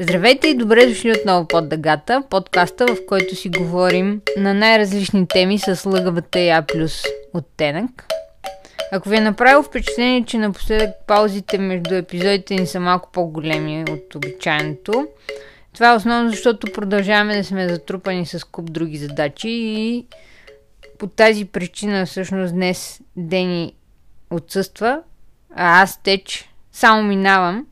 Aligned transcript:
Здравейте 0.00 0.48
и 0.48 0.54
добре 0.54 0.86
дошли 0.86 1.12
отново 1.12 1.48
под 1.48 1.68
дъгата, 1.68 2.22
подкаста, 2.30 2.86
в 2.86 3.06
който 3.06 3.36
си 3.36 3.48
говорим 3.48 4.20
на 4.36 4.54
най-различни 4.54 5.26
теми 5.28 5.58
с 5.58 5.90
лъгавата 5.90 6.40
я 6.40 6.62
плюс 6.62 7.02
оттенък. 7.34 8.06
Ако 8.92 9.08
ви 9.08 9.16
е 9.16 9.20
направило 9.20 9.62
впечатление, 9.62 10.24
че 10.24 10.38
напоследък 10.38 10.90
паузите 11.06 11.58
между 11.58 11.94
епизодите 11.94 12.54
ни 12.54 12.66
са 12.66 12.80
малко 12.80 13.10
по-големи 13.12 13.84
от 13.90 14.14
обичайното, 14.14 15.08
това 15.74 15.92
е 15.92 15.96
основно 15.96 16.30
защото 16.30 16.72
продължаваме 16.72 17.36
да 17.36 17.44
сме 17.44 17.68
затрупани 17.68 18.26
с 18.26 18.44
куп 18.44 18.72
други 18.72 18.98
задачи 18.98 19.48
и 19.50 20.06
по 20.98 21.06
тази 21.06 21.44
причина 21.44 22.06
всъщност 22.06 22.54
днес 22.54 23.00
Дени 23.16 23.74
отсъства, 24.30 25.02
а 25.54 25.82
аз 25.82 26.02
теч 26.02 26.50
само 26.72 27.02
минавам, 27.02 27.66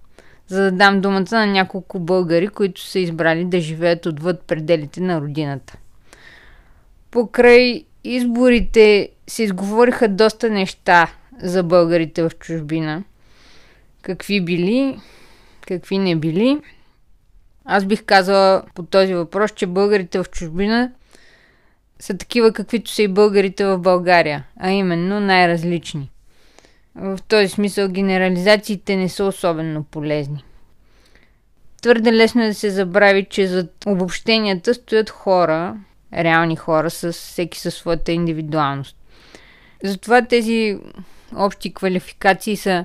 за 0.49 0.63
да 0.63 0.73
дам 0.73 1.01
думата 1.01 1.27
на 1.33 1.47
няколко 1.47 1.99
българи, 1.99 2.49
които 2.49 2.81
са 2.81 2.99
избрали 2.99 3.45
да 3.45 3.61
живеят 3.61 4.07
отвъд 4.07 4.43
пределите 4.43 5.01
на 5.01 5.21
родината. 5.21 5.77
Покрай 7.11 7.85
изборите 8.05 9.09
се 9.27 9.43
изговориха 9.43 10.09
доста 10.09 10.51
неща 10.51 11.11
за 11.43 11.63
българите 11.63 12.23
в 12.23 12.31
чужбина. 12.39 13.05
Какви 14.03 14.41
били, 14.41 14.99
какви 15.67 15.99
не 15.99 16.17
били. 16.17 16.61
Аз 17.65 17.85
бих 17.85 18.05
казала 18.05 18.63
по 18.75 18.83
този 18.83 19.15
въпрос, 19.15 19.51
че 19.51 19.67
българите 19.67 20.19
в 20.19 20.27
чужбина 20.31 20.93
са 21.99 22.17
такива 22.17 22.53
каквито 22.53 22.91
са 22.91 23.03
и 23.03 23.09
българите 23.09 23.65
в 23.67 23.79
България, 23.79 24.45
а 24.61 24.71
именно 24.71 25.21
най-различни. 25.21 26.11
В 26.97 27.19
този 27.29 27.49
смисъл 27.49 27.89
генерализациите 27.89 28.97
не 28.97 29.09
са 29.09 29.25
особено 29.25 29.85
полезни. 29.85 30.45
Твърде 31.83 32.13
лесно 32.13 32.43
е 32.43 32.47
да 32.47 32.55
се 32.55 32.71
забрави, 32.71 33.27
че 33.31 33.47
зад 33.47 33.73
обобщенията 33.87 34.75
стоят 34.75 35.11
хора, 35.11 35.77
реални 36.15 36.57
хора, 36.57 36.91
с 36.91 37.13
всеки 37.13 37.61
със 37.61 37.75
своята 37.75 38.13
индивидуалност. 38.13 38.97
Затова 39.85 40.23
тези 40.23 40.79
общи 41.37 41.75
квалификации 41.75 42.57
са 42.57 42.85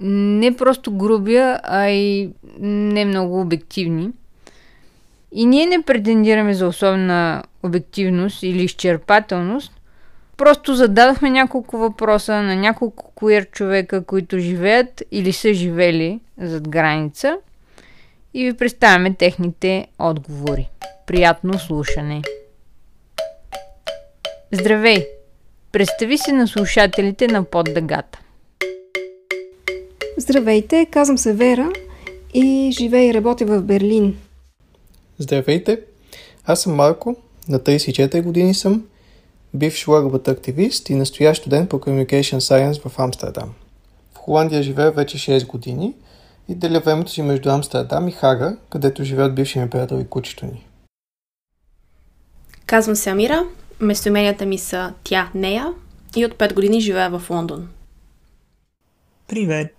не 0.00 0.56
просто 0.56 0.96
груби, 0.96 1.36
а 1.62 1.88
и 1.88 2.30
не 2.60 3.04
много 3.04 3.40
обективни. 3.40 4.10
И 5.32 5.46
ние 5.46 5.66
не 5.66 5.82
претендираме 5.82 6.54
за 6.54 6.66
особена 6.66 7.42
обективност 7.62 8.42
или 8.42 8.64
изчерпателност, 8.64 9.72
Просто 10.36 10.74
зададохме 10.74 11.30
няколко 11.30 11.78
въпроса 11.78 12.42
на 12.42 12.56
няколко 12.56 13.12
куер 13.14 13.50
човека, 13.50 14.04
които 14.04 14.38
живеят 14.38 15.02
или 15.10 15.32
са 15.32 15.54
живели 15.54 16.20
зад 16.40 16.68
граница 16.68 17.36
и 18.34 18.44
ви 18.44 18.56
представяме 18.56 19.14
техните 19.14 19.86
отговори. 19.98 20.70
Приятно 21.06 21.58
слушане! 21.58 22.22
Здравей! 24.52 25.06
Представи 25.72 26.18
се 26.18 26.32
на 26.32 26.48
слушателите 26.48 27.28
на 27.28 27.44
Поддъгата. 27.44 28.18
Здравейте, 30.18 30.86
казвам 30.90 31.18
се 31.18 31.32
Вера 31.32 31.72
и 32.34 32.70
живея 32.78 33.10
и 33.10 33.14
работя 33.14 33.46
в 33.46 33.62
Берлин. 33.62 34.16
Здравейте, 35.18 35.80
аз 36.46 36.62
съм 36.62 36.74
Марко, 36.74 37.16
на 37.48 37.60
34 37.60 38.22
години 38.22 38.54
съм 38.54 38.84
бивш 39.54 39.86
ЛГБТ 39.88 40.28
активист 40.28 40.90
и 40.90 40.94
настоящ 40.94 41.40
студент 41.40 41.70
по 41.70 41.78
Communication 41.78 42.38
Science 42.38 42.88
в 42.88 42.98
Амстердам. 42.98 43.54
В 44.14 44.16
Холандия 44.16 44.62
живея 44.62 44.90
вече 44.90 45.18
6 45.18 45.46
години 45.46 45.94
и 46.48 46.54
деля 46.54 46.80
времето 46.80 47.10
си 47.10 47.22
между 47.22 47.50
Амстердам 47.50 48.08
и 48.08 48.12
Хага, 48.12 48.56
където 48.70 49.04
живеят 49.04 49.34
бившия 49.34 49.64
ми 49.64 49.70
приятел 49.70 49.96
и 49.96 50.06
кучето 50.06 50.46
ни. 50.46 50.66
Казвам 52.66 52.96
се 52.96 53.10
Амира, 53.10 53.44
местоименията 53.80 54.46
ми 54.46 54.58
са 54.58 54.92
тя, 55.04 55.30
нея 55.34 55.72
и 56.16 56.24
от 56.24 56.34
5 56.34 56.54
години 56.54 56.80
живея 56.80 57.10
в 57.10 57.30
Лондон. 57.30 57.68
Привет! 59.28 59.74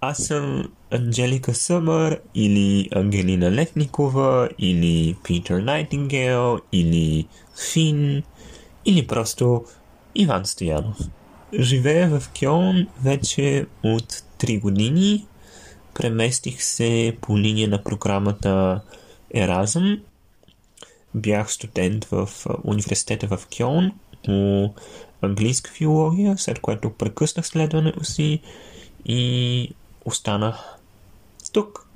Аз 0.00 0.18
съм 0.18 0.72
Анджелика 0.90 1.54
Съмър 1.54 2.20
или 2.34 2.88
Ангелина 2.94 3.52
Летникова 3.52 4.48
или 4.58 5.16
Питър 5.24 5.60
Найтингел 5.62 6.58
или 6.72 7.28
Фин 7.72 8.22
или 8.84 9.06
просто 9.06 9.64
Иван 10.14 10.46
Стоянов. 10.46 10.98
Живея 11.58 12.20
в 12.20 12.30
Кьон 12.40 12.86
вече 13.02 13.66
от 13.82 14.12
3 14.12 14.60
години. 14.60 15.26
Преместих 15.94 16.62
се 16.62 17.16
по 17.20 17.38
линия 17.38 17.68
на 17.68 17.82
програмата 17.82 18.80
Еразъм. 19.34 20.00
Бях 21.14 21.52
студент 21.52 22.04
в 22.04 22.28
университета 22.64 23.26
в 23.26 23.46
Кьон 23.56 23.92
по 24.24 24.70
английска 25.22 25.70
филология, 25.70 26.38
след 26.38 26.58
което 26.58 26.90
прекъснах 26.90 27.46
следването 27.46 28.04
си 28.04 28.40
и 29.04 29.74
останах 30.04 30.76
тук. 31.52 31.86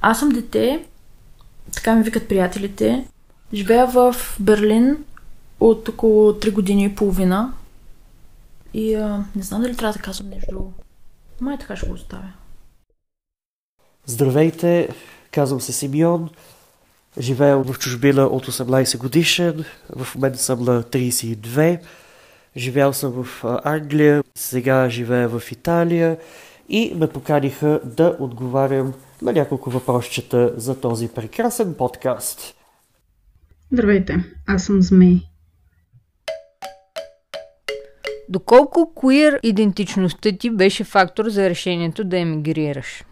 Аз 0.00 0.18
съм 0.18 0.28
дете, 0.28 0.84
така 1.72 1.94
ми 1.94 2.02
викат 2.02 2.28
приятелите. 2.28 3.06
Живея 3.54 3.86
в 3.86 4.16
Берлин 4.40 5.04
от 5.60 5.88
около 5.88 6.32
3 6.32 6.52
години 6.52 6.84
и 6.84 6.94
половина. 6.94 7.52
И 8.74 8.94
а, 8.94 9.24
не 9.36 9.42
знам 9.42 9.62
дали 9.62 9.76
трябва 9.76 9.92
да 9.92 9.98
казвам 9.98 10.30
нещо 10.30 10.50
друго. 10.50 10.72
Май 11.40 11.58
така 11.58 11.76
ще 11.76 11.86
го 11.86 11.94
оставя. 11.94 12.32
Здравейте, 14.06 14.88
казвам 15.30 15.60
се 15.60 15.72
Симеон. 15.72 16.30
Живея 17.18 17.58
в 17.58 17.78
чужбина 17.78 18.22
от 18.22 18.46
18 18.46 18.98
годишен. 18.98 19.64
В 19.96 20.14
момента 20.14 20.38
съм 20.38 20.64
на 20.64 20.82
32. 20.82 21.80
Живял 22.56 22.92
съм 22.92 23.24
в 23.24 23.44
Англия, 23.64 24.24
сега 24.34 24.88
живея 24.88 25.28
в 25.28 25.52
Италия 25.52 26.18
и 26.68 26.92
ме 26.96 27.06
поканиха 27.06 27.80
да 27.84 28.16
отговарям 28.20 28.94
на 29.22 29.32
няколко 29.32 29.70
въпросчета 29.70 30.52
за 30.56 30.80
този 30.80 31.08
прекрасен 31.08 31.74
подкаст. 31.74 32.54
Здравейте, 33.72 34.24
аз 34.46 34.64
съм 34.64 34.82
Змей. 34.82 35.29
Доколко 38.30 38.92
queer 38.96 39.38
идентичността 39.42 40.32
ти 40.32 40.50
беше 40.50 40.84
фактор 40.84 41.28
за 41.28 41.50
решението 41.50 42.04
да 42.04 42.18
емигрираш? 42.18 43.04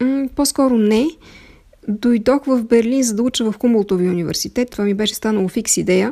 М- 0.00 0.28
по-скоро 0.36 0.78
не. 0.78 1.06
Дойдох 1.88 2.44
в 2.44 2.64
Берлин, 2.64 3.02
за 3.02 3.14
да 3.14 3.22
уча 3.22 3.44
в 3.44 3.58
Хумолтови 3.60 4.08
университет. 4.08 4.70
Това 4.70 4.84
ми 4.84 4.94
беше 4.94 5.14
станало 5.14 5.48
фикс 5.48 5.76
идея, 5.76 6.10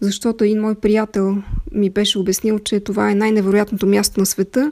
защото 0.00 0.44
един 0.44 0.60
мой 0.60 0.74
приятел 0.74 1.36
ми 1.72 1.90
беше 1.90 2.18
обяснил, 2.18 2.58
че 2.58 2.80
това 2.80 3.10
е 3.10 3.14
най-невероятното 3.14 3.86
място 3.86 4.20
на 4.20 4.26
света 4.26 4.70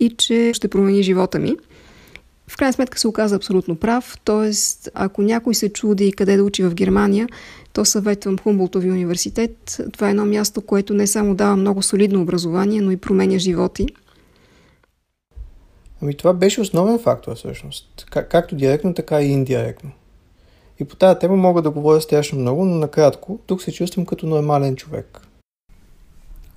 и 0.00 0.10
че 0.10 0.50
ще 0.54 0.68
промени 0.68 1.02
живота 1.02 1.38
ми. 1.38 1.56
В 2.48 2.56
крайна 2.56 2.72
сметка 2.72 2.98
се 2.98 3.08
оказа 3.08 3.36
абсолютно 3.36 3.76
прав, 3.76 4.18
т.е. 4.24 4.50
ако 4.94 5.22
някой 5.22 5.54
се 5.54 5.72
чуди 5.72 6.12
къде 6.12 6.36
да 6.36 6.44
учи 6.44 6.62
в 6.62 6.74
Германия, 6.74 7.28
то 7.72 7.84
съветвам 7.84 8.38
Хумболтови 8.38 8.90
университет. 8.90 9.80
Това 9.92 10.06
е 10.06 10.10
едно 10.10 10.24
място, 10.24 10.62
което 10.62 10.94
не 10.94 11.06
само 11.06 11.34
дава 11.34 11.56
много 11.56 11.82
солидно 11.82 12.22
образование, 12.22 12.80
но 12.80 12.90
и 12.90 12.96
променя 12.96 13.38
животи. 13.38 13.86
Ами 16.02 16.16
това 16.16 16.32
беше 16.32 16.60
основен 16.60 16.98
фактор 16.98 17.36
всъщност. 17.36 18.06
Как, 18.10 18.30
както 18.30 18.56
директно, 18.56 18.94
така 18.94 19.22
и 19.22 19.26
индиректно. 19.26 19.90
И 20.80 20.84
по 20.84 20.96
тази 20.96 21.18
тема 21.18 21.36
мога 21.36 21.62
да 21.62 21.70
говоря 21.70 22.00
страшно 22.00 22.38
много, 22.38 22.64
но 22.64 22.76
накратко, 22.76 23.38
тук 23.46 23.62
се 23.62 23.72
чувствам 23.72 24.06
като 24.06 24.26
нормален 24.26 24.76
човек. 24.76 25.20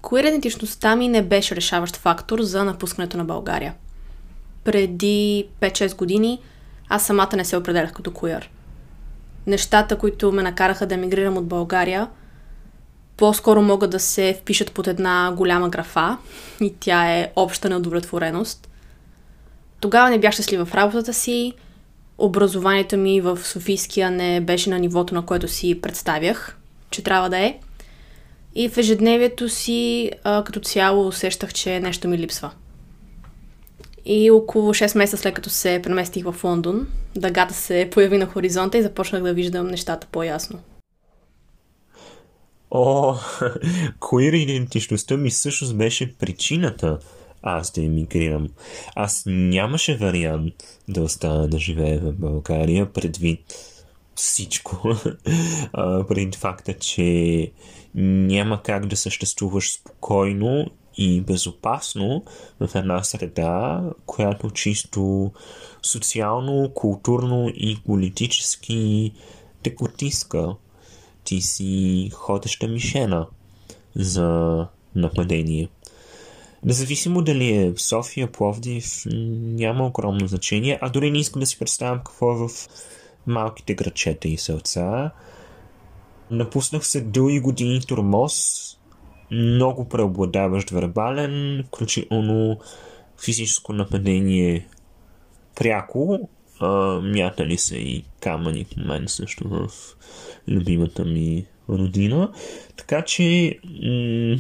Куир 0.02 0.24
идентичността 0.24 0.96
ми 0.96 1.08
не 1.08 1.22
беше 1.22 1.56
решаващ 1.56 1.96
фактор 1.96 2.42
за 2.42 2.64
напускането 2.64 3.18
на 3.18 3.26
България. 3.26 3.76
Преди 4.68 5.48
5-6 5.62 5.96
години 5.96 6.40
аз 6.90 7.06
самата 7.06 7.36
не 7.36 7.46
се 7.46 7.58
определях 7.58 7.94
като 7.94 8.12
куир 8.12 8.50
нещата, 9.48 9.98
които 9.98 10.32
ме 10.32 10.44
накараха 10.44 10.86
да 10.86 10.96
емигрирам 10.96 11.38
от 11.38 11.48
България, 11.48 12.08
по-скоро 13.18 13.62
могат 13.62 13.90
да 13.90 14.00
се 14.00 14.38
впишат 14.42 14.72
под 14.72 14.88
една 14.88 15.34
голяма 15.36 15.70
графа 15.70 16.18
и 16.62 16.74
тя 16.80 17.12
е 17.12 17.32
обща 17.36 17.70
неудовлетвореност. 17.70 18.70
Тогава 19.80 20.10
не 20.10 20.20
бях 20.20 20.34
щастлива 20.34 20.66
в 20.66 20.76
работата 20.76 21.14
си, 21.14 21.54
образованието 22.18 22.98
ми 22.98 23.22
в 23.22 23.40
Софийския 23.44 24.12
не 24.12 24.42
беше 24.42 24.70
на 24.70 24.80
нивото, 24.80 25.14
на 25.14 25.26
което 25.26 25.48
си 25.48 25.82
представях, 25.82 26.58
че 26.90 27.04
трябва 27.04 27.30
да 27.30 27.38
е. 27.38 27.60
И 28.56 28.70
в 28.70 28.78
ежедневието 28.78 29.50
си 29.50 30.12
а, 30.24 30.44
като 30.44 30.60
цяло 30.60 31.08
усещах, 31.08 31.54
че 31.54 31.80
нещо 31.80 32.08
ми 32.08 32.18
липсва. 32.18 32.52
И 34.10 34.32
около 34.32 34.74
6 34.74 34.98
месеца 34.98 35.18
след 35.18 35.34
като 35.34 35.50
се 35.50 35.80
преместих 35.84 36.26
в 36.26 36.44
Лондон, 36.44 36.88
дъгата 37.16 37.54
се 37.54 37.90
появи 37.92 38.18
на 38.18 38.26
хоризонта 38.26 38.78
и 38.78 38.84
започнах 38.84 39.24
да 39.24 39.34
виждам 39.34 39.68
нещата 39.68 40.08
по-ясно. 40.12 40.60
О, 42.72 43.14
queer 44.00 44.36
идентичността 44.36 45.18
ми 45.18 45.30
всъщност 45.30 45.78
беше 45.78 46.18
причината 46.18 47.00
аз 47.42 47.72
да 47.72 47.84
емигрирам. 47.84 48.48
Аз 48.96 49.24
нямаше 49.26 49.98
вариант 49.98 50.54
да 50.88 51.02
остана 51.02 51.48
да 51.48 51.60
живея 51.60 52.00
в 52.00 52.14
България 52.14 52.94
предвид 52.94 53.40
всичко. 54.16 54.96
предвид 56.08 56.36
факта, 56.36 56.74
че 56.74 57.52
няма 57.96 58.62
как 58.64 58.86
да 58.86 58.98
съществуваш 58.98 59.74
спокойно 59.74 60.66
и 60.98 61.22
безопасно 61.22 62.24
в 62.60 62.76
една 62.76 63.04
среда, 63.04 63.84
която 64.06 64.50
чисто 64.52 65.32
социално, 65.84 66.72
културно 66.74 67.50
и 67.56 67.78
политически 67.86 69.12
те 69.64 69.76
потиска. 69.76 70.56
Ти 71.24 71.42
си 71.42 72.10
ходеща 72.14 72.68
мишена 72.68 73.28
за 73.96 74.68
нападение. 74.96 75.70
Независимо 76.64 77.22
дали 77.22 77.52
е 77.52 77.72
в 77.72 77.82
София, 77.82 78.32
Пловдив, 78.32 79.04
няма 79.06 79.86
огромно 79.86 80.28
значение, 80.28 80.80
а 80.82 80.90
дори 80.90 81.12
не 81.12 81.20
искам 81.20 81.40
да 81.40 81.46
си 81.46 81.60
представям 81.60 81.98
какво 81.98 82.32
е 82.32 82.48
в 82.48 82.50
малките 83.28 83.76
грачета 83.76 84.28
и 84.28 84.38
селца. 84.38 85.12
Напуснах 86.32 86.88
се 86.88 87.02
дълги 87.02 87.40
години 87.40 87.82
турмоз, 87.82 88.64
много 89.32 89.90
преобладаващ 89.90 90.70
вербален, 90.70 91.64
включително 91.68 92.60
физическо 93.26 93.74
нападение 93.74 94.68
пряко. 95.56 96.30
А, 96.60 96.68
мятали 97.02 97.58
се 97.58 97.78
и 97.78 98.04
камъни 98.20 98.66
в 98.66 98.76
мен 98.78 99.08
също 99.08 99.50
в 99.50 99.68
любимата 100.48 101.06
ми 101.06 101.46
родина. 101.70 102.32
Така 102.76 103.02
че, 103.02 103.60
м- 103.84 104.38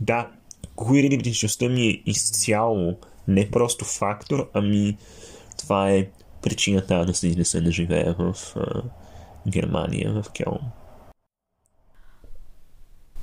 да, 0.00 0.28
queer 0.76 1.04
идентичността 1.06 1.68
ми 1.68 1.86
е 1.86 2.02
изцяло 2.06 2.96
не 3.28 3.50
просто 3.50 3.84
фактор, 3.84 4.50
ами 4.54 4.96
това 5.58 5.90
е 5.90 6.08
причината 6.42 7.04
да 7.04 7.14
се 7.14 7.28
изнеса 7.28 7.60
да 7.60 7.70
живея 7.70 8.16
в 8.18 8.34
а, 8.56 8.82
Германия, 9.48 10.12
в 10.12 10.32
Келн. 10.32 10.70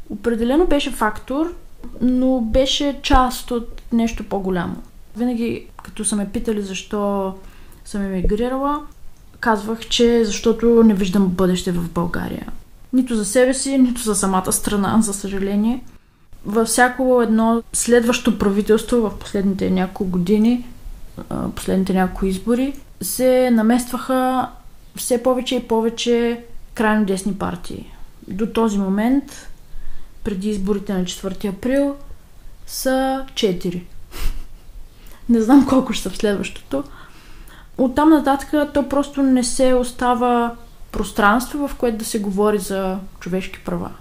Определено 0.10 0.66
беше 0.66 0.92
фактор, 0.92 1.54
но 2.02 2.42
беше 2.42 3.00
част 3.02 3.52
от 3.52 3.82
нещо 3.94 4.24
по-голямо. 4.24 4.76
Винаги, 5.18 5.68
като 5.84 6.06
са 6.06 6.16
ме 6.16 6.30
питали 6.30 6.62
защо 6.62 7.34
съм 7.86 8.02
емигрирала, 8.02 8.82
казвах, 9.40 9.80
че 9.80 10.26
защото 10.26 10.84
не 10.84 10.94
виждам 10.94 11.28
бъдеще 11.28 11.72
в 11.72 11.90
България. 11.90 12.48
Нито 12.94 13.16
за 13.16 13.26
себе 13.26 13.54
си, 13.54 13.78
нито 13.78 14.02
за 14.02 14.16
самата 14.16 14.52
страна, 14.52 15.02
за 15.02 15.14
съжаление. 15.14 15.84
Във 16.46 16.68
всяко 16.68 17.22
едно 17.22 17.64
следващо 17.74 18.40
правителство 18.40 18.98
в 18.98 19.20
последните 19.20 19.70
няколко 19.70 20.06
години, 20.06 20.68
последните 21.56 21.94
няколко 21.94 22.26
избори, 22.26 22.74
се 23.02 23.52
наместваха 23.52 24.50
все 24.96 25.24
повече 25.24 25.56
и 25.56 25.68
повече 25.68 26.44
крайно 26.74 27.06
десни 27.06 27.34
партии. 27.34 27.92
До 28.28 28.48
този 28.48 28.78
момент 28.78 29.50
преди 30.26 30.50
изборите 30.50 30.94
на 30.94 31.04
4 31.04 31.50
април 31.50 31.96
са 32.68 33.26
4. 33.34 33.84
Не 35.30 35.42
знам 35.42 35.68
колко 35.70 35.94
ще 35.94 36.04
са 36.04 36.10
в 36.10 36.18
следващото. 36.18 36.84
Оттам 37.78 38.10
нататък 38.10 38.74
то 38.74 38.90
просто 38.90 39.24
не 39.24 39.44
се 39.44 39.74
остава 39.74 40.56
пространство, 40.92 41.68
в 41.68 41.76
което 41.76 41.98
да 41.98 42.06
се 42.06 42.20
говори 42.20 42.60
за 42.60 43.00
човешки 43.20 43.60
права. 43.66 43.92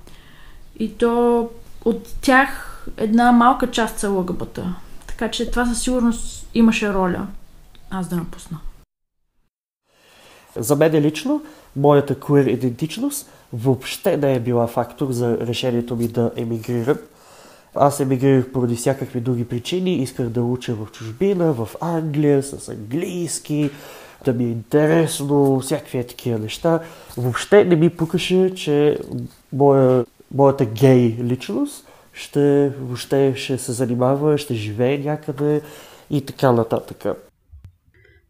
И 0.79 0.93
то 0.99 1.49
от 1.85 2.09
тях 2.21 2.71
една 2.97 3.33
малка 3.33 3.71
част 3.71 3.99
са 3.99 4.11
ЛГБТ. 4.11 4.61
Така 5.07 5.31
че 5.31 5.51
това 5.51 5.67
със 5.67 5.83
сигурност 5.83 6.47
имаше 6.55 6.95
роля 6.95 7.27
аз 7.91 8.09
да 8.09 8.17
напусна. 8.17 8.59
За 10.57 10.77
мен 10.77 10.93
лично, 10.93 11.43
моята 11.77 12.15
queer 12.15 12.49
идентичност 12.49 13.31
въобще 13.53 14.17
не 14.17 14.35
е 14.35 14.41
била 14.41 14.67
фактор 14.67 15.11
за 15.11 15.39
решението 15.41 15.97
ми 15.97 16.09
да 16.09 16.31
емигрирам. 16.37 16.99
Аз 17.75 18.01
емигрирах 18.01 18.53
поради 18.53 18.77
всякакви 18.77 19.21
други 19.21 19.49
причини. 19.49 19.97
Исках 19.97 20.29
да 20.29 20.43
уча 20.43 20.75
в 20.75 20.93
чужбина, 20.93 21.53
в 21.53 21.69
Англия, 21.81 22.43
с 22.43 22.69
английски, 22.69 23.71
да 24.25 24.33
ми 24.33 24.45
е 24.45 24.49
интересно, 24.49 25.61
всякакви 25.61 25.99
е 25.99 26.07
такива 26.07 26.39
неща. 26.39 26.81
Въобще 27.17 27.65
не 27.65 27.77
ми 27.77 27.91
пукаше, 27.91 28.55
че 28.55 28.99
моя, 29.53 30.05
моята 30.35 30.65
гей 30.65 31.17
личност 31.23 31.87
ще, 32.13 32.73
въобще 32.81 33.35
ще 33.37 33.59
се 33.59 33.73
занимава, 33.73 34.39
ще 34.39 34.55
живее 34.55 34.99
някъде 34.99 35.61
и 36.11 36.21
така 36.21 36.53
нататък. 36.53 37.05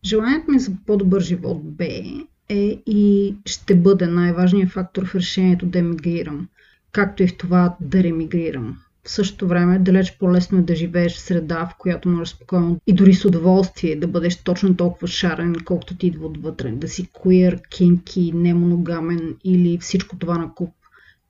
Желанието 0.07 0.51
ми 0.51 0.59
за 0.59 0.73
по-добър 0.87 1.21
живот 1.21 1.61
бе 1.65 2.03
е 2.49 2.79
и 2.87 3.35
ще 3.47 3.75
бъде 3.75 4.07
най-важният 4.07 4.71
фактор 4.71 5.07
в 5.07 5.15
решението 5.15 5.67
да 5.67 5.79
емигрирам, 5.79 6.49
както 6.93 7.23
и 7.23 7.29
в 7.29 7.37
това 7.37 7.77
да 7.81 8.03
ремигрирам. 8.03 8.79
В 9.05 9.11
същото 9.11 9.49
време 9.49 9.79
далеч 9.79 10.17
по-лесно 10.19 10.59
е 10.59 10.63
да 10.63 10.75
живееш 10.75 11.15
в 11.15 11.21
среда, 11.21 11.67
в 11.67 11.79
която 11.79 12.09
можеш 12.09 12.35
спокойно 12.35 12.81
и 12.87 12.93
дори 12.93 13.15
с 13.15 13.25
удоволствие 13.25 13.97
да 13.97 14.09
бъдеш 14.09 14.37
точно 14.37 14.77
толкова 14.77 15.09
шарен, 15.09 15.57
колкото 15.65 15.97
ти 15.97 16.07
идва 16.07 16.27
отвътре. 16.27 16.71
Да 16.71 16.89
си 16.89 17.09
queer, 17.09 17.69
кинки, 17.69 18.33
немоногамен 18.35 19.37
или 19.45 19.79
всичко 19.79 20.17
това 20.17 20.39
на 20.39 20.55
куп. 20.55 20.71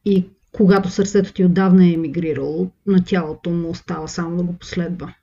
И 0.04 0.24
когато 0.52 0.90
сърцето 0.90 1.32
ти 1.32 1.44
отдавна 1.44 1.86
е 1.86 1.92
емигрирало, 1.92 2.70
на 2.86 3.04
тялото 3.04 3.50
му 3.50 3.70
остава 3.70 4.08
само 4.08 4.36
да 4.36 4.42
го 4.42 4.52
последва. 4.52 5.14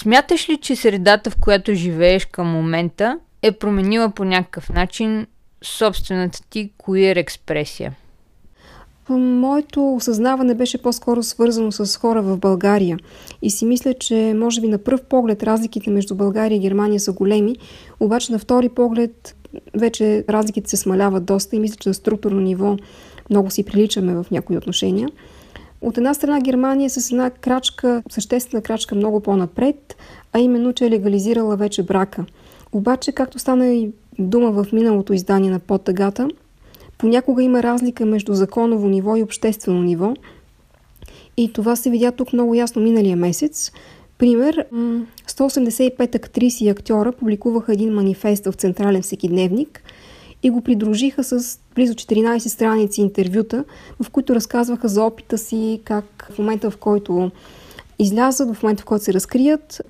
Смяташ 0.00 0.48
ли, 0.48 0.56
че 0.56 0.76
средата, 0.76 1.30
в 1.30 1.36
която 1.36 1.74
живееш 1.74 2.24
към 2.24 2.46
момента, 2.46 3.18
е 3.42 3.52
променила 3.52 4.10
по 4.10 4.24
някакъв 4.24 4.68
начин 4.68 5.26
собствената 5.62 6.40
ти 6.50 6.70
queer 6.78 7.16
експресия? 7.16 7.96
Моето 9.10 9.94
осъзнаване 9.94 10.54
беше 10.54 10.82
по-скоро 10.82 11.22
свързано 11.22 11.72
с 11.72 11.96
хора 11.96 12.22
в 12.22 12.38
България. 12.38 12.98
И 13.42 13.50
си 13.50 13.64
мисля, 13.64 13.94
че 13.94 14.34
може 14.36 14.60
би 14.60 14.68
на 14.68 14.78
пръв 14.78 15.02
поглед 15.02 15.42
разликите 15.42 15.90
между 15.90 16.14
България 16.14 16.56
и 16.56 16.60
Германия 16.60 17.00
са 17.00 17.12
големи, 17.12 17.56
обаче 18.00 18.32
на 18.32 18.38
втори 18.38 18.68
поглед 18.68 19.36
вече 19.74 20.24
разликите 20.28 20.70
се 20.70 20.76
смаляват 20.76 21.24
доста 21.24 21.56
и 21.56 21.60
мисля, 21.60 21.76
че 21.76 21.88
на 21.88 21.94
структурно 21.94 22.40
ниво 22.40 22.76
много 23.30 23.50
си 23.50 23.64
приличаме 23.64 24.14
в 24.14 24.26
някои 24.30 24.56
отношения. 24.56 25.08
От 25.80 25.98
една 25.98 26.14
страна 26.14 26.40
Германия 26.40 26.86
е 26.86 26.88
с 26.88 27.10
една 27.10 27.30
крачка, 27.30 28.02
съществена 28.10 28.62
крачка 28.62 28.94
много 28.94 29.20
по-напред, 29.20 29.96
а 30.32 30.38
именно, 30.38 30.72
че 30.72 30.86
е 30.86 30.90
легализирала 30.90 31.56
вече 31.56 31.82
брака. 31.82 32.24
Обаче, 32.72 33.12
както 33.12 33.38
стана 33.38 33.66
и 33.66 33.90
дума 34.18 34.50
в 34.50 34.72
миналото 34.72 35.12
издание 35.12 35.50
на 35.50 35.58
подтъгата, 35.58 36.28
понякога 36.98 37.42
има 37.42 37.62
разлика 37.62 38.06
между 38.06 38.34
законово 38.34 38.88
ниво 38.88 39.16
и 39.16 39.22
обществено 39.22 39.82
ниво. 39.82 40.14
И 41.36 41.52
това 41.52 41.76
се 41.76 41.90
видя 41.90 42.12
тук 42.12 42.32
много 42.32 42.54
ясно 42.54 42.82
миналия 42.82 43.16
месец. 43.16 43.72
Пример, 44.18 44.66
185 45.28 46.14
актриси 46.14 46.64
и 46.64 46.68
актьора 46.68 47.12
публикуваха 47.12 47.72
един 47.72 47.94
манифест 47.94 48.44
в 48.46 48.52
Централен 48.52 49.02
всекидневник– 49.02 49.82
и 50.42 50.50
го 50.50 50.60
придружиха 50.60 51.24
с 51.24 51.58
близо 51.74 51.94
14 51.94 52.38
страници 52.38 53.00
интервюта, 53.00 53.64
в 54.02 54.10
които 54.10 54.34
разказваха 54.34 54.88
за 54.88 55.02
опита 55.02 55.38
си, 55.38 55.80
как 55.84 56.30
в 56.32 56.38
момента 56.38 56.70
в 56.70 56.76
който 56.76 57.30
излязат, 57.98 58.54
в 58.54 58.62
момента 58.62 58.82
в 58.82 58.86
който 58.86 59.04
се 59.04 59.14
разкрият, 59.14 59.82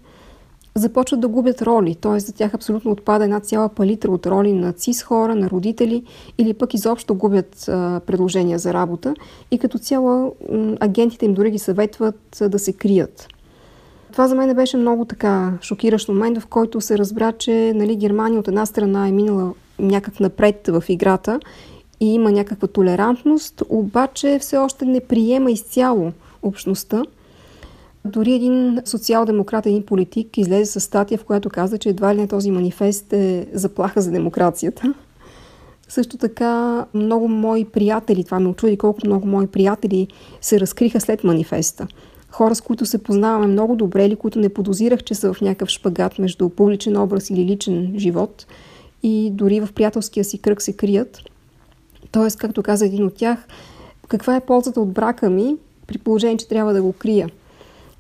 започват 0.75 1.21
да 1.21 1.29
губят 1.29 1.63
роли, 1.63 1.95
т.е. 1.95 2.21
за 2.21 2.33
тях 2.33 2.55
абсолютно 2.55 2.91
отпада 2.91 3.25
една 3.25 3.41
цяла 3.41 3.69
палитра 3.69 4.11
от 4.11 4.27
роли 4.27 4.53
на 4.53 4.73
цис 4.73 5.03
хора, 5.03 5.35
на 5.35 5.51
родители 5.51 6.05
или 6.39 6.55
пък 6.55 6.75
изобщо 6.75 7.15
губят 7.15 7.69
а, 7.69 8.01
предложения 8.07 8.59
за 8.59 8.75
работа 8.75 9.15
и 9.51 9.59
като 9.59 9.79
цяло 9.79 10.35
агентите 10.81 11.27
им 11.27 11.35
дори 11.35 11.51
ги 11.51 11.59
съветват 11.59 12.43
да 12.49 12.59
се 12.59 12.73
крият. 12.73 13.29
Това 14.13 14.29
за 14.29 14.35
мен 14.35 14.57
беше 14.57 14.77
много 14.77 15.05
така 15.05 15.53
шокиращ 15.63 16.09
момент, 16.09 16.39
в 16.39 16.47
който 16.47 16.81
се 16.81 16.99
разбра, 16.99 17.33
че 17.33 17.73
нали, 17.75 17.97
Германия 17.97 18.41
от 18.41 18.49
една 18.49 18.67
страна 18.67 19.09
е 19.09 19.13
минала 19.13 19.55
някак 19.79 20.21
напред 20.21 20.69
в 20.69 20.85
играта 20.89 21.41
и 22.01 22.15
има 22.15 22.33
някаква 22.33 22.69
толерантност, 22.69 23.63
обаче 23.69 24.39
все 24.41 24.57
още 24.57 24.85
не 24.85 25.01
приема 25.01 25.51
изцяло 25.51 26.13
общността. 26.43 27.03
Дори 28.05 28.33
един 28.33 28.81
социал-демократ, 28.85 29.67
един 29.67 29.87
политик 29.87 30.39
излезе 30.39 30.81
с 30.81 30.81
статия, 30.81 31.19
в 31.19 31.25
която 31.25 31.49
каза, 31.51 31.79
че 31.79 31.89
едва 31.89 32.15
ли 32.15 32.21
не 32.21 32.29
този 32.29 32.51
манифест 32.51 33.13
е 33.13 33.47
заплаха 33.53 34.01
за 34.01 34.11
демокрацията. 34.11 34.95
Също 35.89 36.17
така 36.17 36.85
много 36.95 37.29
мои 37.29 37.65
приятели, 37.65 38.25
това 38.25 38.41
ме 38.41 38.49
очуди 38.49 38.79
колко 38.79 39.01
много 39.05 39.27
мои 39.27 39.47
приятели 39.47 40.09
се 40.41 40.61
разкриха 40.61 41.01
след 41.01 41.25
манифеста. 41.25 41.87
Хора, 42.31 42.55
с 42.55 42.61
които 42.61 42.87
се 42.87 43.03
познаваме 43.03 43.47
много 43.47 43.77
добре 43.77 44.07
или 44.07 44.17
които 44.17 44.39
не 44.39 44.49
подозирах, 44.49 45.03
че 45.05 45.15
са 45.15 45.33
в 45.33 45.41
някакъв 45.41 45.69
шпагат 45.69 46.19
между 46.19 46.49
публичен 46.49 46.97
образ 46.97 47.31
или 47.31 47.45
личен 47.45 47.95
живот– 47.97 48.47
и 49.03 49.31
дори 49.31 49.61
в 49.61 49.69
приятелския 49.75 50.25
си 50.25 50.39
кръг 50.39 50.63
се 50.63 50.73
крият. 50.73 51.19
Тоест, 52.13 52.39
както 52.39 52.63
каза 52.63 52.87
един 52.87 53.07
от 53.07 53.15
тях, 53.15 53.47
каква 54.09 54.37
е 54.37 54.41
ползата 54.41 54.81
от 54.81 54.93
брака 54.93 55.31
ми, 55.31 55.57
при 55.87 55.99
положение, 55.99 56.37
че 56.37 56.49
трябва 56.49 56.73
да 56.73 56.83
го 56.83 56.93
крия. 56.93 57.29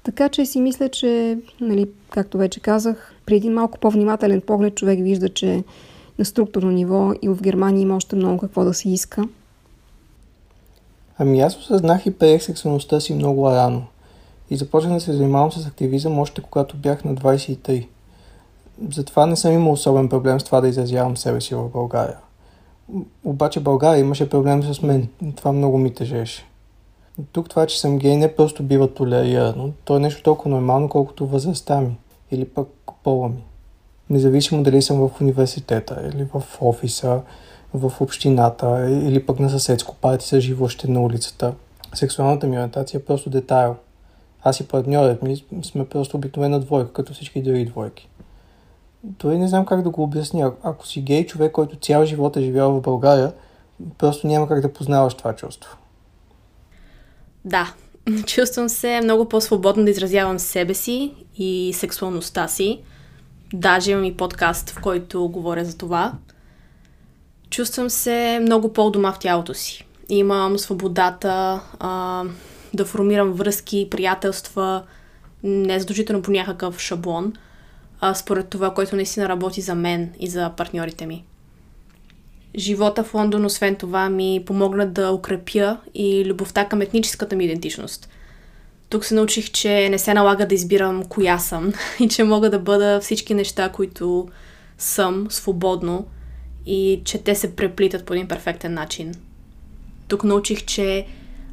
Така 0.03 0.29
че 0.29 0.47
си 0.47 0.61
мисля, 0.61 0.89
че, 0.89 1.39
нали, 1.61 1.89
както 2.11 2.39
вече 2.39 2.61
казах, 2.61 3.15
при 3.27 3.37
един 3.37 3.53
малко 3.53 3.79
по-внимателен 3.79 4.41
поглед 4.41 4.75
човек 4.75 5.03
вижда, 5.03 5.29
че 5.29 5.65
на 6.19 6.25
структурно 6.25 6.71
ниво 6.71 7.13
и 7.23 7.29
в 7.29 7.43
Германия 7.43 7.83
има 7.83 7.97
още 7.97 8.17
много 8.17 8.39
какво 8.39 8.65
да 8.65 8.75
се 8.75 8.89
иска. 8.89 9.29
Ами 11.19 11.41
аз 11.41 11.57
осъзнах 11.57 12.07
и 12.07 12.11
приех 12.11 12.43
сексуалността 12.43 13.01
си 13.01 13.15
много 13.15 13.51
рано. 13.51 13.87
И 14.51 14.57
започнах 14.57 14.95
да 14.95 15.01
се 15.01 15.13
занимавам 15.13 15.53
с 15.53 15.67
активизъм 15.67 16.19
още 16.19 16.43
когато 16.43 16.77
бях 16.77 17.05
на 17.05 17.15
23. 17.15 17.87
Затова 18.93 19.27
не 19.27 19.37
съм 19.37 19.53
имал 19.53 19.73
особен 19.73 20.09
проблем 20.09 20.41
с 20.41 20.45
това 20.45 20.61
да 20.61 20.69
изразявам 20.69 21.17
себе 21.17 21.41
си 21.41 21.55
в 21.55 21.69
България. 21.69 22.17
Обаче 23.25 23.61
България 23.61 24.01
имаше 24.01 24.31
проблем 24.31 24.63
с 24.63 24.83
мен. 24.83 25.09
Това 25.37 25.53
много 25.53 25.79
ми 25.79 25.95
тежеше. 25.95 26.45
Тук 27.33 27.49
това, 27.49 27.67
че 27.67 27.81
съм 27.81 27.99
гей, 27.99 28.17
не 28.17 28.35
просто 28.35 28.63
бива 28.63 28.95
толерирано. 28.95 29.71
То 29.85 29.97
е 29.97 30.01
нещо 30.01 30.23
толкова 30.23 30.51
нормално, 30.51 30.89
колкото 30.89 31.27
възрастта 31.27 31.81
ми. 31.81 31.97
Или 32.31 32.45
пък 32.45 32.69
пола 33.05 33.29
ми. 33.29 33.45
Независимо 34.11 34.63
дали 34.63 34.83
съм 34.83 35.09
в 35.09 35.21
университета, 35.21 36.11
или 36.15 36.25
в 36.35 36.43
офиса, 36.61 37.21
в 37.75 37.93
общината, 38.01 38.91
или 38.91 39.27
пък 39.27 39.41
на 39.41 39.51
съседско 39.51 39.95
парти 39.95 40.27
са 40.27 40.41
живущи 40.41 40.91
на 40.91 41.01
улицата. 41.01 41.55
Сексуалната 41.95 42.47
ми 42.47 42.57
ориентация 42.57 42.99
е 42.99 43.05
просто 43.05 43.31
детайл. 43.31 43.77
Аз 44.43 44.61
и 44.61 44.69
партньорът 44.69 45.23
ми 45.23 45.45
сме 45.63 45.89
просто 45.89 46.17
обикновена 46.17 46.61
двойка, 46.61 46.93
като 46.93 47.13
всички 47.13 47.43
други 47.43 47.65
двойки. 47.65 48.09
Той 49.19 49.39
не 49.39 49.49
знам 49.49 49.67
как 49.67 49.83
да 49.83 49.91
го 49.91 50.03
обясня. 50.03 50.53
Ако 50.63 50.87
си 50.87 51.01
гей 51.01 51.27
човек, 51.27 51.53
който 51.53 51.77
цял 51.77 52.05
живот 52.05 52.37
е 52.37 52.41
живял 52.41 52.73
в 52.73 52.81
България, 52.81 53.33
просто 53.99 54.27
няма 54.27 54.49
как 54.49 54.61
да 54.61 54.73
познаваш 54.73 55.15
това 55.15 55.37
чувство. 55.37 55.77
Да, 57.45 57.75
чувствам 58.27 58.69
се 58.69 59.01
много 59.01 59.29
по-свободно 59.29 59.85
да 59.85 59.91
изразявам 59.91 60.39
себе 60.39 60.75
си 60.75 61.15
и 61.37 61.73
сексуалността 61.75 62.49
си. 62.49 62.81
Даже 63.55 63.91
имам 63.91 64.05
и 64.05 64.17
подкаст, 64.17 64.71
в 64.71 64.81
който 64.81 65.29
говоря 65.29 65.65
за 65.65 65.79
това. 65.79 66.13
Чувствам 67.51 67.91
се 67.91 68.39
много 68.43 68.73
по-дома 68.73 69.13
в 69.13 69.19
тялото 69.19 69.55
си. 69.55 69.87
Имам 70.09 70.59
свободата 70.59 71.61
а, 71.81 72.25
да 72.75 72.85
формирам 72.85 73.33
връзки, 73.33 73.89
приятелства, 73.91 74.83
не 75.43 75.81
задължително 75.81 76.23
по 76.23 76.31
някакъв 76.31 76.81
шаблон, 76.81 77.33
а 78.01 78.15
според 78.15 78.49
това, 78.49 78.75
което 78.75 78.97
наистина 78.97 79.29
работи 79.29 79.61
за 79.61 79.75
мен 79.75 80.13
и 80.21 80.29
за 80.29 80.51
партньорите 80.57 81.07
ми. 81.07 81.25
Живота 82.57 83.05
в 83.05 83.15
Лондон, 83.15 83.45
освен 83.45 83.77
това, 83.77 84.09
ми 84.09 84.43
помогна 84.47 84.87
да 84.87 85.13
укрепя 85.13 85.77
и 85.95 86.25
любовта 86.25 86.65
към 86.65 86.81
етническата 86.81 87.37
ми 87.37 87.45
идентичност. 87.45 88.09
Тук 88.89 89.05
се 89.05 89.15
научих, 89.15 89.51
че 89.51 89.89
не 89.89 89.99
се 89.99 90.15
налага 90.15 90.47
да 90.47 90.55
избирам 90.55 91.05
коя 91.05 91.39
съм 91.39 91.73
и 92.01 92.09
че 92.09 92.25
мога 92.25 92.51
да 92.51 92.59
бъда 92.59 93.01
всички 93.01 93.35
неща, 93.35 93.69
които 93.69 94.29
съм 94.79 95.27
свободно 95.31 96.07
и 96.67 97.01
че 97.05 97.19
те 97.19 97.35
се 97.35 97.57
преплитат 97.57 98.05
по 98.05 98.13
един 98.13 98.29
перфектен 98.29 98.75
начин. 98.75 99.15
Тук 100.09 100.25
научих, 100.25 100.65
че 100.65 101.07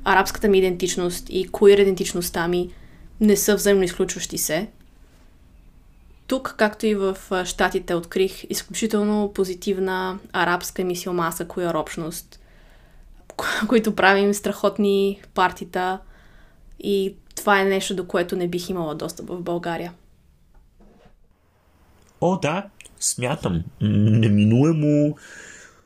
арабската 0.03 0.47
ми 0.47 0.57
идентичност 0.57 1.29
и 1.29 1.49
queer 1.49 1.81
идентичността 1.81 2.47
ми 2.47 2.69
не 3.21 3.35
са 3.35 3.55
взаимно 3.55 3.83
изключващи 3.83 4.37
се. 4.37 4.67
Тук, 6.27 6.55
както 6.57 6.85
и 6.85 6.95
в 6.95 7.17
Штатите, 7.45 7.95
открих 7.95 8.43
изключително 8.49 9.31
позитивна 9.33 10.19
арабска 10.33 10.83
мисиомаса 10.83 11.45
queer 11.45 11.75
общност, 11.75 12.39
които 13.67 13.95
правим 13.95 14.33
страхотни 14.33 15.21
партита 15.33 15.99
и 16.79 17.15
това 17.35 17.61
е 17.61 17.65
нещо, 17.65 17.95
до 17.95 18.07
което 18.07 18.35
не 18.35 18.47
бих 18.47 18.69
имала 18.69 18.95
достъп 18.95 19.29
в 19.29 19.41
България. 19.41 19.93
О, 22.21 22.37
да, 22.37 22.65
смятам. 22.99 23.63
Неминуемо 23.81 25.15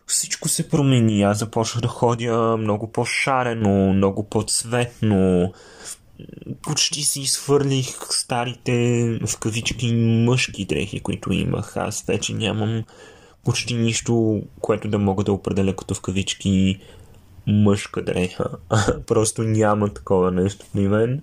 всичко 0.07 0.49
се 0.49 0.69
промени. 0.69 1.23
Аз 1.23 1.39
започнах 1.39 1.81
да 1.81 1.87
ходя 1.87 2.57
много 2.57 2.91
по-шарено, 2.91 3.93
много 3.93 4.23
по-цветно. 4.29 5.53
Почти 6.61 7.03
си 7.03 7.21
изхвърлих 7.21 7.87
старите 8.09 8.73
в 9.27 9.37
кавички 9.39 9.93
мъжки 9.95 10.65
дрехи, 10.65 10.99
които 10.99 11.33
имах. 11.33 11.77
Аз 11.77 12.01
вече 12.07 12.33
нямам 12.33 12.83
почти 13.45 13.73
нищо, 13.75 14.41
което 14.61 14.87
да 14.87 14.99
мога 14.99 15.23
да 15.23 15.33
определя 15.33 15.75
като 15.75 15.93
в 15.93 16.01
кавички 16.01 16.79
мъжка 17.47 18.03
дреха. 18.03 18.49
Просто 19.07 19.43
няма 19.43 19.93
такова 19.93 20.31
нещо 20.31 20.65
при 20.73 20.87
мен. 20.87 21.21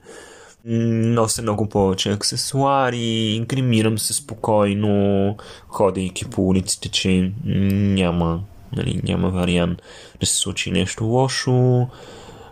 Нося 0.64 1.42
много 1.42 1.68
повече 1.68 2.10
аксесуари, 2.10 3.44
гримирам 3.48 3.98
се 3.98 4.12
спокойно, 4.12 5.36
ходейки 5.68 6.24
по 6.24 6.48
улиците, 6.48 6.88
че 6.88 7.32
няма 7.44 8.40
Нали, 8.76 9.00
няма 9.04 9.30
вариант 9.30 9.82
да 10.20 10.26
се 10.26 10.36
случи 10.36 10.70
нещо 10.70 11.04
лошо. 11.04 11.88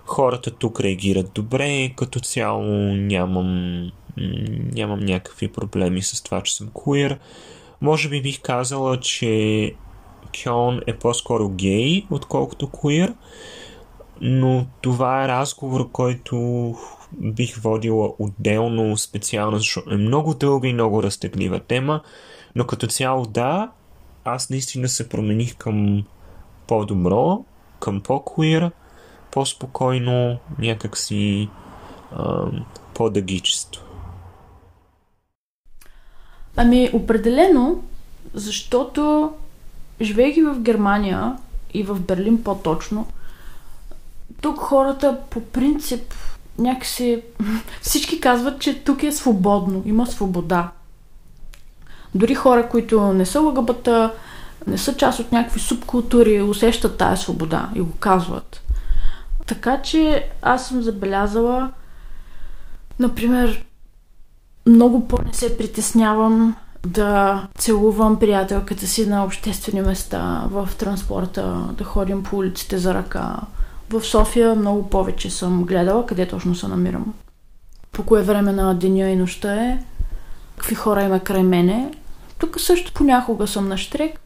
Хората 0.06 0.50
тук 0.50 0.80
реагират 0.80 1.30
добре, 1.34 1.92
като 1.96 2.20
цяло 2.20 2.94
нямам, 2.94 3.90
нямам 4.74 5.00
някакви 5.00 5.48
проблеми 5.48 6.02
с 6.02 6.22
това, 6.22 6.40
че 6.40 6.56
съм 6.56 6.68
queer. 6.68 7.18
Може 7.80 8.08
би 8.08 8.22
бих 8.22 8.40
казала, 8.40 9.00
че 9.00 9.74
Кьон 10.42 10.80
е 10.86 10.96
по-скоро 10.96 11.48
гей, 11.48 12.06
отколкото 12.10 12.66
queer, 12.66 13.14
но 14.20 14.66
това 14.80 15.24
е 15.24 15.28
разговор, 15.28 15.90
който 15.90 16.36
бих 17.12 17.56
водила 17.56 18.12
отделно, 18.18 18.96
специално, 18.96 19.56
защото 19.56 19.90
е 19.90 19.96
много 19.96 20.34
дълга 20.34 20.68
и 20.68 20.72
много 20.72 21.02
разтеглива 21.02 21.60
тема, 21.60 22.00
но 22.54 22.66
като 22.66 22.86
цяло 22.86 23.26
да, 23.26 23.70
аз 24.24 24.50
наистина 24.50 24.88
се 24.88 25.08
промених 25.08 25.56
към 25.56 26.04
по-добро, 26.66 27.44
към 27.80 28.00
по-куир, 28.00 28.70
по-спокойно, 29.34 30.38
някакси 30.58 31.48
по-дъгичество. 32.94 33.82
Ами, 36.56 36.90
определено, 36.92 37.82
защото 38.34 39.32
живейки 40.00 40.42
в 40.42 40.58
Германия 40.58 41.36
и 41.74 41.82
в 41.82 42.00
Берлин 42.00 42.42
по-точно, 42.44 43.06
тук 44.40 44.58
хората 44.58 45.18
по 45.30 45.40
принцип 45.40 46.14
някакси 46.58 47.22
всички 47.82 48.20
казват, 48.20 48.60
че 48.60 48.84
тук 48.84 49.02
е 49.02 49.12
свободно, 49.12 49.82
има 49.86 50.06
свобода. 50.06 50.70
Дори 52.14 52.34
хора, 52.34 52.68
които 52.68 53.12
не 53.12 53.26
са 53.26 53.40
ЛГБТ, 53.40 53.88
не 54.66 54.78
са 54.78 54.96
част 54.96 55.18
от 55.18 55.32
някакви 55.32 55.60
субкултури, 55.60 56.42
усещат 56.42 56.98
тая 56.98 57.16
свобода 57.16 57.70
и 57.74 57.80
го 57.80 57.92
казват. 57.92 58.63
Така 59.46 59.82
че 59.82 60.30
аз 60.42 60.68
съм 60.68 60.82
забелязала, 60.82 61.72
например, 62.98 63.64
много 64.66 65.08
по-не 65.08 65.32
се 65.32 65.58
притеснявам 65.58 66.56
да 66.86 67.46
целувам 67.58 68.18
приятелката 68.18 68.86
си 68.86 69.06
на 69.06 69.24
обществени 69.24 69.80
места, 69.80 70.44
в 70.50 70.68
транспорта, 70.78 71.68
да 71.78 71.84
ходим 71.84 72.22
по 72.22 72.36
улиците 72.36 72.78
за 72.78 72.94
ръка. 72.94 73.36
В 73.90 74.04
София 74.04 74.54
много 74.54 74.90
повече 74.90 75.30
съм 75.30 75.64
гледала 75.64 76.06
къде 76.06 76.28
точно 76.28 76.54
се 76.54 76.68
намирам. 76.68 77.14
По 77.92 78.02
кое 78.02 78.22
време 78.22 78.52
на 78.52 78.74
деня 78.74 79.08
и 79.08 79.16
нощта 79.16 79.54
е, 79.54 79.84
какви 80.56 80.74
хора 80.74 81.02
има 81.02 81.20
край 81.20 81.42
мене. 81.42 81.94
Тук 82.38 82.60
също 82.60 82.92
понякога 82.92 83.46
съм 83.46 83.68
на 83.68 83.78
штрек, 83.78 84.20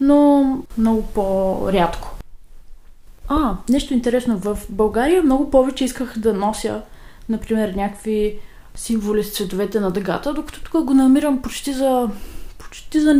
но 0.00 0.44
много 0.78 1.02
по-рядко. 1.02 2.13
А, 3.28 3.56
нещо 3.68 3.94
интересно. 3.94 4.38
В 4.38 4.58
България 4.68 5.22
много 5.22 5.50
повече 5.50 5.84
исках 5.84 6.18
да 6.18 6.34
нося, 6.34 6.82
например, 7.28 7.74
някакви 7.76 8.38
символи 8.74 9.24
с 9.24 9.32
цветовете 9.32 9.80
на 9.80 9.90
дъгата, 9.90 10.34
докато 10.34 10.62
тук 10.62 10.84
го 10.84 10.94
намирам 10.94 11.42
почти 11.42 11.72
за... 11.72 12.08
почти 12.58 13.00
за 13.00 13.14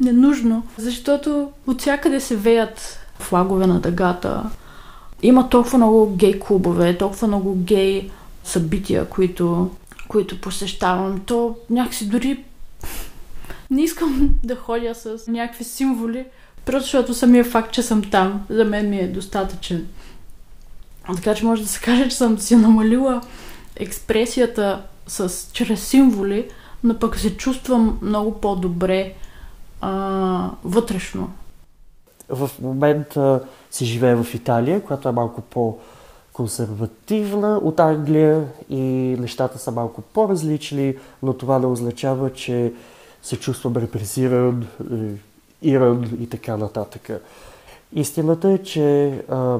ненужно, 0.00 0.62
защото 0.78 1.50
от 1.66 1.80
всякъде 1.80 2.20
се 2.20 2.36
веят 2.36 2.98
флагове 3.18 3.66
на 3.66 3.80
дъгата. 3.80 4.50
Има 5.22 5.48
толкова 5.48 5.78
много 5.78 6.16
гей 6.16 6.38
клубове, 6.38 6.98
толкова 6.98 7.28
много 7.28 7.54
гей 7.54 8.10
събития, 8.44 9.04
които, 9.08 9.70
които 10.08 10.40
посещавам. 10.40 11.20
То 11.26 11.56
някакси 11.70 12.08
дори 12.08 12.44
не 13.70 13.82
искам 13.82 14.30
да 14.44 14.56
ходя 14.56 14.94
с 14.94 15.26
някакви 15.28 15.64
символи, 15.64 16.24
просто 16.64 16.82
защото 16.82 17.14
самия 17.14 17.44
факт, 17.44 17.72
че 17.72 17.82
съм 17.82 18.02
там, 18.10 18.46
за 18.50 18.64
мен 18.64 18.90
ми 18.90 18.98
е 18.98 19.08
достатъчен. 19.08 19.86
Така 21.16 21.34
че 21.34 21.44
може 21.44 21.62
да 21.62 21.68
се 21.68 21.80
каже, 21.80 22.08
че 22.08 22.16
съм 22.16 22.38
си 22.38 22.56
намалила 22.56 23.20
експресията 23.76 24.82
с, 25.06 25.50
чрез 25.52 25.86
символи, 25.86 26.48
но 26.84 26.98
пък 26.98 27.18
се 27.18 27.36
чувствам 27.36 27.98
много 28.02 28.40
по-добре 28.40 29.14
а, 29.80 30.50
вътрешно. 30.64 31.30
В 32.28 32.50
момента 32.62 33.40
си 33.70 33.84
живее 33.84 34.14
в 34.14 34.34
Италия, 34.34 34.82
която 34.82 35.08
е 35.08 35.12
малко 35.12 35.40
по 35.40 35.78
консервативна 36.32 37.56
от 37.56 37.80
Англия 37.80 38.44
и 38.68 38.80
нещата 39.20 39.58
са 39.58 39.70
малко 39.70 40.02
по-различни, 40.02 40.94
но 41.22 41.32
това 41.32 41.58
не 41.58 41.66
означава, 41.66 42.32
че 42.32 42.72
се 43.22 43.36
чувствам 43.36 43.76
репресиран, 43.76 44.66
е, 44.92 44.96
иран 45.62 46.18
и 46.20 46.28
така 46.28 46.56
нататък. 46.56 47.10
Истината 47.92 48.50
е, 48.50 48.58
че 48.58 49.08
а, 49.28 49.58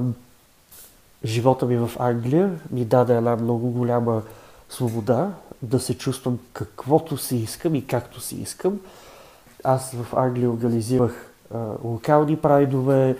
живота 1.25 1.66
ми 1.66 1.76
в 1.76 1.90
Англия 1.99 2.61
ми 2.71 2.85
даде 2.85 3.16
една 3.16 3.37
много 3.37 3.71
голяма 3.71 4.23
свобода 4.69 5.33
да 5.62 5.80
се 5.80 5.99
чувствам 5.99 6.38
каквото 6.52 7.16
си 7.16 7.37
искам 7.37 7.75
и 7.75 7.87
както 7.87 8.21
си 8.21 8.37
искам. 8.37 8.80
Аз 9.64 9.92
в 9.92 10.16
Англия 10.16 10.50
организирах 10.50 11.30
локални 11.85 12.37
прайдове, 12.37 13.16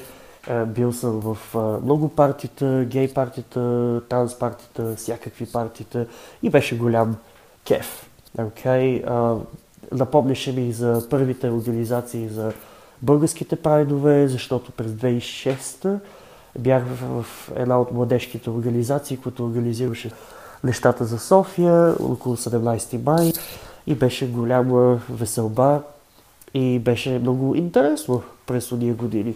бил 0.67 0.93
съм 0.93 1.21
в 1.21 1.55
много 1.83 2.09
партита, 2.09 2.85
гей 2.89 3.15
партита, 3.15 4.03
транс 4.09 4.39
партита, 4.39 4.97
всякакви 4.97 5.47
партита 5.47 6.07
и 6.43 6.51
беше 6.51 6.79
голям 6.79 7.17
кеф. 7.65 8.11
Okay? 8.39 9.05
А, 9.07 9.37
напомняше 9.93 10.53
ми 10.53 10.73
за 10.73 11.07
първите 11.11 11.51
организации 11.51 12.29
за 12.29 12.53
българските 13.03 13.57
прайдове, 13.57 14.29
защото 14.29 14.73
през 14.73 14.93
2006 14.93 15.99
бях 16.59 16.85
в, 16.87 17.23
в 17.23 17.51
една 17.57 17.81
от 17.81 17.93
младежките 17.93 18.51
организации, 18.51 19.17
които 19.17 19.47
организираше 19.47 20.11
нещата 20.65 21.05
за 21.05 21.19
София 21.19 21.95
около 22.01 22.37
17 22.37 23.03
май 23.07 23.33
и 23.87 23.95
беше 23.95 24.31
голяма 24.31 25.01
веселба 25.11 25.83
и 26.55 26.79
беше 26.79 27.19
много 27.19 27.55
интересно 27.55 28.23
през 28.47 28.69
тези 28.69 28.93
години. 28.93 29.35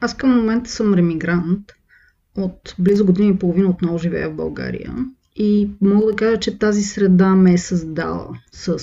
Аз 0.00 0.16
към 0.16 0.36
момента 0.36 0.70
съм 0.70 0.94
ремигрант. 0.94 1.72
От 2.36 2.74
близо 2.78 3.06
година 3.06 3.28
и 3.28 3.38
половина 3.38 3.70
отново 3.70 3.98
живея 3.98 4.30
в 4.30 4.34
България. 4.34 4.94
И 5.36 5.70
мога 5.80 6.06
да 6.06 6.16
кажа, 6.16 6.40
че 6.40 6.58
тази 6.58 6.82
среда 6.82 7.28
ме 7.28 7.52
е 7.52 7.58
създала 7.58 8.28
с 8.52 8.78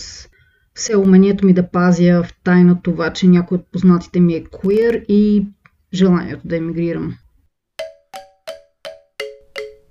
все 0.79 0.98
умението 0.98 1.45
ми 1.45 1.53
да 1.53 1.67
пазя 1.67 2.24
в 2.24 2.33
тайна 2.43 2.81
това, 2.81 3.13
че 3.13 3.27
някой 3.27 3.57
от 3.57 3.71
познатите 3.71 4.19
ми 4.19 4.33
е 4.33 4.43
queer 4.43 5.05
и 5.05 5.45
желанието 5.93 6.41
да 6.45 6.57
емигрирам. 6.57 7.15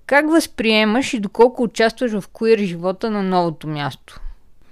Как 0.06 0.30
възприемаш 0.30 1.14
и 1.14 1.20
доколко 1.20 1.62
участваш 1.62 2.12
в 2.12 2.28
queer 2.28 2.64
живота 2.64 3.10
на 3.10 3.22
новото 3.22 3.68
място? 3.68 4.20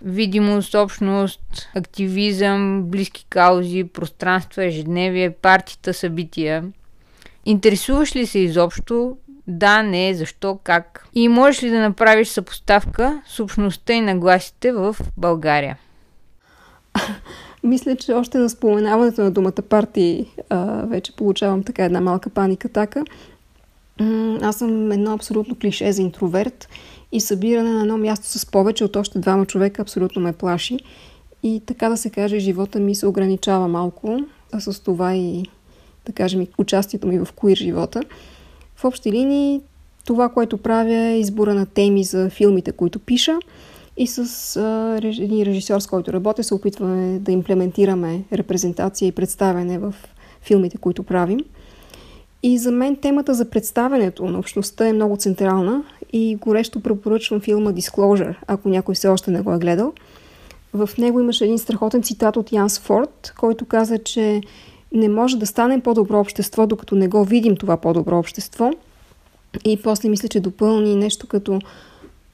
Видимост, 0.02 0.74
общност, 0.74 1.68
активизъм, 1.74 2.82
близки 2.82 3.26
каузи, 3.30 3.84
пространства, 3.84 4.64
ежедневие, 4.64 5.30
партита, 5.30 5.94
събития. 5.94 6.64
Интересуваш 7.44 8.16
ли 8.16 8.26
се 8.26 8.38
изобщо? 8.38 9.16
Да, 9.46 9.82
не, 9.82 10.14
защо, 10.14 10.58
как? 10.64 11.08
И 11.14 11.28
можеш 11.28 11.62
ли 11.62 11.70
да 11.70 11.80
направиш 11.80 12.28
съпоставка 12.28 13.22
с 13.26 13.40
общността 13.40 13.92
и 13.92 14.00
нагласите 14.00 14.72
в 14.72 14.96
България? 15.16 15.78
Мисля, 17.62 17.96
че 17.96 18.12
още 18.12 18.38
на 18.38 18.48
споменаването 18.50 19.22
на 19.22 19.30
думата 19.30 19.62
партии 19.68 20.26
а, 20.48 20.86
вече 20.86 21.16
получавам 21.16 21.62
така 21.62 21.84
една 21.84 22.00
малка 22.00 22.30
паника 22.30 22.68
така. 22.68 23.04
Аз 24.42 24.56
съм 24.56 24.92
едно 24.92 25.12
абсолютно 25.12 25.56
клише 25.60 25.92
за 25.92 26.02
интроверт 26.02 26.68
и 27.12 27.20
събиране 27.20 27.70
на 27.70 27.80
едно 27.80 27.98
място 27.98 28.26
с 28.26 28.46
повече 28.46 28.84
от 28.84 28.96
още 28.96 29.18
двама 29.18 29.46
човека 29.46 29.82
абсолютно 29.82 30.22
ме 30.22 30.32
плаши. 30.32 30.78
И 31.42 31.62
така 31.66 31.88
да 31.88 31.96
се 31.96 32.10
каже, 32.10 32.38
живота 32.38 32.80
ми 32.80 32.94
се 32.94 33.06
ограничава 33.06 33.68
малко, 33.68 34.18
а 34.52 34.60
с 34.60 34.80
това 34.80 35.14
и, 35.14 35.42
да 36.06 36.12
кажем, 36.12 36.46
участието 36.58 37.06
ми 37.06 37.18
в 37.18 37.28
куир 37.36 37.56
живота. 37.56 38.02
В 38.76 38.84
общи 38.84 39.12
линии, 39.12 39.60
това, 40.04 40.28
което 40.28 40.58
правя 40.58 40.94
е 40.94 41.18
избора 41.18 41.54
на 41.54 41.66
теми 41.66 42.04
за 42.04 42.30
филмите, 42.30 42.72
които 42.72 42.98
пиша– 42.98 43.38
и 43.96 44.06
с 44.06 44.56
а, 44.56 44.98
един 45.02 45.42
режисьор, 45.42 45.80
с 45.80 45.86
който 45.86 46.12
работя, 46.12 46.44
се 46.44 46.54
опитваме 46.54 47.18
да 47.18 47.32
имплементираме 47.32 48.24
репрезентация 48.32 49.08
и 49.08 49.12
представяне 49.12 49.78
в 49.78 49.94
филмите, 50.42 50.78
които 50.78 51.02
правим. 51.02 51.40
И 52.42 52.58
за 52.58 52.70
мен 52.70 52.96
темата 52.96 53.34
за 53.34 53.50
представянето 53.50 54.24
на 54.24 54.38
общността 54.38 54.88
е 54.88 54.92
много 54.92 55.16
централна 55.16 55.84
и 56.12 56.36
горещо 56.36 56.80
препоръчвам 56.80 57.40
филма 57.40 57.72
Disclosure, 57.72 58.36
ако 58.46 58.68
някой 58.68 58.94
все 58.94 59.08
още 59.08 59.30
не 59.30 59.40
го 59.40 59.52
е 59.52 59.58
гледал. 59.58 59.92
В 60.72 60.90
него 60.98 61.20
имаше 61.20 61.44
един 61.44 61.58
страхотен 61.58 62.02
цитат 62.02 62.36
от 62.36 62.52
Янс 62.52 62.78
Форд, 62.78 63.32
който 63.38 63.64
каза, 63.64 63.98
че 63.98 64.40
не 64.92 65.08
може 65.08 65.38
да 65.38 65.46
станем 65.46 65.80
по-добро 65.80 66.20
общество, 66.20 66.66
докато 66.66 66.94
не 66.94 67.08
го 67.08 67.24
видим 67.24 67.56
това 67.56 67.76
по-добро 67.76 68.18
общество. 68.18 68.70
И 69.64 69.82
после 69.82 70.08
мисля, 70.08 70.28
че 70.28 70.40
допълни 70.40 70.96
нещо 70.96 71.26
като 71.26 71.60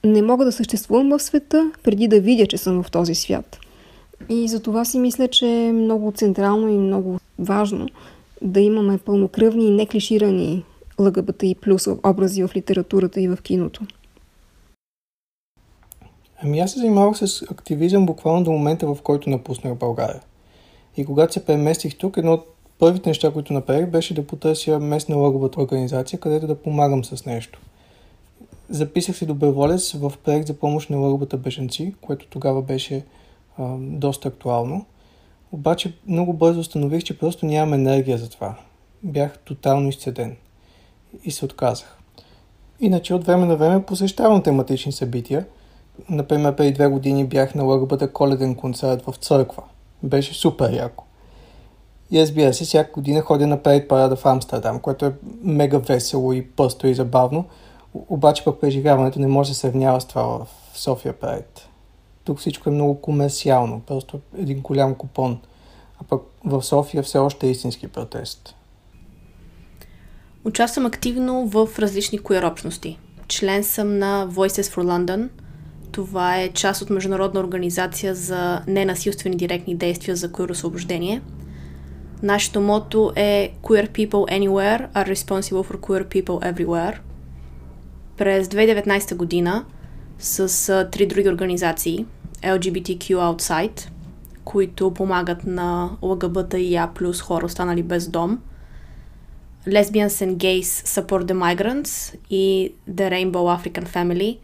не 0.05 0.21
мога 0.21 0.45
да 0.45 0.51
съществувам 0.51 1.09
в 1.09 1.19
света, 1.19 1.71
преди 1.83 2.07
да 2.07 2.21
видя, 2.21 2.47
че 2.47 2.57
съм 2.57 2.83
в 2.83 2.91
този 2.91 3.15
свят. 3.15 3.59
И 4.29 4.47
за 4.47 4.59
това 4.59 4.85
си 4.85 4.99
мисля, 4.99 5.27
че 5.27 5.47
е 5.47 5.73
много 5.73 6.11
централно 6.11 6.67
и 6.67 6.77
много 6.77 7.19
важно 7.39 7.87
да 8.41 8.59
имаме 8.59 8.97
пълнокръвни 8.97 9.67
и 9.67 9.71
неклиширани 9.71 10.63
ЛГБТ 10.99 11.43
и 11.43 11.55
плюс 11.55 11.87
образи 11.87 12.43
в 12.43 12.55
литературата 12.55 13.21
и 13.21 13.27
в 13.27 13.37
киното. 13.43 13.81
Ами 16.41 16.59
аз 16.59 16.71
се 16.71 16.79
занимавах 16.79 17.17
с 17.17 17.41
активизъм 17.41 18.05
буквално 18.05 18.43
до 18.43 18.51
момента, 18.51 18.87
в 18.87 18.97
който 19.03 19.29
напуснах 19.29 19.75
България. 19.75 20.21
И 20.97 21.05
когато 21.05 21.33
се 21.33 21.45
преместих 21.45 21.97
тук, 21.97 22.17
едно 22.17 22.33
от 22.33 22.47
първите 22.79 23.09
неща, 23.09 23.33
които 23.33 23.53
направих, 23.53 23.87
беше 23.87 24.13
да 24.13 24.27
потърся 24.27 24.79
местна 24.79 25.15
ЛГБТ 25.15 25.57
организация, 25.57 26.19
където 26.19 26.47
да 26.47 26.55
помагам 26.55 27.03
с 27.03 27.25
нещо– 27.25 27.61
Записах 28.69 29.17
се 29.17 29.25
доброволец 29.25 29.93
в 29.93 30.13
проект 30.23 30.47
за 30.47 30.53
помощ 30.53 30.89
на 30.89 30.97
лъгбата 30.97 31.37
беженци, 31.37 31.95
което 32.01 32.27
тогава 32.27 32.61
беше 32.61 33.05
а, 33.57 33.75
доста 33.79 34.27
актуално. 34.27 34.85
Обаче 35.51 35.93
много 36.07 36.33
бързо 36.33 36.59
установих, 36.59 37.03
че 37.03 37.19
просто 37.19 37.45
нямам 37.45 37.73
енергия 37.73 38.17
за 38.17 38.29
това. 38.29 38.55
Бях 39.03 39.37
тотално 39.37 39.89
изцеден 39.89 40.35
и 41.23 41.31
се 41.31 41.45
отказах. 41.45 41.97
Иначе 42.79 43.13
от 43.13 43.25
време 43.25 43.45
на 43.45 43.55
време 43.55 43.83
посещавам 43.83 44.43
тематични 44.43 44.91
събития. 44.91 45.45
Например, 46.09 46.55
преди 46.55 46.71
две 46.71 46.87
години 46.87 47.25
бях 47.25 47.55
на 47.55 47.63
лъгбата 47.63 48.11
коледен 48.11 48.55
концерт 48.55 49.03
в 49.07 49.13
църква. 49.15 49.63
Беше 50.03 50.33
супер 50.33 50.73
яко. 50.73 51.05
И 52.11 52.21
разбира 52.21 52.53
се, 52.53 52.63
всяка 52.63 52.91
година 52.91 53.21
ходя 53.21 53.47
на 53.47 53.63
парада 53.63 54.15
в 54.15 54.25
Амстердам, 54.25 54.79
което 54.79 55.05
е 55.05 55.13
мега 55.43 55.77
весело 55.77 56.33
и 56.33 56.47
пъсто 56.47 56.87
и 56.87 56.93
забавно– 56.93 57.45
обаче 57.93 58.43
пък 58.43 58.61
преживяването 58.61 59.19
не 59.19 59.27
може 59.27 59.49
да 59.49 59.55
се 59.55 59.61
сравнява 59.61 60.01
с 60.01 60.05
това 60.05 60.23
в 60.23 60.47
София 60.73 61.13
Прайд. 61.13 61.69
Тук 62.23 62.39
всичко 62.39 62.69
е 62.69 62.73
много 62.73 63.01
комерциално, 63.01 63.79
просто 63.79 64.19
един 64.37 64.61
голям 64.61 64.95
купон. 64.95 65.39
А 66.01 66.03
пък 66.03 66.21
в 66.45 66.63
София 66.63 67.03
все 67.03 67.17
още 67.17 67.47
е 67.47 67.51
истински 67.51 67.87
протест. 67.87 68.55
Участвам 70.45 70.85
активно 70.85 71.47
в 71.47 71.69
различни 71.79 72.19
queer 72.19 72.51
общности. 72.51 72.99
Член 73.27 73.63
съм 73.63 73.97
на 73.97 74.27
Voices 74.29 74.75
for 74.75 74.83
London. 74.83 75.29
Това 75.91 76.37
е 76.37 76.49
част 76.49 76.81
от 76.81 76.89
международна 76.89 77.39
организация 77.39 78.15
за 78.15 78.61
ненасилствени 78.67 79.35
директни 79.35 79.75
действия 79.75 80.15
за 80.15 80.29
queer 80.29 80.51
освобождение. 80.51 81.21
Нашето 82.23 82.61
мото 82.61 83.13
е 83.15 83.53
Queer 83.61 83.89
people 83.89 84.39
anywhere 84.39 84.91
are 84.93 85.15
responsible 85.15 85.63
for 85.63 85.77
queer 85.77 86.07
people 86.07 86.53
everywhere– 86.53 86.97
през 88.17 88.47
2019 88.47 89.15
година 89.15 89.65
с 90.19 90.69
а, 90.69 90.89
три 90.89 91.05
други 91.05 91.29
организации 91.29 92.05
LGBTQ 92.41 92.99
Outside, 92.99 93.89
които 94.43 94.93
помагат 94.93 95.45
на 95.45 95.89
ЛГБТ 96.01 96.53
и 96.53 96.75
А 96.75 96.87
плюс 96.87 97.21
хора 97.21 97.45
останали 97.45 97.83
без 97.83 98.07
дом, 98.07 98.39
Lesbians 99.67 100.07
and 100.07 100.37
Gays 100.37 100.63
Support 100.63 101.25
the 101.25 101.33
Migrants 101.33 102.15
и 102.29 102.73
The 102.89 103.09
Rainbow 103.11 103.57
African 103.57 103.87
Family. 103.87 104.37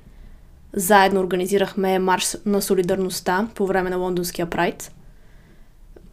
Заедно 0.74 1.20
организирахме 1.20 2.00
марш 2.00 2.36
на 2.46 2.62
солидарността 2.62 3.48
по 3.56 3.66
време 3.66 3.90
на 3.90 3.98
лондонския 3.98 4.46
прайд. 4.46 4.92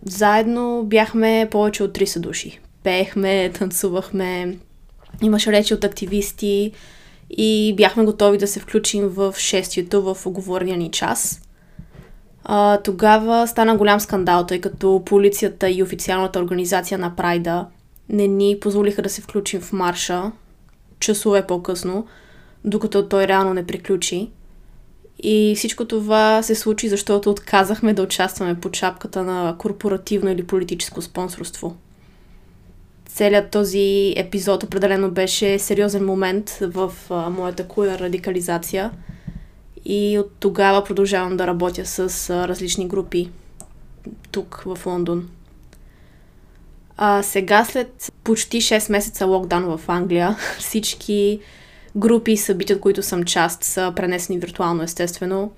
Заедно 0.03 0.83
бяхме 0.85 1.49
повече 1.51 1.83
от 1.83 1.99
30 1.99 2.21
души. 2.21 2.61
Пеехме, 2.83 3.51
танцувахме, 3.59 4.57
имаше 5.23 5.53
речи 5.53 5.75
от 5.75 5.85
активисти, 5.85 6.73
и 7.31 7.75
бяхме 7.77 8.05
готови 8.05 8.39
да 8.39 8.47
се 8.47 8.61
включим 8.61 9.09
в 9.09 9.35
шествието 9.39 10.15
в 10.15 10.27
оговорния 10.27 10.77
ни 10.77 10.91
час. 10.91 11.43
А, 12.45 12.81
тогава 12.83 13.47
стана 13.49 13.77
голям 13.77 14.01
скандал, 14.01 14.47
тъй 14.47 14.61
като 14.61 15.03
полицията 15.07 15.71
и 15.71 15.83
официалната 15.83 16.39
организация 16.39 16.99
на 16.99 17.17
Прайда 17.17 17.67
не 18.09 18.27
ни 18.27 18.59
позволиха 18.61 19.03
да 19.03 19.09
се 19.09 19.21
включим 19.21 19.61
в 19.61 19.73
марша 19.73 20.33
часове 21.01 21.47
по-късно, 21.47 22.07
докато 22.65 23.09
той 23.09 23.29
реално 23.29 23.55
не 23.55 23.67
приключи. 23.67 24.31
И 25.23 25.55
всичко 25.57 25.85
това 25.85 26.43
се 26.43 26.55
случи, 26.55 26.89
защото 26.89 27.31
отказахме 27.31 27.95
да 27.95 28.03
участваме 28.03 28.61
под 28.61 28.77
шапката 28.77 29.23
на 29.23 29.57
корпоративно 29.59 30.31
или 30.31 30.47
политическо 30.47 31.03
спонсорство. 31.03 31.77
Целият 33.17 33.51
този 33.51 34.15
епизод 34.17 34.63
определено 34.63 35.11
беше 35.11 35.59
сериозен 35.59 36.05
момент 36.05 36.51
в 36.51 36.93
а, 37.11 37.31
моята 37.31 37.69
куя 37.69 37.99
радикализация. 37.99 38.91
И 39.85 40.19
от 40.19 40.33
тогава 40.41 40.85
продължавам 40.85 41.37
да 41.37 41.47
работя 41.47 41.87
с 41.87 42.31
а, 42.31 42.49
различни 42.49 42.89
групи 42.89 43.31
тук 44.33 44.63
в 44.67 44.87
Лондон. 44.87 45.29
А, 46.97 47.23
сега, 47.23 47.65
след 47.65 48.13
почти 48.25 48.61
6 48.61 48.93
месеца 48.93 49.27
локдаун 49.27 49.77
в 49.77 49.81
Англия, 49.89 50.37
всички 50.59 51.41
групи 51.97 52.33
и 52.33 52.37
събития, 52.37 52.77
от 52.77 52.83
които 52.83 53.03
съм 53.03 53.25
част, 53.25 53.65
са 53.65 53.93
пренесени 53.97 54.39
виртуално, 54.39 54.83
естествено. 54.83 55.53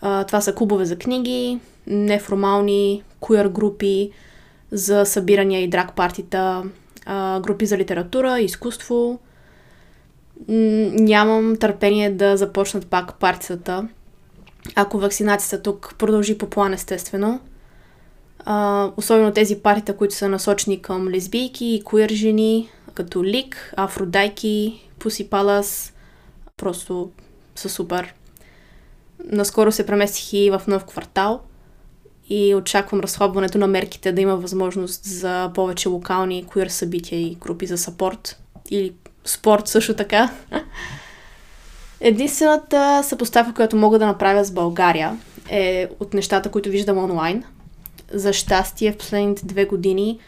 А, 0.00 0.24
това 0.24 0.40
са 0.40 0.54
клубове 0.54 0.84
за 0.84 0.96
книги, 0.96 1.58
неформални 1.86 3.02
queer 3.20 3.48
групи 3.48 4.10
за 4.70 5.04
събирания 5.04 5.62
и 5.62 5.68
драг 5.68 5.96
партита, 5.96 6.64
групи 7.40 7.66
за 7.66 7.78
литература, 7.78 8.40
изкуство. 8.40 9.18
Нямам 10.48 11.56
търпение 11.56 12.10
да 12.10 12.36
започнат 12.36 12.86
пак 12.86 13.18
партията, 13.18 13.88
ако 14.74 14.98
вакцинацията 14.98 15.62
тук 15.62 15.94
продължи 15.98 16.38
по 16.38 16.50
план, 16.50 16.72
естествено. 16.72 17.40
Особено 18.96 19.32
тези 19.32 19.58
партита, 19.58 19.96
които 19.96 20.14
са 20.14 20.28
насочени 20.28 20.82
към 20.82 21.08
лесбийки 21.08 21.66
и 21.66 21.82
куир 21.82 22.10
жени, 22.10 22.70
като 22.94 23.24
Лик, 23.24 23.72
Афродайки, 23.76 24.88
Пуси 24.98 25.30
Палас, 25.30 25.92
просто 26.56 27.10
са 27.54 27.68
супер. 27.68 28.14
Наскоро 29.24 29.72
се 29.72 29.86
преместих 29.86 30.32
и 30.32 30.50
в 30.50 30.62
нов 30.68 30.84
квартал 30.84 31.40
и 32.28 32.54
очаквам 32.54 33.00
разхлабването 33.00 33.58
на 33.58 33.66
мерките 33.66 34.12
да 34.12 34.20
има 34.20 34.36
възможност 34.36 35.04
за 35.04 35.50
повече 35.54 35.88
локални 35.88 36.44
куир 36.44 36.66
събития 36.66 37.20
и 37.20 37.34
групи 37.34 37.66
за 37.66 37.78
сапорт 37.78 38.40
или 38.70 38.92
спорт 39.24 39.68
също 39.68 39.94
така. 39.94 40.30
Единствената 42.00 43.02
съпоставка, 43.04 43.54
която 43.54 43.76
мога 43.76 43.98
да 43.98 44.06
направя 44.06 44.44
с 44.44 44.50
България 44.50 45.18
е 45.50 45.88
от 46.00 46.14
нещата, 46.14 46.50
които 46.50 46.68
виждам 46.68 46.98
онлайн. 46.98 47.44
За 48.12 48.32
щастие 48.32 48.92
в 48.92 48.96
последните 48.96 49.46
две 49.46 49.64
години 49.64 50.18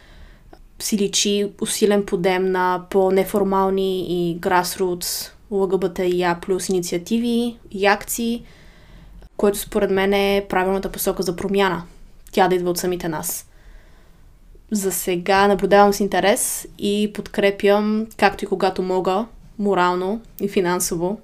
си 0.79 0.99
личи 0.99 1.53
усилен 1.61 2.07
подем 2.07 2.53
на 2.53 2.83
по-неформални 2.91 4.01
и 4.01 4.41
grassroots 4.41 5.31
ЛГБТИА 5.51 6.39
плюс 6.41 6.69
инициативи 6.69 7.57
и 7.71 7.87
акции, 7.87 8.43
което 9.39 9.59
според 9.59 9.91
мен 9.91 10.13
е 10.13 10.47
правилната 10.49 10.93
посока 10.93 11.23
за 11.23 11.37
промяна. 11.37 11.83
Тя 12.33 12.49
да 12.49 12.55
идва 12.55 12.71
от 12.71 12.79
самите 12.79 13.09
нас. 13.09 13.49
За 14.71 14.93
сега 14.93 15.49
наблюдавам 15.49 15.93
с 15.93 16.01
интерес 16.01 16.69
и 16.79 17.11
подкрепям, 17.15 18.07
както 18.17 18.45
и 18.45 18.49
когато 18.49 18.83
мога, 18.83 19.27
морално 19.59 20.21
и 20.41 20.49
финансово, 20.49 21.21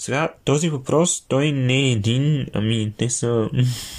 сега, 0.00 0.28
този 0.44 0.68
въпрос, 0.68 1.24
той 1.28 1.52
не 1.52 1.88
е 1.88 1.92
един, 1.92 2.46
ами 2.52 2.92
те 2.96 3.10
са 3.10 3.50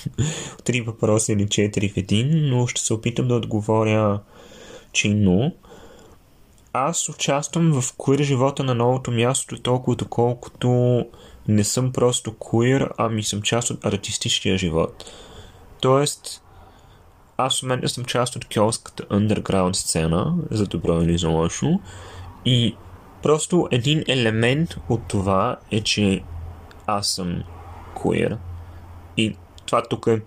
три 0.64 0.82
въпроса 0.82 1.34
или 1.34 1.50
четири 1.50 1.90
в 1.90 1.98
един, 1.98 2.50
но 2.50 2.68
ще 2.68 2.82
се 2.82 2.94
опитам 2.94 3.28
да 3.28 3.36
отговоря 3.36 4.20
чинно. 4.94 5.56
Аз 6.74 7.10
участвам 7.10 7.82
в 7.82 7.94
куир 7.98 8.20
живота 8.20 8.64
на 8.64 8.76
новото 8.76 9.12
място 9.12 9.62
толкова 9.62 9.96
доколкото 9.96 11.06
не 11.48 11.64
съм 11.64 11.92
просто 11.92 12.38
куир, 12.38 12.90
ами 12.98 13.24
съм 13.24 13.42
част 13.42 13.70
от 13.70 13.86
артистичния 13.86 14.58
живот. 14.58 15.12
Тоест, 15.82 16.44
аз 17.38 17.60
в 17.60 17.64
момента 17.64 17.90
съм 17.90 18.06
част 18.06 18.36
от 18.36 18.46
киоската 18.46 19.04
underground 19.04 19.74
сцена, 19.74 20.34
за 20.52 20.68
добро 20.68 21.02
или 21.02 21.18
за 21.18 21.30
лошо, 21.30 21.80
и 22.46 22.76
Просто 23.22 23.68
един 23.72 24.04
елемент 24.08 24.76
от 24.90 25.08
това 25.08 25.58
е, 25.72 25.82
че 25.82 26.24
аз 26.88 27.08
съм 27.08 27.44
queer. 27.96 28.38
И 29.18 29.36
това 29.66 29.84
тук 29.84 30.08
е 30.08 30.22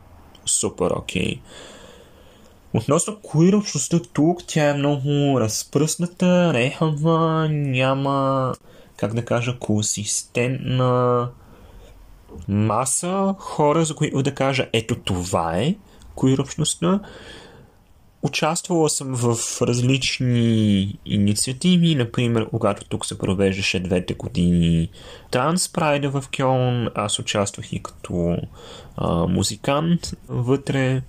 супер 0.44 0.90
окей. 0.90 1.22
Okay. 1.22 1.40
Относно 2.74 3.16
queer 3.16 3.56
общността 3.56 4.00
тук, 4.12 4.46
тя 4.46 4.68
е 4.68 4.74
много 4.74 5.40
разпръсната, 5.40 6.54
рехава, 6.54 7.48
няма, 7.50 8.52
как 8.96 9.14
да 9.14 9.24
кажа, 9.24 9.58
консистентна 9.58 11.28
маса 12.48 13.34
хора, 13.38 13.84
за 13.84 13.94
които 13.94 14.22
да 14.22 14.34
кажа, 14.34 14.68
ето 14.72 14.96
това 14.96 15.58
е 15.58 15.74
queer 16.16 16.40
общността. 16.40 17.00
Участвала 18.22 18.90
съм 18.90 19.14
в 19.14 19.36
различни 19.62 20.98
инициативи, 21.06 21.94
например, 21.94 22.46
когато 22.50 22.84
тук 22.84 23.06
се 23.06 23.18
провеждаше 23.18 23.80
двете 23.80 24.14
години 24.14 24.88
Транспрайда 25.30 26.10
в 26.10 26.24
Кьон, 26.36 26.88
аз 26.94 27.18
участвах 27.18 27.72
и 27.72 27.82
като 27.82 28.36
а, 28.96 29.26
музикант 29.26 30.14
вътре 30.28 31.02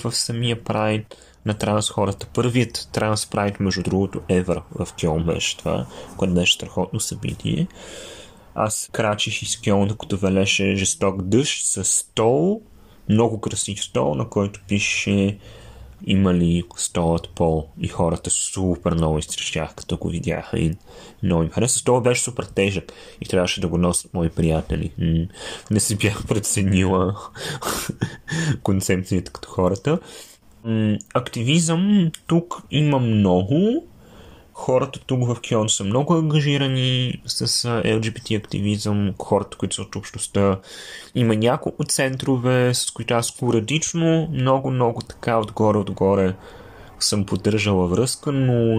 в 0.00 0.12
самия 0.12 0.64
прайд 0.64 1.16
на 1.46 1.54
транс 1.54 1.90
хората. 1.90 2.26
Първият 2.34 2.88
транс 2.92 3.26
прайд, 3.26 3.60
между 3.60 3.82
другото, 3.82 4.20
ever 4.20 4.62
в 4.70 4.88
Кьон 5.00 5.24
беше 5.24 5.56
това, 5.56 5.86
което 6.16 6.34
беше 6.34 6.52
страхотно 6.52 7.00
събитие. 7.00 7.66
Аз 8.54 8.90
крачих 8.92 9.42
из 9.42 9.60
Кьон, 9.60 9.88
докато 9.88 10.16
велеше 10.16 10.74
жесток 10.74 11.22
дъжд 11.22 11.66
с 11.66 11.84
стол, 11.84 12.62
много 13.08 13.40
красив 13.40 13.84
стол, 13.84 14.14
на 14.14 14.28
който 14.28 14.60
пише 14.68 15.38
имали 16.06 16.62
столът 16.76 17.28
пол 17.28 17.68
и 17.80 17.88
хората 17.88 18.30
супер 18.30 18.94
много 18.94 19.18
изтрещях, 19.18 19.74
като 19.74 19.96
го 19.96 20.08
видяха 20.08 20.58
и 20.58 20.74
много 21.22 21.42
им 21.42 21.50
хареса. 21.50 21.78
Столът 21.78 22.04
беше 22.04 22.22
супер 22.22 22.44
тежък 22.44 22.92
и 23.20 23.24
трябваше 23.24 23.60
да 23.60 23.68
го 23.68 23.78
носят 23.78 24.14
мои 24.14 24.28
приятели. 24.28 24.92
не 25.70 25.80
си 25.80 25.96
бях 25.96 26.26
преценила 26.26 27.16
концепцията 28.62 29.32
като 29.32 29.48
хората. 29.48 29.98
активизъм 31.14 32.10
тук 32.26 32.62
има 32.70 32.98
много, 32.98 33.86
хората 34.58 35.00
тук 35.06 35.26
в 35.26 35.40
Кион 35.40 35.68
са 35.68 35.84
много 35.84 36.14
ангажирани 36.14 37.20
с 37.26 37.46
LGBT 37.64 38.38
активизъм, 38.38 39.14
хората, 39.18 39.56
които 39.56 39.74
са 39.74 39.82
от 39.82 39.96
общността. 39.96 40.58
Има 41.14 41.36
няколко 41.36 41.84
центрове, 41.84 42.74
с 42.74 42.90
които 42.90 43.14
аз 43.14 43.26
спорадично, 43.26 44.28
много, 44.32 44.70
много 44.70 45.00
така 45.02 45.38
отгоре-отгоре 45.38 46.34
съм 47.00 47.26
поддържала 47.26 47.86
връзка, 47.86 48.32
но 48.32 48.78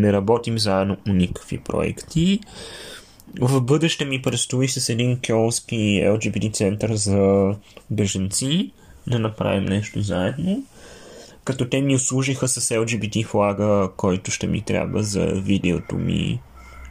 не 0.00 0.12
работим 0.12 0.58
заедно 0.58 0.96
по 0.96 1.12
никакви 1.12 1.58
проекти. 1.58 2.40
В 3.40 3.60
бъдеще 3.60 4.04
ми 4.04 4.22
предстои 4.22 4.68
с 4.68 4.88
един 4.88 5.18
киолски 5.20 5.76
LGBT 6.04 6.52
център 6.52 6.94
за 6.94 7.54
беженци 7.90 8.70
да 9.06 9.18
направим 9.18 9.64
нещо 9.64 10.00
заедно 10.00 10.64
като 11.48 11.68
те 11.68 11.80
ми 11.80 11.94
услужиха 11.94 12.48
с 12.48 12.60
LGBT 12.60 13.26
флага, 13.26 13.88
който 13.96 14.30
ще 14.30 14.46
ми 14.46 14.62
трябва 14.62 15.02
за 15.02 15.26
видеото 15.26 15.96
ми 15.96 16.40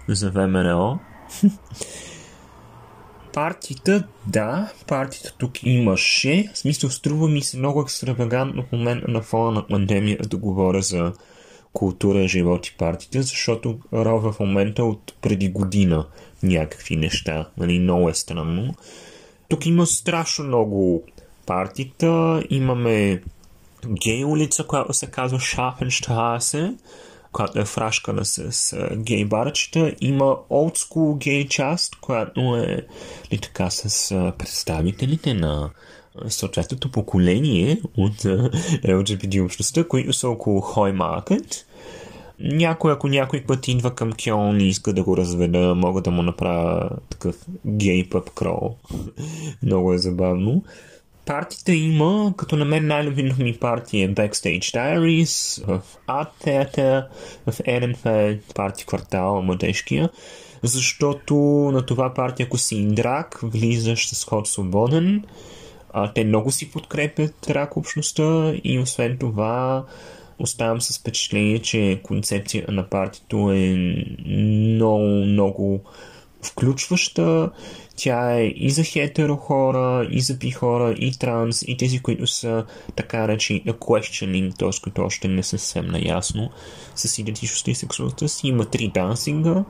за 0.07 0.31
ВМРО. 0.31 0.99
партията, 3.33 4.03
да, 4.27 4.71
партията 4.87 5.33
тук 5.37 5.63
имаше. 5.63 6.49
В 6.53 6.57
смисъл, 6.57 6.89
струва 6.89 7.27
ми 7.27 7.41
се 7.41 7.57
много 7.57 7.81
екстравагантно 7.81 8.63
в 8.63 8.71
момента 8.71 9.11
на 9.11 9.21
фона 9.21 9.51
на 9.51 9.67
пандемия 9.67 10.17
да 10.17 10.37
говоря 10.37 10.81
за 10.81 11.13
култура, 11.73 12.27
живот 12.27 12.67
и 12.67 12.75
партията, 12.77 13.21
защото 13.21 13.79
рова 13.93 14.31
в 14.31 14.39
момента 14.39 14.83
от 14.83 15.13
преди 15.21 15.49
година 15.49 16.05
някакви 16.43 16.95
неща. 16.95 17.49
Нали, 17.57 17.79
много 17.79 18.09
е 18.09 18.13
странно. 18.13 18.73
Тук 19.49 19.65
има 19.65 19.85
страшно 19.85 20.45
много 20.45 21.03
партита. 21.45 22.43
Имаме 22.49 23.21
гей 23.85 24.25
улица, 24.25 24.63
която 24.63 24.93
се 24.93 25.07
казва 25.07 25.39
Шафенштрасе, 25.39 26.73
която 27.31 27.59
е 27.59 27.65
фрашкана 27.65 28.25
с 28.25 28.75
гей 28.95 29.25
барчета. 29.25 29.93
Има 30.01 30.35
олдскул 30.49 31.15
гей 31.15 31.47
част, 31.47 31.95
която 31.95 32.55
е 32.55 32.85
ли 33.33 33.37
така 33.37 33.69
с 33.69 34.09
представителите 34.37 35.33
на 35.33 35.69
съответното 36.27 36.91
поколение 36.91 37.81
от 37.97 38.17
LGBT 38.83 39.45
общността, 39.45 39.83
които 39.83 40.13
са 40.13 40.29
около 40.29 40.61
Хой 40.61 40.91
Маркет. 40.91 41.65
Някой, 42.39 42.91
ако 42.91 43.07
някой 43.07 43.43
път 43.43 43.67
идва 43.67 43.95
към 43.95 44.11
Кьон 44.23 44.61
и 44.61 44.67
иска 44.67 44.93
да 44.93 45.03
го 45.03 45.17
разведа, 45.17 45.75
мога 45.75 46.01
да 46.01 46.11
му 46.11 46.21
направя 46.21 46.89
такъв 47.09 47.35
гей 47.65 48.09
пъп 48.09 48.29
крол. 48.29 48.75
Много 49.63 49.93
е 49.93 49.97
забавно. 49.97 50.63
Партията 51.27 51.73
има, 51.73 52.33
като 52.37 52.55
на 52.55 52.65
мен 52.65 52.87
най-любимата 52.87 53.43
ми 53.43 53.57
партия 53.57 54.05
е 54.05 54.13
Backstage 54.13 54.59
Diaries, 54.59 55.65
в 55.65 55.81
Art 56.07 56.29
Theater, 56.45 57.05
в 57.47 57.57
Ehrenfeld, 57.57 58.53
парти 58.55 58.85
квартал, 58.85 59.41
младежкия, 59.41 60.09
защото 60.63 61.35
на 61.73 61.85
това 61.85 62.13
партия, 62.13 62.45
ако 62.45 62.57
си 62.57 62.75
индрак, 62.75 63.39
влизаш 63.43 64.09
с 64.09 64.25
ход 64.25 64.47
свободен, 64.47 65.23
А, 65.93 66.13
те 66.13 66.23
много 66.23 66.51
си 66.51 66.71
подкрепят 66.71 67.49
рак 67.49 67.77
общността 67.77 68.53
и 68.63 68.79
освен 68.79 69.17
това 69.17 69.85
оставам 70.39 70.81
с 70.81 70.99
впечатление, 70.99 71.59
че 71.59 71.99
концепцията 72.03 72.71
на 72.71 72.89
партито 72.89 73.51
е 73.51 73.75
много, 74.27 75.25
много 75.25 75.81
включваща. 76.43 77.51
Тя 77.95 78.39
е 78.39 78.43
и 78.43 78.69
за 78.69 78.83
хетеро 78.83 79.35
хора, 79.35 80.07
и 80.11 80.21
за 80.21 80.33
би 80.33 80.51
хора, 80.51 80.91
и 80.91 81.11
транс, 81.19 81.61
и 81.61 81.77
тези, 81.77 81.99
които 81.99 82.27
са 82.27 82.65
така 82.95 83.27
речи 83.27 83.63
на 83.65 83.73
questioning, 83.73 84.57
т.е. 84.57 84.81
които 84.83 85.01
още 85.01 85.27
не 85.27 85.43
са 85.43 85.57
съвсем 85.57 85.87
наясно 85.87 86.49
с 86.95 87.17
идентичността 87.17 87.71
и 87.71 87.75
сексуалността 87.75 88.27
си. 88.27 88.47
Има 88.47 88.65
три 88.65 88.87
дансинга. 88.87 89.63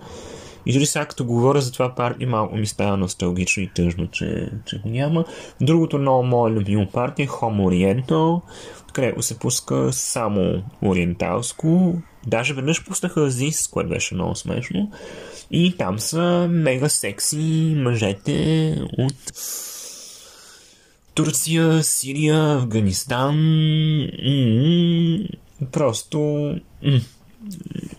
И 0.66 0.74
дори 0.74 0.86
сега 0.86 1.06
като 1.06 1.26
говоря 1.26 1.62
за 1.62 1.72
това 1.72 1.96
парти, 1.96 2.26
малко 2.26 2.56
ми 2.56 2.68
става 2.68 2.98
носталгично 2.98 3.64
и 3.64 3.70
тъжно, 3.76 4.08
че, 4.08 4.50
че 4.66 4.80
го 4.80 4.90
няма. 4.90 5.26
Другото 5.62 5.98
много 5.98 6.24
мое 6.24 6.52
любимо 6.52 6.88
парти 6.88 7.22
е 7.22 7.28
Homo 7.28 7.62
Oriental, 7.62 8.42
където 8.94 9.22
се 9.22 9.40
пуска 9.40 9.94
само 9.94 10.64
ориенталско. 10.82 11.94
Даже 12.28 12.54
веднъж 12.54 12.86
пуснаха 12.86 13.30
Зис, 13.30 13.68
което 13.68 13.90
беше 13.90 14.16
много 14.16 14.36
смешно. 14.36 14.92
И 15.52 15.78
там 15.78 16.00
са 16.00 16.48
мега 16.52 16.90
секси 16.90 17.74
мъжете 17.78 18.76
от 18.98 19.34
Турция, 21.16 21.84
Сирия, 21.84 22.54
Афганистан. 22.54 23.36
Просто 25.72 26.52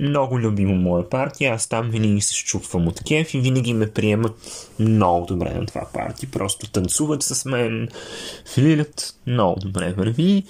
много 0.01 0.39
любимо 0.39 0.75
моя 0.75 1.11
партия. 1.11 1.55
Аз 1.55 1.67
там 1.67 1.91
винаги 1.91 2.21
се 2.21 2.35
щупвам 2.35 2.89
от 2.89 3.01
кеф 3.01 3.35
и 3.35 3.41
винаги 3.41 3.75
ме 3.75 3.91
приемат 3.91 4.37
много 4.79 5.27
добре 5.27 5.55
на 5.55 5.67
това 5.67 5.87
парти. 5.95 6.31
Просто 6.31 6.71
танцуват 6.71 7.23
с 7.23 7.45
мен, 7.45 7.89
филират, 8.55 9.15
много 9.27 9.61
добре 9.61 9.93
върви. 9.93 10.45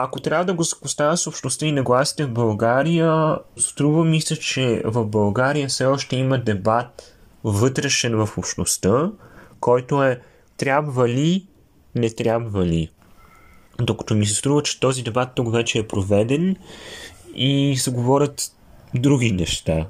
Ако 0.00 0.20
трябва 0.20 0.44
да 0.44 0.54
го 0.54 0.64
съпоставя 0.64 1.16
с 1.16 1.26
общността 1.26 1.66
и 1.66 1.72
нагласите 1.72 2.24
в 2.24 2.30
България, 2.30 3.38
струва 3.56 4.04
ми 4.04 4.20
се, 4.20 4.40
че 4.40 4.82
в 4.84 5.04
България 5.04 5.68
все 5.68 5.86
още 5.86 6.16
има 6.16 6.38
дебат 6.38 7.16
вътрешен 7.44 8.26
в 8.26 8.38
общността, 8.38 9.10
който 9.60 10.02
е 10.02 10.20
трябва 10.56 11.08
ли, 11.08 11.46
не 11.94 12.10
трябва 12.10 12.66
ли. 12.66 12.90
Докато 13.80 14.14
ми 14.14 14.26
се 14.26 14.34
струва, 14.34 14.62
че 14.62 14.80
този 14.80 15.02
дебат 15.02 15.28
тук 15.34 15.52
вече 15.52 15.78
е 15.78 15.88
проведен 15.88 16.56
и 17.34 17.76
се 17.78 17.90
говорят 17.90 18.52
други 18.94 19.32
неща. 19.32 19.86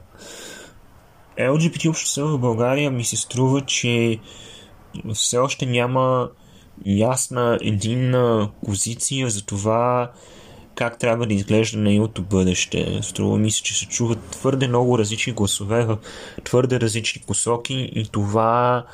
LGBT 1.38 1.88
общността 1.88 2.22
в 2.22 2.38
България 2.38 2.90
ми 2.90 3.04
се 3.04 3.16
струва, 3.16 3.60
че 3.60 4.18
все 5.14 5.38
още 5.38 5.66
няма 5.66 6.30
ясна, 6.86 7.58
единна 7.62 8.50
позиция 8.64 9.30
за 9.30 9.46
това 9.46 10.10
как 10.78 10.98
трябва 10.98 11.26
да 11.26 11.34
изглежда 11.34 11.78
нейното 11.78 12.22
бъдеще. 12.22 13.00
Струва 13.02 13.38
ми 13.38 13.50
се, 13.50 13.62
че 13.62 13.78
се 13.78 13.86
чуват 13.86 14.18
твърде 14.30 14.68
много 14.68 14.98
различни 14.98 15.32
гласове 15.32 15.84
в 15.84 15.98
твърде 16.44 16.80
различни 16.80 17.22
посоки 17.26 17.90
и 17.94 18.08
това 18.12 18.84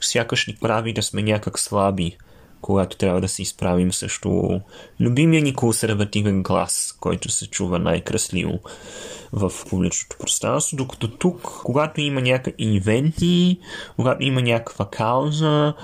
сякаш 0.00 0.46
ни 0.46 0.56
прави 0.60 0.92
да 0.92 1.02
сме 1.02 1.22
някак 1.22 1.58
слаби, 1.58 2.16
когато 2.60 2.96
трябва 2.96 3.20
да 3.20 3.28
се 3.28 3.42
изправим 3.42 3.92
също 3.92 4.60
любимия 5.00 5.42
ни 5.42 5.54
консервативен 5.54 6.42
глас, 6.42 6.96
който 7.00 7.28
се 7.28 7.46
чува 7.46 7.78
най-красливо 7.78 8.58
в 9.32 9.52
публичното 9.70 10.16
пространство, 10.18 10.76
докато 10.76 11.08
тук, 11.08 11.40
когато 11.64 12.00
има 12.00 12.20
някакви 12.20 12.64
ивенти, 12.64 13.58
когато 13.96 14.24
има 14.24 14.42
някаква 14.42 14.90
кауза, 14.90 15.74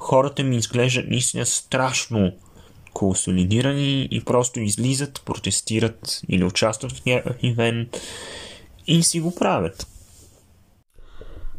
хората 0.00 0.42
ми 0.42 0.56
изглеждат 0.56 1.10
наистина 1.10 1.46
страшно 1.46 2.32
консолидирани 2.92 4.08
и 4.10 4.24
просто 4.24 4.60
излизат, 4.60 5.22
протестират 5.24 6.20
или 6.28 6.44
участват 6.44 6.92
в 6.92 7.06
някакъв 7.06 7.36
ивент 7.42 7.88
и 8.86 9.02
си 9.02 9.20
го 9.20 9.34
правят. 9.34 9.86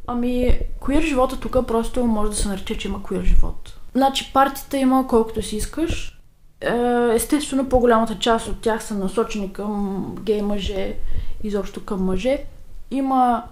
Ами, 0.08 0.60
коир 0.80 1.02
живота 1.02 1.40
тук 1.40 1.68
просто 1.68 2.06
може 2.06 2.32
да 2.32 2.38
се 2.38 2.48
нарече, 2.48 2.78
че 2.78 2.88
има 2.88 3.04
коир 3.04 3.24
живот. 3.24 3.80
Значи, 3.96 4.32
партията 4.34 4.78
има 4.78 5.08
колкото 5.08 5.42
си 5.42 5.56
искаш. 5.56 6.20
Е, 6.62 7.16
естествено, 7.16 7.70
по-голямата 7.70 8.20
част 8.20 8.48
от 8.48 8.62
тях 8.62 8.84
са 8.84 8.96
насочени 8.96 9.54
към 9.54 10.06
гей 10.22 10.42
мъже, 10.42 10.96
изобщо 11.44 11.86
към 11.86 12.04
мъже. 12.04 12.44
Има 12.92 13.44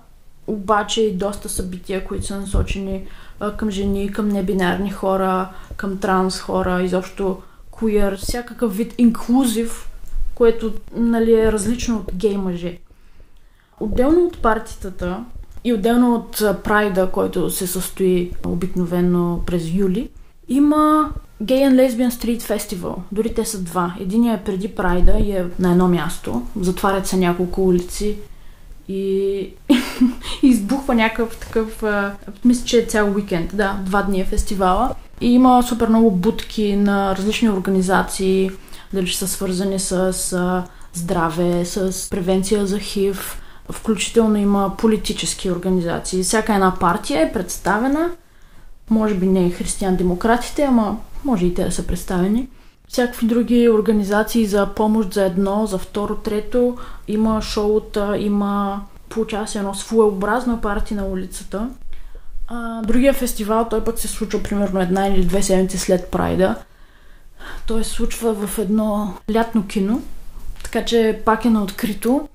обаче 0.47 1.02
и 1.02 1.13
доста 1.13 1.49
събития, 1.49 2.06
които 2.06 2.25
са 2.25 2.39
насочени 2.39 3.08
към 3.58 3.69
жени, 3.69 4.12
към 4.12 4.30
небинарни 4.30 4.91
хора, 4.91 5.49
към 5.78 5.97
транс 5.97 6.39
хора, 6.39 6.82
изобщо 6.84 7.38
queer, 7.71 8.17
всякакъв 8.17 8.78
вид 8.78 8.93
инклюзив, 8.97 9.89
което 10.36 10.73
нали, 10.95 11.34
е 11.34 11.52
различно 11.52 11.97
от 11.97 12.12
гей 12.15 12.38
мъже. 12.38 12.78
Отделно 13.80 14.25
от 14.25 14.41
партитата 14.41 15.23
и 15.63 15.73
отделно 15.73 16.15
от 16.15 16.63
прайда, 16.63 17.10
който 17.12 17.49
се 17.49 17.67
състои 17.67 18.32
обикновено 18.45 19.41
през 19.45 19.73
юли, 19.73 20.10
има 20.47 21.13
Gay 21.43 21.69
and 21.69 21.75
Lesbian 21.75 22.10
Street 22.10 22.41
Festival. 22.41 22.95
Дори 23.12 23.34
те 23.34 23.45
са 23.45 23.62
два. 23.62 23.95
Единият 23.99 24.41
е 24.41 24.43
преди 24.43 24.67
прайда 24.67 25.17
и 25.19 25.32
е 25.32 25.45
на 25.60 25.71
едно 25.71 25.88
място. 25.88 26.41
Затварят 26.60 27.08
се 27.08 27.17
няколко 27.17 27.67
улици 27.67 28.17
и 28.89 29.49
избухва 30.43 30.95
някакъв 30.95 31.38
такъв, 31.38 31.84
мисля, 32.45 32.65
че 32.65 32.80
е 32.80 32.86
цял 32.86 33.13
уикенд, 33.13 33.58
да, 33.58 33.80
два 33.86 34.02
дни 34.02 34.21
е 34.21 34.25
фестивала. 34.25 34.95
И 35.21 35.34
има 35.34 35.63
супер 35.63 35.88
много 35.88 36.12
будки 36.12 36.75
на 36.75 37.15
различни 37.15 37.49
организации, 37.49 38.52
дали 38.93 39.08
са 39.08 39.28
свързани 39.28 39.80
с 39.80 40.65
здраве, 40.93 41.65
с 41.65 42.10
превенция 42.10 42.65
за 42.65 42.80
ХИВ, 42.80 43.41
включително 43.71 44.38
има 44.38 44.73
политически 44.78 45.52
организации. 45.52 46.23
Всяка 46.23 46.54
една 46.54 46.75
партия 46.80 47.21
е 47.21 47.34
представена, 47.34 48.10
може 48.89 49.15
би 49.15 49.28
не 49.28 49.52
християн-демократите, 49.52 50.63
ама 50.63 50.97
може 51.25 51.45
и 51.45 51.54
те 51.54 51.63
да 51.63 51.71
са 51.71 51.88
представени 51.88 52.47
всякакви 52.89 53.28
други 53.28 53.69
организации 53.69 54.45
за 54.45 54.67
помощ 54.75 55.13
за 55.13 55.25
едно, 55.25 55.65
за 55.65 55.78
второ, 55.78 56.15
трето. 56.15 56.78
Има 57.08 57.41
шоута, 57.41 58.17
има 58.17 58.82
получава 59.10 59.47
се 59.47 59.58
едно 59.58 59.73
своеобразно 59.73 60.62
парти 60.62 60.95
на 60.95 61.06
улицата. 61.06 61.69
А, 62.47 62.82
другия 62.82 63.13
фестивал, 63.13 63.67
той 63.69 63.84
пък 63.84 63.99
се 63.99 64.08
случва 64.08 64.43
примерно 64.43 64.82
една 64.82 65.08
или 65.08 65.25
две 65.25 65.43
седмици 65.43 65.78
след 65.78 66.12
Прайда. 66.12 66.56
Той 67.67 67.84
се 67.84 67.89
случва 67.89 68.47
в 68.47 68.60
едно 68.60 69.13
лятно 69.34 69.67
кино, 69.67 70.02
така 70.63 70.86
че 70.86 71.21
пак 71.25 71.45
е 71.45 71.49
на 71.49 71.63
открито. 71.63 72.30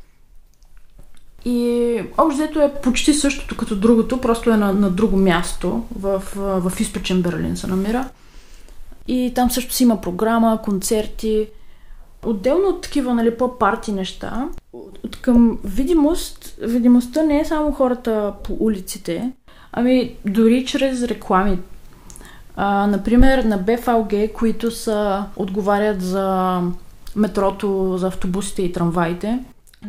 И 1.44 2.00
общо 2.18 2.60
е 2.60 2.74
почти 2.82 3.14
същото 3.14 3.56
като 3.56 3.76
другото, 3.76 4.20
просто 4.20 4.50
е 4.50 4.56
на, 4.56 4.72
на 4.72 4.90
друго 4.90 5.16
място, 5.16 5.84
в, 5.98 6.22
в 6.36 6.72
източен 6.80 7.22
Берлин 7.22 7.56
се 7.56 7.66
намира. 7.66 8.08
И 9.08 9.32
там 9.34 9.50
също 9.50 9.74
си 9.74 9.82
има 9.82 10.00
програма, 10.00 10.60
концерти. 10.64 11.48
Отделно 12.26 12.68
от 12.68 12.80
такива, 12.80 13.14
нали, 13.14 13.36
по-парти 13.36 13.92
неща, 13.92 14.48
от 14.72 15.16
към 15.20 15.58
видимост, 15.64 16.58
видимостта 16.62 17.22
не 17.22 17.40
е 17.40 17.44
само 17.44 17.72
хората 17.72 18.32
по 18.44 18.56
улиците, 18.60 19.32
ами 19.72 20.16
дори 20.26 20.64
чрез 20.64 21.02
реклами. 21.02 21.58
А, 22.56 22.86
например, 22.86 23.44
на 23.44 23.58
BFLG, 23.58 24.32
които 24.32 24.70
са, 24.70 25.24
отговарят 25.36 26.02
за 26.02 26.60
метрото, 27.16 27.94
за 27.98 28.06
автобусите 28.06 28.62
и 28.62 28.72
трамваите, 28.72 29.38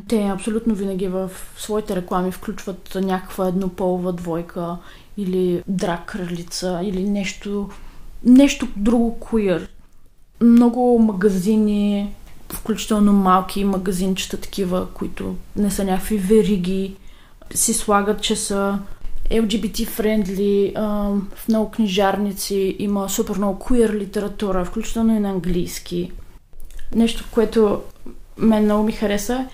те 0.07 0.27
абсолютно 0.27 0.75
винаги 0.75 1.07
в 1.07 1.31
своите 1.57 1.95
реклами 1.95 2.31
включват 2.31 2.97
някаква 3.01 3.47
еднополова 3.47 4.13
двойка 4.13 4.77
или 5.17 5.63
драк 5.67 6.05
кралица 6.05 6.79
или 6.83 7.09
нещо 7.09 7.69
нещо 8.25 8.67
друго 8.75 9.17
queer. 9.21 9.67
Много 10.41 10.99
магазини, 10.99 12.13
включително 12.53 13.13
малки 13.13 13.63
магазинчета 13.63 14.37
такива, 14.37 14.87
които 14.93 15.35
не 15.55 15.71
са 15.71 15.83
някакви 15.83 16.17
вериги, 16.17 16.95
си 17.53 17.73
слагат, 17.73 18.21
че 18.21 18.35
са 18.35 18.79
LGBT 19.31 19.87
friendly, 19.87 20.73
в 21.35 21.47
много 21.47 21.71
книжарници 21.71 22.75
има 22.79 23.09
супер 23.09 23.37
много 23.37 23.59
queer 23.59 23.93
литература, 23.93 24.65
включително 24.65 25.15
и 25.15 25.19
на 25.19 25.29
английски. 25.29 26.11
Нещо, 26.95 27.25
което 27.31 27.81
мен 28.37 28.63
много 28.63 28.83
ми 28.83 28.91
хареса. 28.91 29.47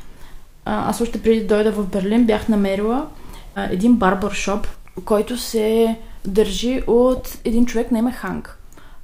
Аз 0.65 1.01
още 1.01 1.21
преди 1.21 1.41
да 1.41 1.55
дойда 1.55 1.71
в 1.71 1.87
Берлин 1.87 2.25
бях 2.25 2.47
намерила 2.47 3.07
един 3.57 3.95
барбаршоп, 3.95 4.67
който 5.05 5.37
се 5.37 5.97
държи 6.25 6.83
от 6.87 7.37
един 7.45 7.65
човек 7.65 7.91
на 7.91 7.99
име 7.99 8.11
Ханк. 8.11 8.57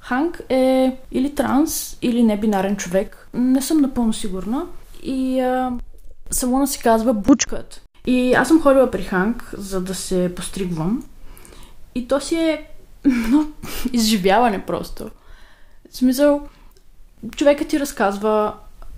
Ханк 0.08 0.40
е 0.48 0.96
или 1.12 1.34
транс, 1.34 1.98
или 2.02 2.22
небинарен 2.22 2.76
човек. 2.76 3.28
Не 3.34 3.62
съм 3.62 3.80
напълно 3.80 4.12
сигурна. 4.12 4.66
И 5.02 5.40
а, 5.40 5.72
салона 6.30 6.66
се 6.66 6.82
казва 6.82 7.14
Бучкът. 7.14 7.82
И 8.06 8.34
аз 8.34 8.48
съм 8.48 8.62
ходила 8.62 8.90
при 8.90 9.02
Ханк, 9.02 9.54
за 9.58 9.80
да 9.80 9.94
се 9.94 10.32
постригвам. 10.36 11.04
И 11.94 12.08
то 12.08 12.20
си 12.20 12.36
е 12.36 12.66
много 13.04 13.50
изживяване 13.92 14.62
просто. 14.66 15.10
В 15.90 15.96
смисъл, 15.96 16.48
човекът 17.36 17.68
ти 17.68 17.80
разказва, 17.80 18.54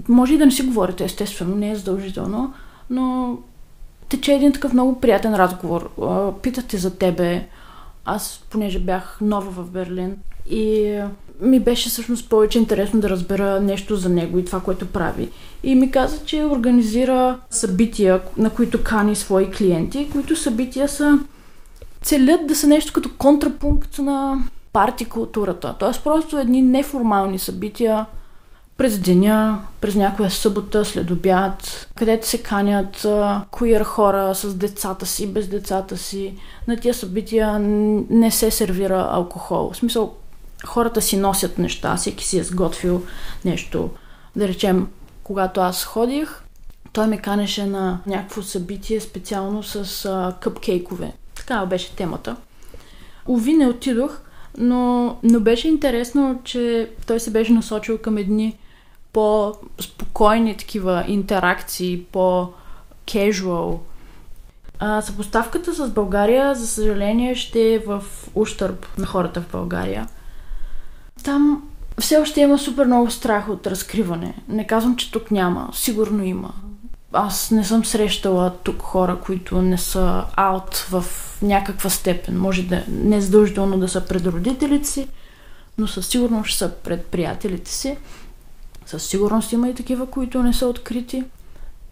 може 0.09 0.35
и 0.35 0.39
да 0.39 0.47
не 0.47 0.53
си 0.53 0.63
говорите, 0.63 1.05
естествено, 1.05 1.57
не 1.57 1.71
е 1.71 1.77
задължително, 1.77 2.55
но 2.91 3.39
тече 4.09 4.33
един 4.33 4.53
такъв 4.53 4.73
много 4.73 5.01
приятен 5.01 5.35
разговор. 5.35 5.91
Питате 6.43 6.77
за 6.77 6.99
тебе. 6.99 7.49
Аз, 8.05 8.45
понеже 8.51 8.79
бях 8.79 9.19
нова 9.21 9.51
в 9.51 9.71
Берлин 9.71 10.17
и 10.51 10.99
ми 11.41 11.61
беше 11.61 11.89
всъщност 11.89 12.29
повече 12.29 12.59
интересно 12.59 13.01
да 13.01 13.11
разбера 13.11 13.61
нещо 13.61 13.97
за 13.97 14.09
него 14.09 14.39
и 14.39 14.45
това, 14.45 14.61
което 14.61 14.87
прави. 14.87 15.29
И 15.63 15.75
ми 15.75 15.91
каза, 15.91 16.25
че 16.25 16.45
организира 16.45 17.39
събития, 17.51 18.21
на 18.37 18.51
които 18.51 18.85
кани 18.85 19.17
свои 19.17 19.51
клиенти, 19.51 20.11
които 20.13 20.37
събития 20.37 20.89
са 20.89 21.19
целят 22.03 22.47
да 22.47 22.55
са 22.55 22.67
нещо 22.67 22.93
като 22.93 23.11
контрапункт 23.19 23.99
на 23.99 24.45
парти 24.73 25.05
културата. 25.05 25.75
Тоест 25.79 26.05
просто 26.05 26.39
едни 26.39 26.63
неформални 26.63 27.39
събития 27.39 28.07
през 28.81 28.99
деня, 28.99 29.63
през 29.81 29.95
някоя 29.95 30.31
събота, 30.31 30.85
след 30.85 31.11
обяд, 31.11 31.89
където 31.95 32.29
се 32.29 32.43
канят 32.43 33.07
куир 33.51 33.81
хора 33.81 34.35
с 34.35 34.55
децата 34.55 35.07
си, 35.07 35.27
без 35.27 35.49
децата 35.49 35.97
си. 35.97 36.35
На 36.69 36.77
тия 36.77 36.95
събития 36.95 37.59
не 37.59 38.31
се 38.31 38.51
сервира 38.51 39.09
алкохол. 39.11 39.71
В 39.73 39.77
смисъл, 39.77 40.15
хората 40.67 41.03
си 41.03 41.17
носят 41.17 41.59
неща, 41.59 41.97
всеки 41.97 42.25
си 42.25 42.39
е 42.39 42.45
сготвил 42.45 43.03
нещо. 43.45 43.91
Да 44.37 44.49
речем, 44.49 44.89
когато 45.23 45.61
аз 45.61 45.85
ходих, 45.85 46.43
той 46.93 47.07
ме 47.07 47.19
канеше 47.19 47.67
на 47.67 48.01
някакво 48.07 48.43
събитие 48.43 49.01
специално 49.01 49.63
с 49.63 50.05
а, 50.05 50.35
къпкейкове. 50.41 51.13
Такава 51.35 51.67
беше 51.67 51.97
темата. 51.97 52.37
Ови 53.29 53.53
не 53.53 53.67
отидох, 53.67 54.21
но, 54.59 55.17
но 55.23 55.41
беше 55.41 55.69
интересно, 55.69 56.41
че 56.45 56.91
той 57.07 57.21
се 57.21 57.31
беше 57.31 57.53
насочил 57.53 57.99
към 57.99 58.17
едни 58.17 58.57
по-спокойни 59.13 60.57
такива 60.57 61.05
интеракции, 61.09 62.05
по-кежуал. 62.13 63.81
Съпоставката 65.01 65.75
с 65.75 65.91
България, 65.91 66.55
за 66.55 66.67
съжаление, 66.67 67.35
ще 67.35 67.75
е 67.75 67.79
в 67.79 68.05
ущърб 68.35 68.87
на 68.99 69.07
хората 69.07 69.41
в 69.41 69.53
България. 69.53 70.09
Там 71.25 71.63
все 71.99 72.17
още 72.17 72.41
има 72.41 72.59
супер 72.59 72.87
много 72.87 73.11
страх 73.11 73.49
от 73.49 73.67
разкриване. 73.67 74.35
Не 74.49 74.67
казвам, 74.67 74.97
че 74.97 75.13
тук 75.13 75.31
няма. 75.31 75.71
Сигурно 75.73 76.25
има. 76.25 76.53
Аз 77.13 77.51
не 77.51 77.65
съм 77.65 77.85
срещала 77.85 78.53
тук 78.63 78.83
хора, 78.83 79.19
които 79.25 79.63
не 79.63 79.79
са 79.79 80.25
аут 80.37 80.77
в 80.77 81.05
някаква 81.43 81.91
степен. 81.91 82.39
Може 82.39 82.63
да 82.63 82.85
не 82.89 83.21
задължително 83.21 83.79
да 83.79 83.89
са 83.89 84.07
пред 84.07 84.27
родителите 84.27 84.89
си, 84.89 85.09
но 85.79 85.87
със 85.87 86.07
сигурност 86.07 86.49
ще 86.49 86.59
са 86.59 86.71
пред 86.85 87.07
приятелите 87.07 87.71
си. 87.71 87.97
Със 88.91 89.03
сигурност 89.03 89.53
има 89.53 89.69
и 89.69 89.75
такива, 89.75 90.07
които 90.07 90.43
не 90.43 90.53
са 90.53 90.67
открити. 90.67 91.25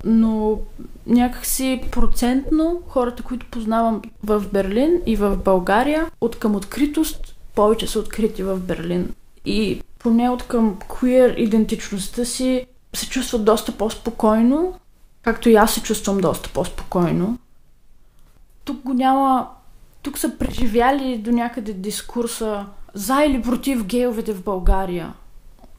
Но 0.05 0.59
някакси 1.07 1.83
процентно 1.91 2.83
хората, 2.89 3.23
които 3.23 3.47
познавам 3.51 4.03
в 4.25 4.45
Берлин 4.53 5.03
и 5.07 5.17
в 5.17 5.37
България, 5.37 6.11
от 6.21 6.39
към 6.39 6.57
откритост 6.57 7.37
повече 7.55 7.87
са 7.87 7.99
открити 7.99 8.43
в 8.43 8.59
Берлин. 8.59 9.15
И 9.45 9.83
поне 9.99 10.31
от 10.31 10.43
към 10.43 10.77
queer 10.77 11.35
идентичността 11.35 12.25
си 12.25 12.67
се 12.95 13.09
чувстват 13.09 13.45
доста 13.45 13.73
по-спокойно, 13.73 14.75
както 15.23 15.49
и 15.49 15.55
аз 15.55 15.75
се 15.75 15.83
чувствам 15.83 16.19
доста 16.19 16.51
по-спокойно. 16.55 17.39
Тук 18.65 18.77
го 18.83 18.93
няма... 18.93 19.49
Тук 20.03 20.19
са 20.19 20.39
преживяли 20.39 21.19
до 21.19 21.31
някъде 21.31 21.73
дискурса 21.73 22.67
за 22.95 23.23
или 23.23 23.43
против 23.43 23.85
гейовете 23.85 24.33
в 24.33 24.45
България, 24.45 25.13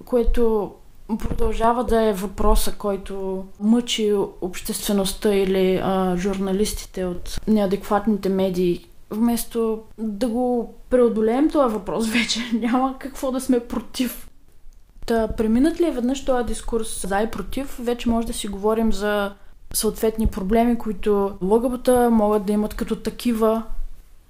което 0.06 0.72
продължава 1.18 1.84
да 1.84 2.04
е 2.04 2.14
въпроса, 2.14 2.72
който 2.72 3.46
мъчи 3.60 4.14
обществеността 4.42 5.36
или 5.36 5.82
а, 5.84 6.18
журналистите 6.18 7.06
от 7.06 7.40
неадекватните 7.48 8.30
медии. 8.30 8.86
Вместо 9.10 9.82
да 9.98 10.28
го 10.28 10.74
преодолеем 10.90 11.50
този 11.50 11.74
въпрос 11.74 12.08
вече, 12.10 12.40
няма 12.54 12.96
какво 13.00 13.32
да 13.32 13.42
сме 13.42 13.60
против. 13.60 14.30
Та 15.06 15.28
преминат 15.28 15.82
ли 15.82 15.88
е 15.88 15.92
веднъж 15.92 16.26
този 16.26 16.46
дискурс 16.46 17.08
за 17.08 17.22
и 17.22 17.32
против, 17.32 17.80
вече 17.82 18.10
може 18.10 18.28
да 18.28 18.34
си 18.34 18.48
говорим 18.48 18.94
за 18.94 19.34
съответни 19.74 20.28
проблеми, 20.28 20.78
които 20.78 21.38
лъгъбата 21.42 22.10
могат 22.10 22.46
да 22.46 22.54
имат 22.54 22.74
като 22.74 22.96
такива. 22.96 23.64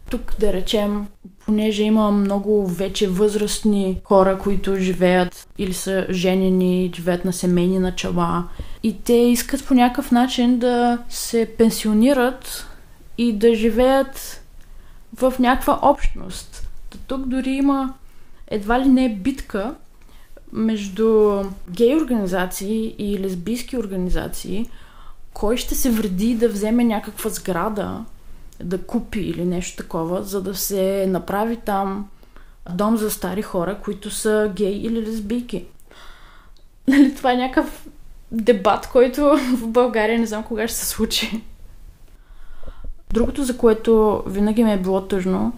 Тук, 0.10 0.36
да 0.40 0.54
речем, 0.54 1.08
понеже 1.50 1.84
има 1.84 2.12
много 2.12 2.68
вече 2.68 3.08
възрастни 3.08 4.02
хора, 4.04 4.40
които 4.40 4.76
живеят 4.76 5.48
или 5.58 5.74
са 5.74 6.06
женени, 6.10 6.92
живеят 6.96 7.26
на 7.26 7.34
семейни 7.34 7.80
начала. 7.80 8.48
И 8.84 9.02
те 9.02 9.14
искат 9.14 9.66
по 9.66 9.74
някакъв 9.74 10.12
начин 10.12 10.60
да 10.60 10.98
се 11.10 11.54
пенсионират 11.58 12.68
и 13.18 13.34
да 13.34 13.56
живеят 13.56 14.44
в 15.18 15.34
някаква 15.40 15.80
общност. 15.82 16.70
Тук 17.08 17.26
дори 17.26 17.52
има 17.52 17.94
едва 18.48 18.80
ли 18.80 18.88
не 18.88 19.16
битка 19.16 19.76
между 20.54 21.42
гей 21.70 21.96
организации 21.96 22.96
и 22.98 23.20
лесбийски 23.20 23.78
организации, 23.78 24.70
кой 25.34 25.58
ще 25.58 25.76
се 25.76 25.92
вреди 25.92 26.36
да 26.36 26.50
вземе 26.50 26.84
някаква 26.84 27.30
сграда, 27.30 28.06
да 28.64 28.82
купи 28.82 29.20
или 29.20 29.46
нещо 29.46 29.84
такова, 29.84 30.24
за 30.24 30.42
да 30.42 30.56
се 30.56 31.06
направи 31.10 31.58
там 31.58 32.10
дом 32.74 32.98
за 32.98 33.12
стари 33.12 33.42
хора, 33.42 33.78
които 33.84 34.12
са 34.12 34.52
гей 34.56 34.74
или 34.74 35.02
лесбийки. 35.02 35.66
Нали, 36.88 37.16
това 37.16 37.34
е 37.34 37.38
някакъв 37.38 37.88
дебат, 38.32 38.88
който 38.88 39.22
в 39.58 39.68
България 39.68 40.20
не 40.20 40.26
знам 40.26 40.44
кога 40.44 40.68
ще 40.68 40.78
се 40.78 40.86
случи. 40.86 41.44
Другото, 43.14 43.44
за 43.44 43.58
което 43.58 44.24
винаги 44.28 44.64
ми 44.64 44.74
е 44.74 44.80
било 44.80 45.02
тъжно, 45.02 45.54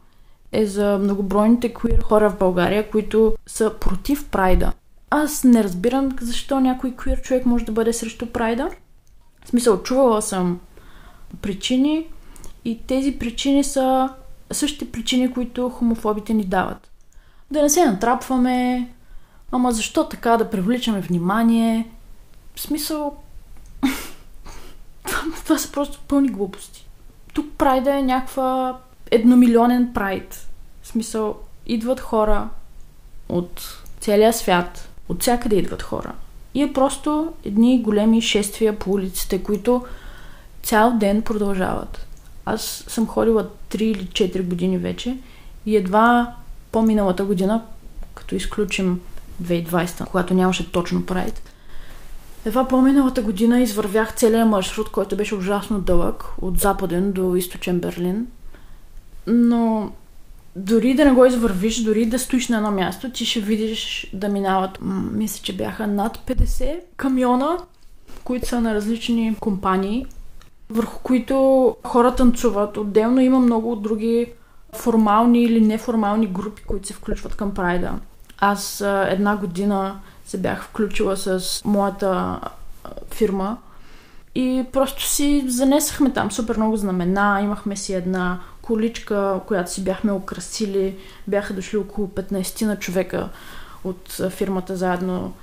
е 0.52 0.66
за 0.66 0.98
многобройните 0.98 1.74
queer 1.74 2.02
хора 2.02 2.30
в 2.30 2.38
България, 2.38 2.92
които 2.92 3.36
са 3.48 3.74
против 3.80 4.30
прайда. 4.30 4.74
Аз 5.10 5.44
не 5.44 5.64
разбирам 5.64 6.16
защо 6.22 6.60
някой 6.60 6.92
queer 6.92 7.22
човек 7.22 7.46
може 7.46 7.66
да 7.66 7.72
бъде 7.72 7.94
срещу 7.94 8.26
прайда. 8.26 8.70
В 9.46 9.50
смисъл, 9.50 9.84
чувала 9.84 10.22
съм 10.22 10.60
причини 11.42 12.08
и 12.65 12.82
тези 12.88 13.19
причини 13.19 13.63
са 13.63 14.10
същите 14.52 14.91
причини, 14.91 15.34
които 15.34 15.69
хомофобите 15.69 16.34
ни 16.34 16.45
дават. 16.45 16.91
Да 17.52 17.62
не 17.62 17.69
се 17.69 17.86
натрапваме, 17.86 18.89
ама 19.52 19.71
защо 19.71 20.10
така 20.10 20.38
да 20.38 20.50
привличаме 20.50 21.02
внимание? 21.02 21.89
В 22.56 22.62
смисъл, 22.62 23.17
това, 25.45 25.58
са 25.58 25.71
просто 25.71 26.00
пълни 26.08 26.30
глупости. 26.30 26.88
Тук 27.34 27.45
прайда 27.58 27.95
е 27.95 28.02
някаква 28.02 28.80
едномилионен 29.12 29.93
прайд. 29.93 30.47
В 30.82 30.88
смисъл, 30.88 31.38
идват 31.65 32.00
хора 32.00 32.50
от 33.30 33.84
целия 34.00 34.34
свят, 34.34 34.89
от 35.10 35.21
всякъде 35.21 35.56
идват 35.56 35.82
хора. 35.82 36.13
И 36.54 36.63
е 36.63 36.74
просто 36.74 37.34
едни 37.43 37.82
големи 37.82 38.21
шествия 38.21 38.80
по 38.80 38.91
улиците, 38.91 39.43
които 39.43 39.86
цял 40.63 40.97
ден 40.97 41.21
продължават. 41.21 42.08
Аз 42.54 42.84
съм 42.88 43.08
ходила 43.08 43.50
3 43.70 43.82
или 43.82 44.08
4 44.08 44.44
години 44.44 44.78
вече 44.78 45.18
и 45.66 45.76
едва 45.76 46.36
по-миналата 46.72 47.26
година, 47.26 47.64
като 48.16 48.36
изключим 48.36 49.00
2020, 49.44 50.06
когато 50.06 50.34
нямаше 50.34 50.72
точно 50.72 51.06
прайд, 51.06 51.42
едва 52.46 52.68
по-миналата 52.68 53.22
година 53.22 53.62
извървях 53.62 54.16
целият 54.16 54.50
маршрут, 54.50 54.92
който 54.92 55.16
беше 55.16 55.36
ужасно 55.36 55.82
дълъг, 55.82 56.26
от 56.42 56.60
западен 56.60 57.12
до 57.12 57.36
източен 57.36 57.80
Берлин. 57.80 58.28
Но 59.28 59.92
дори 60.56 60.94
да 60.94 61.06
не 61.06 61.12
го 61.12 61.26
извървиш, 61.26 61.84
дори 61.84 62.06
да 62.06 62.20
стоиш 62.20 62.48
на 62.48 62.58
едно 62.58 62.72
място, 62.72 63.12
ти 63.12 63.25
ще 63.25 63.40
видиш 63.40 64.12
да 64.13 64.30
минават, 64.30 64.78
мисля, 65.12 65.44
че 65.44 65.58
бяха 65.58 65.88
над 65.88 66.17
50 66.17 66.80
камиона, 66.98 67.58
които 68.23 68.48
са 68.48 68.62
на 68.62 68.75
различни 68.75 69.36
компании, 69.40 70.06
върху 70.72 71.00
които 71.00 71.76
хора 71.84 72.15
танцуват. 72.15 72.78
Отделно 72.78 73.22
има 73.22 73.40
много 73.40 73.76
други 73.76 74.32
формални 74.76 75.44
или 75.44 75.62
неформални 75.62 76.28
групи, 76.28 76.63
които 76.63 76.88
се 76.88 76.94
включват 76.94 77.36
към 77.36 77.54
прайда. 77.54 77.92
Аз 78.40 78.82
една 79.08 79.36
година 79.36 80.00
се 80.26 80.38
бях 80.38 80.63
включила 80.63 81.17
с 81.17 81.62
моята 81.65 82.40
фирма 83.12 83.58
и 84.36 84.65
просто 84.72 85.04
си 85.04 85.44
занесахме 85.48 86.13
там 86.13 86.32
супер 86.32 86.58
много 86.58 86.78
знамена, 86.78 87.40
имахме 87.44 87.76
си 87.76 87.94
една 87.94 88.40
количка, 88.62 89.40
която 89.48 89.72
си 89.72 89.84
бяхме 89.84 90.12
украсили. 90.12 90.98
Бяха 91.28 91.54
дошли 91.54 91.78
около 91.78 92.08
15 92.08 92.65
на 92.65 92.80
човека 92.80 93.30
от 93.84 94.22
фирмата 94.30 94.76
заедно. 94.76 95.34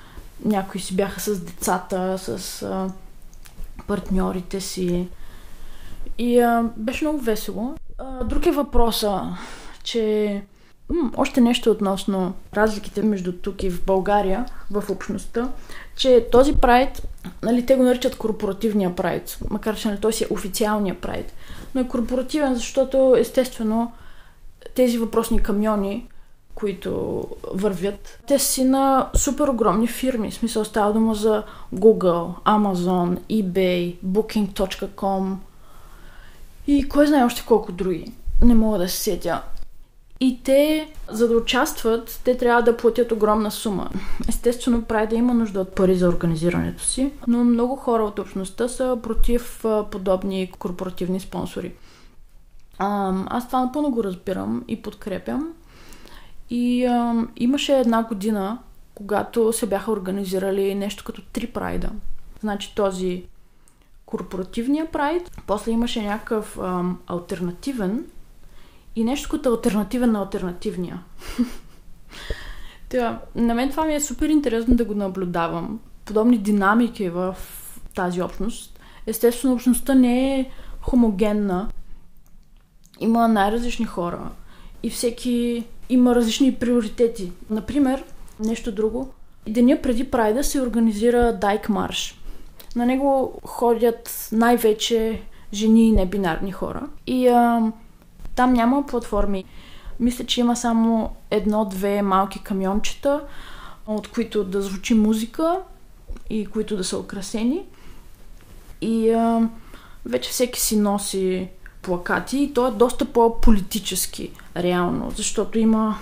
Някои 0.44 0.80
си 0.80 0.96
бяха 0.96 1.20
с 1.20 1.40
децата, 1.40 2.18
с 2.18 2.62
партньорите 3.88 4.60
си. 4.60 5.08
И 6.18 6.40
а, 6.40 6.70
беше 6.76 7.04
много 7.04 7.18
весело. 7.18 7.74
А, 7.98 8.24
друг 8.24 8.46
е 8.46 8.50
въпроса, 8.50 9.36
че 9.82 10.42
М, 10.90 11.10
още 11.16 11.40
нещо 11.40 11.70
относно 11.70 12.34
разликите 12.54 13.02
между 13.02 13.32
тук 13.32 13.62
и 13.62 13.70
в 13.70 13.84
България, 13.84 14.46
в 14.70 14.84
общността, 14.90 15.48
че 15.96 16.26
този 16.32 16.54
прайд, 16.54 17.02
нали, 17.42 17.66
те 17.66 17.76
го 17.76 17.82
наричат 17.82 18.16
корпоративния 18.16 18.96
прайд, 18.96 19.38
макар 19.50 19.76
че 19.76 19.88
нали, 19.88 20.00
той 20.00 20.12
си 20.12 20.24
е 20.24 20.32
официалния 20.34 21.00
прайд, 21.00 21.32
но 21.74 21.80
е 21.80 21.88
корпоративен, 21.88 22.54
защото 22.54 23.16
естествено 23.18 23.92
тези 24.74 24.98
въпросни 24.98 25.42
камиони, 25.42 26.08
които 26.58 27.24
вървят, 27.54 28.20
те 28.26 28.38
си 28.38 28.64
на 28.64 29.10
супер 29.14 29.48
огромни 29.48 29.86
фирми. 29.86 30.30
В 30.30 30.34
смисъл 30.34 30.64
става 30.64 30.92
дума 30.92 31.14
за 31.14 31.42
Google, 31.74 32.34
Amazon, 32.44 33.18
eBay, 33.30 33.96
Booking.com 34.06 35.34
и 36.66 36.88
кой 36.88 37.06
знае 37.06 37.24
още 37.24 37.44
колко 37.46 37.72
други. 37.72 38.12
Не 38.42 38.54
мога 38.54 38.78
да 38.78 38.88
се 38.88 38.96
сетя. 38.96 39.42
И 40.20 40.40
те, 40.44 40.92
за 41.10 41.28
да 41.28 41.36
участват, 41.36 42.20
те 42.24 42.36
трябва 42.36 42.62
да 42.62 42.76
платят 42.76 43.12
огромна 43.12 43.50
сума. 43.50 43.90
Естествено, 44.28 44.82
прави 44.82 45.06
да 45.06 45.16
има 45.16 45.34
нужда 45.34 45.60
от 45.60 45.74
пари 45.74 45.94
за 45.94 46.08
организирането 46.08 46.82
си, 46.82 47.12
но 47.26 47.44
много 47.44 47.76
хора 47.76 48.02
от 48.02 48.18
общността 48.18 48.68
са 48.68 48.98
против 49.02 49.64
подобни 49.90 50.50
корпоративни 50.58 51.20
спонсори. 51.20 51.72
Аз 52.78 53.46
това 53.46 53.60
напълно 53.60 53.90
го 53.90 54.04
разбирам 54.04 54.64
и 54.68 54.82
подкрепям. 54.82 55.52
И 56.50 56.84
а, 56.84 57.26
имаше 57.36 57.78
една 57.78 58.02
година, 58.02 58.58
когато 58.94 59.52
се 59.52 59.66
бяха 59.66 59.92
организирали 59.92 60.74
нещо 60.74 61.04
като 61.04 61.22
три 61.22 61.46
прайда. 61.46 61.90
Значи 62.40 62.74
този 62.74 63.24
корпоративния 64.06 64.90
прайд, 64.90 65.30
после 65.46 65.70
имаше 65.70 66.02
някакъв 66.02 66.58
а, 66.58 66.84
альтернативен 67.06 68.04
и 68.96 69.04
нещо 69.04 69.28
като 69.28 69.50
альтернативен 69.50 70.12
на 70.12 70.18
альтернативния. 70.18 71.02
Тя, 72.88 73.20
на 73.34 73.54
мен 73.54 73.70
това 73.70 73.84
ми 73.84 73.94
е 73.94 74.00
супер 74.00 74.28
интересно 74.28 74.76
да 74.76 74.84
го 74.84 74.94
наблюдавам. 74.94 75.80
Подобни 76.04 76.38
динамики 76.38 77.08
в 77.08 77.36
тази 77.94 78.22
общност. 78.22 78.80
Естествено, 79.06 79.54
общността 79.54 79.94
не 79.94 80.40
е 80.40 80.50
хомогенна. 80.80 81.68
Има 83.00 83.28
най-различни 83.28 83.84
хора. 83.84 84.30
И 84.82 84.90
всеки 84.90 85.64
има 85.88 86.14
различни 86.14 86.54
приоритети. 86.54 87.32
Например, 87.50 88.04
нещо 88.40 88.72
друго. 88.72 89.08
Деня 89.48 89.78
преди 89.82 90.10
Прайда 90.10 90.44
се 90.44 90.62
организира 90.62 91.38
Дайк 91.40 91.68
Марш. 91.68 92.20
На 92.76 92.86
него 92.86 93.40
ходят 93.44 94.28
най-вече 94.32 95.22
жени 95.52 95.88
и 95.88 95.92
небинарни 95.92 96.52
хора. 96.52 96.82
И 97.06 97.28
а, 97.28 97.72
там 98.34 98.52
няма 98.52 98.86
платформи. 98.86 99.44
Мисля, 100.00 100.24
че 100.24 100.40
има 100.40 100.56
само 100.56 101.10
едно-две 101.30 102.02
малки 102.02 102.42
камиончета, 102.42 103.20
от 103.86 104.08
които 104.08 104.44
да 104.44 104.62
звучи 104.62 104.94
музика 104.94 105.58
и 106.30 106.46
които 106.46 106.76
да 106.76 106.84
са 106.84 106.98
украсени. 106.98 107.62
И 108.80 109.10
а, 109.10 109.48
вече 110.06 110.30
всеки 110.30 110.60
си 110.60 110.76
носи 110.76 111.48
плакати 111.82 112.38
и 112.38 112.54
то 112.54 112.66
е 112.66 112.70
доста 112.70 113.04
по-политически 113.04 114.30
реално, 114.58 115.10
защото 115.10 115.58
има 115.58 115.98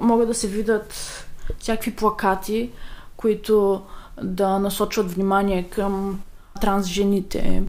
могат 0.00 0.28
да 0.28 0.34
се 0.34 0.48
видят 0.48 0.94
всякакви 1.58 1.96
плакати, 1.96 2.70
които 3.16 3.82
да 4.22 4.58
насочват 4.58 5.12
внимание 5.12 5.62
към 5.62 6.20
трансжените, 6.60 7.62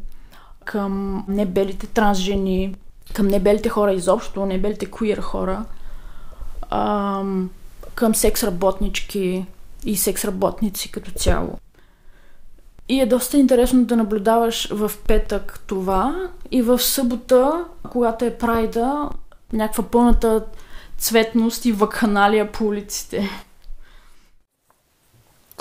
към 0.66 1.26
небелите 1.28 1.88
трансжени, 1.88 2.76
към 3.14 3.28
небелите 3.28 3.70
хора 3.70 3.94
изобщо, 3.94 4.46
небелите 4.46 4.86
куир 4.86 5.18
хора, 5.18 5.66
към 7.96 8.16
секс 8.16 8.44
работнички 8.44 9.46
и 9.86 9.98
секс 9.98 10.26
работници 10.26 10.92
като 10.92 11.12
цяло. 11.12 11.60
И 12.90 13.02
е 13.02 13.06
доста 13.06 13.38
интересно 13.38 13.86
да 13.86 13.96
наблюдаваш 13.96 14.70
в 14.72 14.92
петък 15.08 15.60
това 15.68 16.30
и 16.52 16.62
в 16.62 16.80
събота, 16.80 17.66
когато 17.92 18.26
е 18.26 18.38
прайда, 18.38 19.10
някаква 19.54 19.84
пълната 19.84 20.46
цветност 20.98 21.66
и 21.66 21.72
вакханалия 21.72 22.52
по 22.52 22.66
улиците. 22.66 23.30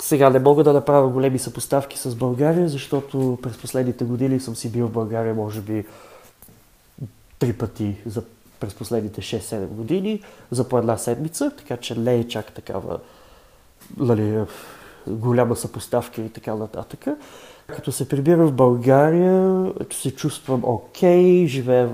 Сега 0.01 0.29
не 0.29 0.39
мога 0.39 0.63
да 0.63 0.73
направя 0.73 1.09
големи 1.09 1.39
съпоставки 1.39 1.97
с 1.97 2.15
България, 2.15 2.69
защото 2.69 3.37
през 3.41 3.57
последните 3.57 4.05
години 4.05 4.39
съм 4.39 4.55
си 4.55 4.71
бил 4.71 4.87
в 4.87 4.91
България, 4.91 5.33
може 5.33 5.61
би, 5.61 5.85
три 7.39 7.53
пъти 7.53 7.95
за, 8.05 8.23
през 8.59 8.73
последните 8.73 9.21
6-7 9.21 9.65
години, 9.65 10.23
за 10.51 10.69
по 10.69 10.77
една 10.77 10.97
седмица, 10.97 11.51
така 11.57 11.77
че 11.77 11.99
не 11.99 12.15
е 12.15 12.27
чак 12.27 12.51
такава 12.51 12.99
нали, 13.97 14.43
голяма 15.07 15.55
съпоставка 15.55 16.21
и 16.21 16.29
така 16.29 16.55
нататък. 16.55 17.05
Като 17.67 17.91
се 17.91 18.09
прибира 18.09 18.47
в 18.47 18.51
България, 18.51 19.65
се 19.91 20.15
чувствам 20.15 20.61
окей, 20.63 21.23
okay, 21.23 21.45
живея, 21.45 21.89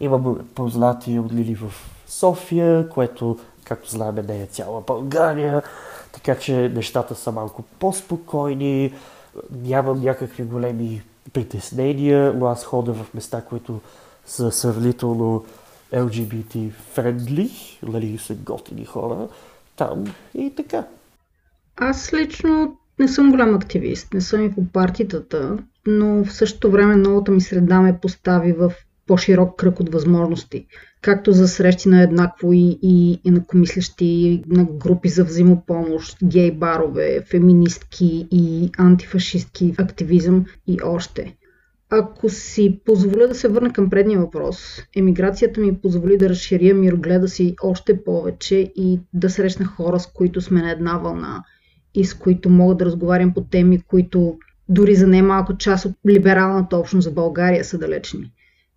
имам 0.00 0.38
познати 0.54 1.18
от 1.18 1.32
Лили 1.32 1.54
в 1.54 1.72
София, 2.06 2.88
което, 2.88 3.38
както 3.64 3.90
знаем, 3.90 4.14
не 4.28 4.42
е 4.42 4.46
цяла 4.46 4.80
България, 4.80 5.62
така 6.12 6.38
че 6.38 6.68
нещата 6.74 7.14
са 7.14 7.32
малко 7.32 7.62
по-спокойни, 7.78 8.92
нямам 9.50 10.00
някакви 10.00 10.42
големи 10.42 11.02
притеснения, 11.32 12.34
но 12.36 12.46
аз 12.46 12.64
хода 12.64 12.94
в 12.94 13.14
места, 13.14 13.40
които 13.40 13.80
са 14.26 14.52
сравнително 14.52 15.44
LGBT 15.92 16.70
friendly, 16.96 17.50
нали 17.82 18.18
са 18.18 18.34
готини 18.34 18.84
хора 18.84 19.28
там 19.76 20.04
и 20.34 20.52
така. 20.56 20.84
Аз 21.76 22.12
лично 22.12 22.76
не 22.98 23.08
съм 23.08 23.30
голям 23.30 23.54
активист, 23.54 24.14
не 24.14 24.20
съм 24.20 24.44
и 24.44 24.54
по 24.54 24.66
партитата, 24.66 25.58
но 25.86 26.24
в 26.24 26.32
същото 26.32 26.70
време 26.70 26.96
новата 26.96 27.32
ми 27.32 27.40
среда 27.40 27.80
ме 27.80 27.98
постави 28.02 28.52
в 28.52 28.72
по-широк 29.06 29.56
кръг 29.56 29.80
от 29.80 29.92
възможности. 29.92 30.66
Както 31.02 31.32
за 31.32 31.48
срещи 31.48 31.88
на 31.88 32.02
еднакво 32.02 32.52
и, 32.52 32.78
и 32.82 33.20
инакомислещи, 33.24 34.42
на 34.46 34.64
групи 34.64 35.08
за 35.08 35.24
взаимопомощ, 35.24 36.16
гей 36.24 36.50
барове, 36.50 37.24
феминистки 37.30 38.28
и 38.30 38.70
антифашистки 38.78 39.74
активизъм 39.78 40.44
и 40.66 40.78
още. 40.84 41.36
Ако 41.90 42.28
си 42.28 42.80
позволя 42.84 43.26
да 43.26 43.34
се 43.34 43.48
върна 43.48 43.72
към 43.72 43.90
предния 43.90 44.18
въпрос, 44.18 44.82
емиграцията 44.96 45.60
ми 45.60 45.78
позволи 45.78 46.16
да 46.16 46.28
разширя 46.28 46.74
мирогледа 46.74 47.28
си 47.28 47.54
още 47.62 48.04
повече 48.04 48.72
и 48.76 49.00
да 49.14 49.30
срещна 49.30 49.66
хора, 49.66 50.00
с 50.00 50.06
които 50.06 50.40
сме 50.40 50.62
на 50.62 50.70
една 50.70 50.98
вълна 50.98 51.44
и 51.94 52.04
с 52.04 52.14
които 52.14 52.50
мога 52.50 52.74
да 52.74 52.84
разговарям 52.84 53.34
по 53.34 53.40
теми, 53.44 53.80
които 53.80 54.38
дори 54.68 54.94
за 54.94 55.06
немалко 55.06 55.56
част 55.56 55.84
от 55.84 55.92
либералната 56.08 56.76
общност 56.76 57.08
в 57.08 57.14
България 57.14 57.64
са 57.64 57.78
далечни. 57.78 58.32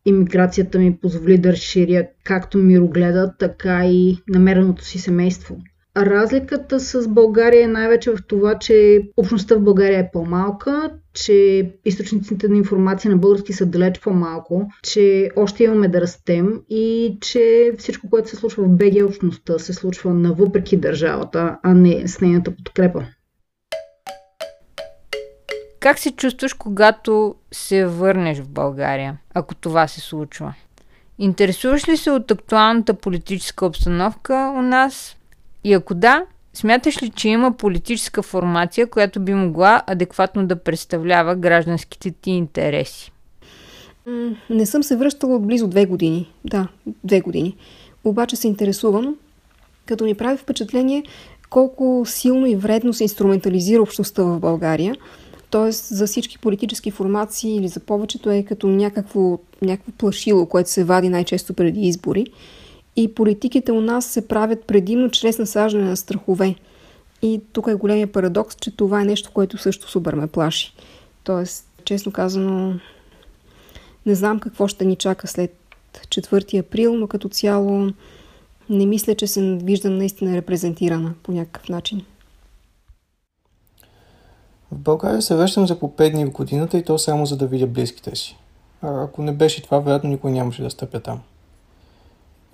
Имиграцията 0.07 0.79
ми 0.79 0.97
позволи 0.97 1.37
да 1.37 1.51
разширя 1.51 2.07
както 2.23 2.57
мирогледа, 2.57 3.33
така 3.39 3.85
и 3.85 4.17
намереното 4.27 4.85
си 4.85 4.99
семейство– 4.99 5.57
Разликата 5.97 6.79
с 6.79 7.07
България 7.07 7.63
е 7.63 7.67
най-вече 7.67 8.11
в 8.11 8.17
това, 8.27 8.59
че 8.59 9.01
общността 9.17 9.55
в 9.55 9.61
България 9.61 9.99
е 9.99 10.09
по-малка, 10.13 10.91
че 11.13 11.69
източниците 11.85 12.47
на 12.47 12.57
информация 12.57 13.11
на 13.11 13.17
български 13.17 13.53
са 13.53 13.65
далеч 13.65 13.99
по-малко, 13.99 14.69
че 14.83 15.31
още 15.35 15.63
имаме 15.63 15.87
да 15.87 16.01
растем 16.01 16.61
и 16.69 17.17
че 17.21 17.71
всичко, 17.77 18.09
което 18.09 18.29
се 18.29 18.35
случва 18.35 18.63
в 18.63 18.69
БГ 18.69 19.05
общността, 19.05 19.59
се 19.59 19.73
случва 19.73 20.13
навъпреки 20.13 20.77
държавата, 20.77 21.57
а 21.63 21.73
не 21.73 22.07
с 22.07 22.21
нейната 22.21 22.51
подкрепа. 22.51 23.05
Как 25.87 25.99
се 25.99 26.11
чувстваш, 26.11 26.53
когато 26.53 27.35
се 27.51 27.85
върнеш 27.85 28.39
в 28.39 28.49
България, 28.49 29.17
ако 29.33 29.55
това 29.55 29.87
се 29.87 30.01
случва? 30.01 30.53
Интересуваш 31.19 31.87
ли 31.87 31.97
се 31.97 32.11
от 32.11 32.31
актуалната 32.31 32.93
политическа 32.93 33.65
обстановка 33.65 34.53
у 34.57 34.61
нас? 34.61 35.15
И 35.63 35.73
ако 35.73 35.93
да, 35.93 36.23
смяташ 36.53 37.03
ли, 37.03 37.09
че 37.09 37.29
има 37.29 37.51
политическа 37.51 38.21
формация, 38.21 38.87
която 38.87 39.19
би 39.19 39.33
могла 39.33 39.81
адекватно 39.87 40.47
да 40.47 40.55
представлява 40.55 41.35
гражданските 41.35 42.11
ти 42.11 42.31
интереси? 42.31 43.11
Не 44.49 44.65
съм 44.65 44.83
се 44.83 44.95
връщала 44.95 45.35
от 45.35 45.47
близо 45.47 45.67
две 45.67 45.85
години. 45.85 46.31
Да, 46.45 46.67
две 47.03 47.21
години. 47.21 47.55
Обаче 48.03 48.35
се 48.35 48.47
интересувам, 48.47 49.15
като 49.85 50.03
ми 50.03 50.15
прави 50.15 50.37
впечатление 50.37 51.03
колко 51.49 52.03
силно 52.05 52.45
и 52.45 52.55
вредно 52.55 52.93
се 52.93 53.03
инструментализира 53.03 53.81
общността 53.81 54.23
в 54.23 54.39
България. 54.39 54.95
Тоест 55.49 55.85
за 55.85 56.07
всички 56.07 56.39
политически 56.39 56.91
формации 56.91 57.55
или 57.55 57.67
за 57.67 57.79
повечето 57.79 58.31
е 58.31 58.43
като 58.43 58.67
някакво, 58.67 59.39
някакво 59.61 59.91
плашило, 59.91 60.45
което 60.45 60.69
се 60.69 60.83
вади 60.83 61.09
най-често 61.09 61.53
преди 61.53 61.81
избори 61.81 62.25
и 62.95 63.13
политиките 63.15 63.71
у 63.71 63.81
нас 63.81 64.05
се 64.05 64.27
правят 64.27 64.63
предимно 64.63 65.09
чрез 65.09 65.39
насаждане 65.39 65.89
на 65.89 65.97
страхове. 65.97 66.55
И 67.21 67.41
тук 67.53 67.67
е 67.67 67.73
големия 67.73 68.11
парадокс, 68.11 68.55
че 68.55 68.75
това 68.75 69.01
е 69.01 69.05
нещо, 69.05 69.31
което 69.33 69.57
също 69.57 69.89
супер 69.89 70.13
ме 70.13 70.27
плаши. 70.27 70.73
Тоест, 71.23 71.67
честно 71.85 72.11
казано, 72.11 72.79
не 74.05 74.15
знам 74.15 74.39
какво 74.39 74.67
ще 74.67 74.85
ни 74.85 74.95
чака 74.95 75.27
след 75.27 75.55
4 75.93 76.59
април, 76.59 76.95
но 76.95 77.07
като 77.07 77.29
цяло 77.29 77.87
не 78.69 78.85
мисля, 78.85 79.15
че 79.15 79.27
се 79.27 79.57
виждам 79.63 79.97
наистина 79.97 80.35
репрезентирана 80.35 81.13
по 81.23 81.31
някакъв 81.31 81.69
начин. 81.69 82.01
В 84.71 84.77
България 84.77 85.21
се 85.21 85.35
връщам 85.35 85.67
за 85.67 85.79
по 85.79 85.89
5 85.89 86.11
дни 86.11 86.25
в 86.25 86.31
годината 86.31 86.77
и 86.77 86.83
то 86.83 86.97
само 86.97 87.25
за 87.25 87.37
да 87.37 87.47
видя 87.47 87.67
близките 87.67 88.15
си. 88.15 88.37
А 88.81 89.03
ако 89.03 89.21
не 89.21 89.31
беше 89.31 89.63
това, 89.63 89.79
вероятно 89.79 90.09
никой 90.09 90.31
нямаше 90.31 90.63
да 90.63 90.69
стъпя 90.69 90.99
там. 90.99 91.21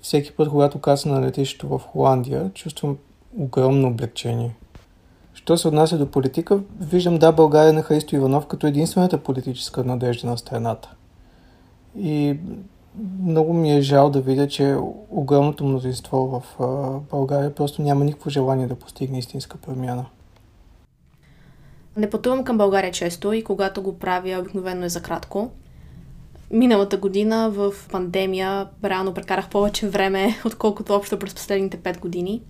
Всеки 0.01 0.31
път, 0.31 0.49
когато 0.49 0.79
кацна 0.79 1.13
на 1.13 1.27
летището 1.27 1.67
в 1.67 1.79
Холандия, 1.79 2.51
чувствам 2.53 2.97
огромно 3.37 3.87
облегчение. 3.87 4.55
Що 5.33 5.57
се 5.57 5.67
отнася 5.67 5.97
до 5.97 6.11
политика, 6.11 6.59
виждам 6.79 7.17
да 7.17 7.31
България 7.31 7.73
на 7.73 7.81
Христо 7.81 8.15
Иванов 8.15 8.47
като 8.47 8.67
единствената 8.67 9.17
политическа 9.17 9.83
надежда 9.83 10.27
на 10.27 10.37
страната. 10.37 10.93
И 11.97 12.39
много 13.21 13.53
ми 13.53 13.77
е 13.77 13.81
жал 13.81 14.09
да 14.09 14.21
видя, 14.21 14.47
че 14.47 14.77
огромното 15.09 15.65
мнозинство 15.65 16.43
в 16.59 16.59
България 17.11 17.55
просто 17.55 17.81
няма 17.81 18.05
никакво 18.05 18.29
желание 18.29 18.67
да 18.67 18.75
постигне 18.75 19.19
истинска 19.19 19.57
промяна. 19.57 20.05
Не 21.97 22.09
пътувам 22.09 22.43
към 22.43 22.57
България 22.57 22.91
често 22.91 23.33
и 23.33 23.43
когато 23.43 23.81
го 23.81 23.99
правя, 23.99 24.39
обикновено 24.39 24.85
е 24.85 24.89
за 24.89 25.01
кратко. 25.01 25.51
Миналата 26.51 26.97
година 26.97 27.49
в 27.49 27.73
пандемия 27.91 28.67
реално 28.83 29.13
прекарах 29.13 29.49
повече 29.49 29.89
време, 29.89 30.39
отколкото 30.45 30.93
общо 30.93 31.19
през 31.19 31.33
последните 31.33 31.77
5 31.77 31.99
години. 31.99 32.41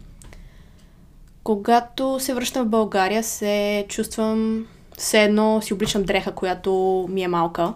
Когато 1.44 2.20
се 2.20 2.34
връщам 2.34 2.66
в 2.66 2.70
България, 2.70 3.24
се 3.24 3.86
чувствам 3.90 4.68
все 4.98 5.24
едно 5.24 5.62
си 5.62 5.74
обличам 5.74 6.04
дреха, 6.04 6.32
която 6.32 7.06
ми 7.10 7.24
е 7.24 7.28
малка. 7.28 7.74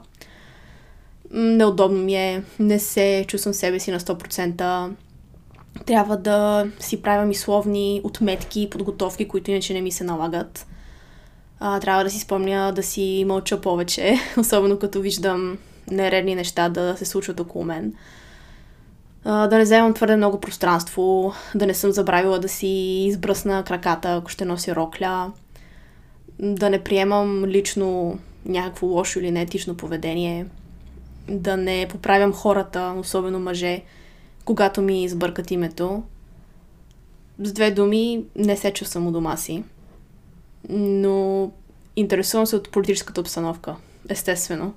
Неудобно 1.32 2.00
ми 2.00 2.16
е, 2.16 2.44
не 2.60 2.80
се 2.80 3.26
чувствам 3.28 3.54
себе 3.54 3.80
си 3.80 3.92
на 3.92 4.00
100%. 4.00 4.92
Трябва 5.86 6.18
да 6.18 6.68
си 6.80 7.02
правя 7.02 7.26
мисловни 7.26 8.02
отметки 8.04 8.70
подготовки, 8.70 9.28
които 9.28 9.52
иначе 9.52 9.74
не 9.74 9.82
ми 9.82 9.92
се 9.92 10.04
налагат. 10.04 10.68
А, 11.60 11.80
трябва 11.80 12.04
да 12.04 12.10
си 12.10 12.20
спомня 12.20 12.74
да 12.76 12.84
си 12.84 13.26
мълча 13.28 13.62
повече, 13.62 14.16
особено 14.38 14.80
като 14.80 15.02
виждам 15.02 15.58
нередни 15.92 16.36
неща 16.36 16.70
да 16.70 16.98
се 16.98 17.06
случват 17.06 17.40
около 17.40 17.66
мен. 17.66 17.94
А, 19.26 19.48
да 19.48 19.58
не 19.58 19.64
вземам 19.64 19.94
твърде 19.94 20.16
много 20.16 20.40
пространство, 20.40 21.34
да 21.56 21.66
не 21.66 21.74
съм 21.74 21.92
забравила 21.92 22.40
да 22.40 22.50
си 22.50 22.68
избръсна 23.08 23.64
краката, 23.64 24.14
ако 24.14 24.32
ще 24.32 24.46
нося 24.46 24.76
рокля, 24.76 25.32
да 26.40 26.70
не 26.70 26.84
приемам 26.84 27.46
лично 27.46 28.20
някакво 28.46 28.88
лошо 28.88 29.20
или 29.20 29.32
неетично 29.32 29.78
поведение, 29.78 30.46
да 31.30 31.58
не 31.58 31.88
поправям 31.90 32.34
хората, 32.34 32.94
особено 32.98 33.40
мъже, 33.40 33.82
когато 34.46 34.82
ми 34.82 35.04
избъркат 35.04 35.52
името. 35.52 36.04
С 37.40 37.54
две 37.54 37.72
думи, 37.72 38.24
не 38.36 38.58
се 38.58 38.74
чувствам 38.74 39.08
у 39.08 39.12
дома 39.12 39.38
си. 39.38 39.64
Но 40.70 41.52
интересувам 41.96 42.46
се 42.46 42.56
от 42.56 42.72
политическата 42.72 43.22
обстановка, 43.22 43.76
естествено. 44.10 44.74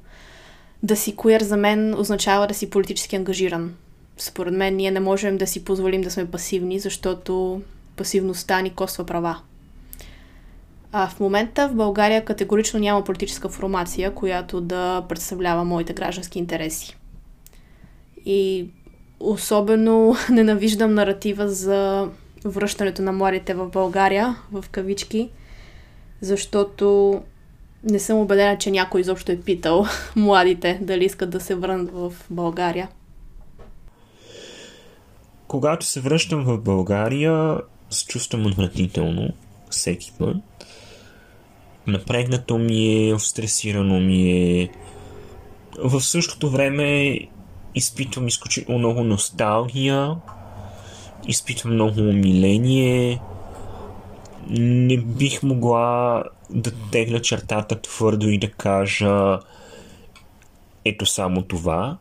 Да 0.82 0.96
си 0.96 1.16
куер 1.16 1.40
за 1.40 1.56
мен 1.56 1.94
означава 2.00 2.46
да 2.46 2.54
си 2.54 2.70
политически 2.70 3.16
ангажиран. 3.16 3.74
Според 4.18 4.54
мен 4.54 4.76
ние 4.76 4.90
не 4.90 5.00
можем 5.00 5.38
да 5.38 5.46
си 5.46 5.64
позволим 5.64 6.02
да 6.02 6.10
сме 6.10 6.30
пасивни, 6.30 6.78
защото 6.78 7.62
пасивността 7.96 8.60
ни 8.60 8.74
коства 8.74 9.06
права. 9.06 9.40
А 10.92 11.08
в 11.08 11.20
момента 11.20 11.68
в 11.68 11.74
България 11.74 12.24
категорично 12.24 12.80
няма 12.80 13.04
политическа 13.04 13.48
формация, 13.48 14.14
която 14.14 14.60
да 14.60 15.04
представлява 15.08 15.64
моите 15.64 15.92
граждански 15.92 16.38
интереси. 16.38 16.96
И 18.24 18.68
особено 19.20 20.16
ненавиждам 20.30 20.94
наратива 20.94 21.48
за 21.48 22.08
връщането 22.44 23.02
на 23.02 23.12
младите 23.12 23.54
в 23.54 23.68
България, 23.68 24.36
в 24.52 24.64
кавички, 24.70 25.30
защото 26.20 27.20
не 27.84 27.98
съм 27.98 28.18
убедена, 28.18 28.58
че 28.58 28.70
някой 28.70 29.00
изобщо 29.00 29.32
е 29.32 29.40
питал 29.40 29.86
младите 30.16 30.78
дали 30.82 31.04
искат 31.04 31.30
да 31.30 31.40
се 31.40 31.54
върнат 31.54 31.90
в 31.92 32.12
България. 32.30 32.88
Когато 35.46 35.86
се 35.86 36.00
връщам 36.00 36.44
в 36.44 36.58
България, 36.58 37.58
се 37.90 38.06
чувствам 38.06 38.46
отвратително 38.46 39.32
всеки 39.70 40.12
път. 40.18 40.36
Напрегнато 41.86 42.58
ми 42.58 43.10
е, 43.10 43.18
стресирано 43.18 44.00
ми 44.00 44.30
е. 44.30 44.68
В 45.84 46.00
същото 46.00 46.50
време 46.50 47.18
изпитвам 47.74 48.28
изключително 48.28 48.78
много 48.78 49.04
носталгия, 49.04 50.16
изпитвам 51.28 51.74
много 51.74 52.00
умиление. 52.00 53.20
Не 54.58 54.98
бих 54.98 55.42
могла 55.42 56.24
да 56.50 56.72
тегля 56.92 57.20
чертата 57.20 57.80
твърдо 57.80 58.28
и 58.28 58.38
да 58.38 58.50
кажа 58.50 59.38
ето 60.84 61.06
само 61.06 61.42
това, 61.42 61.98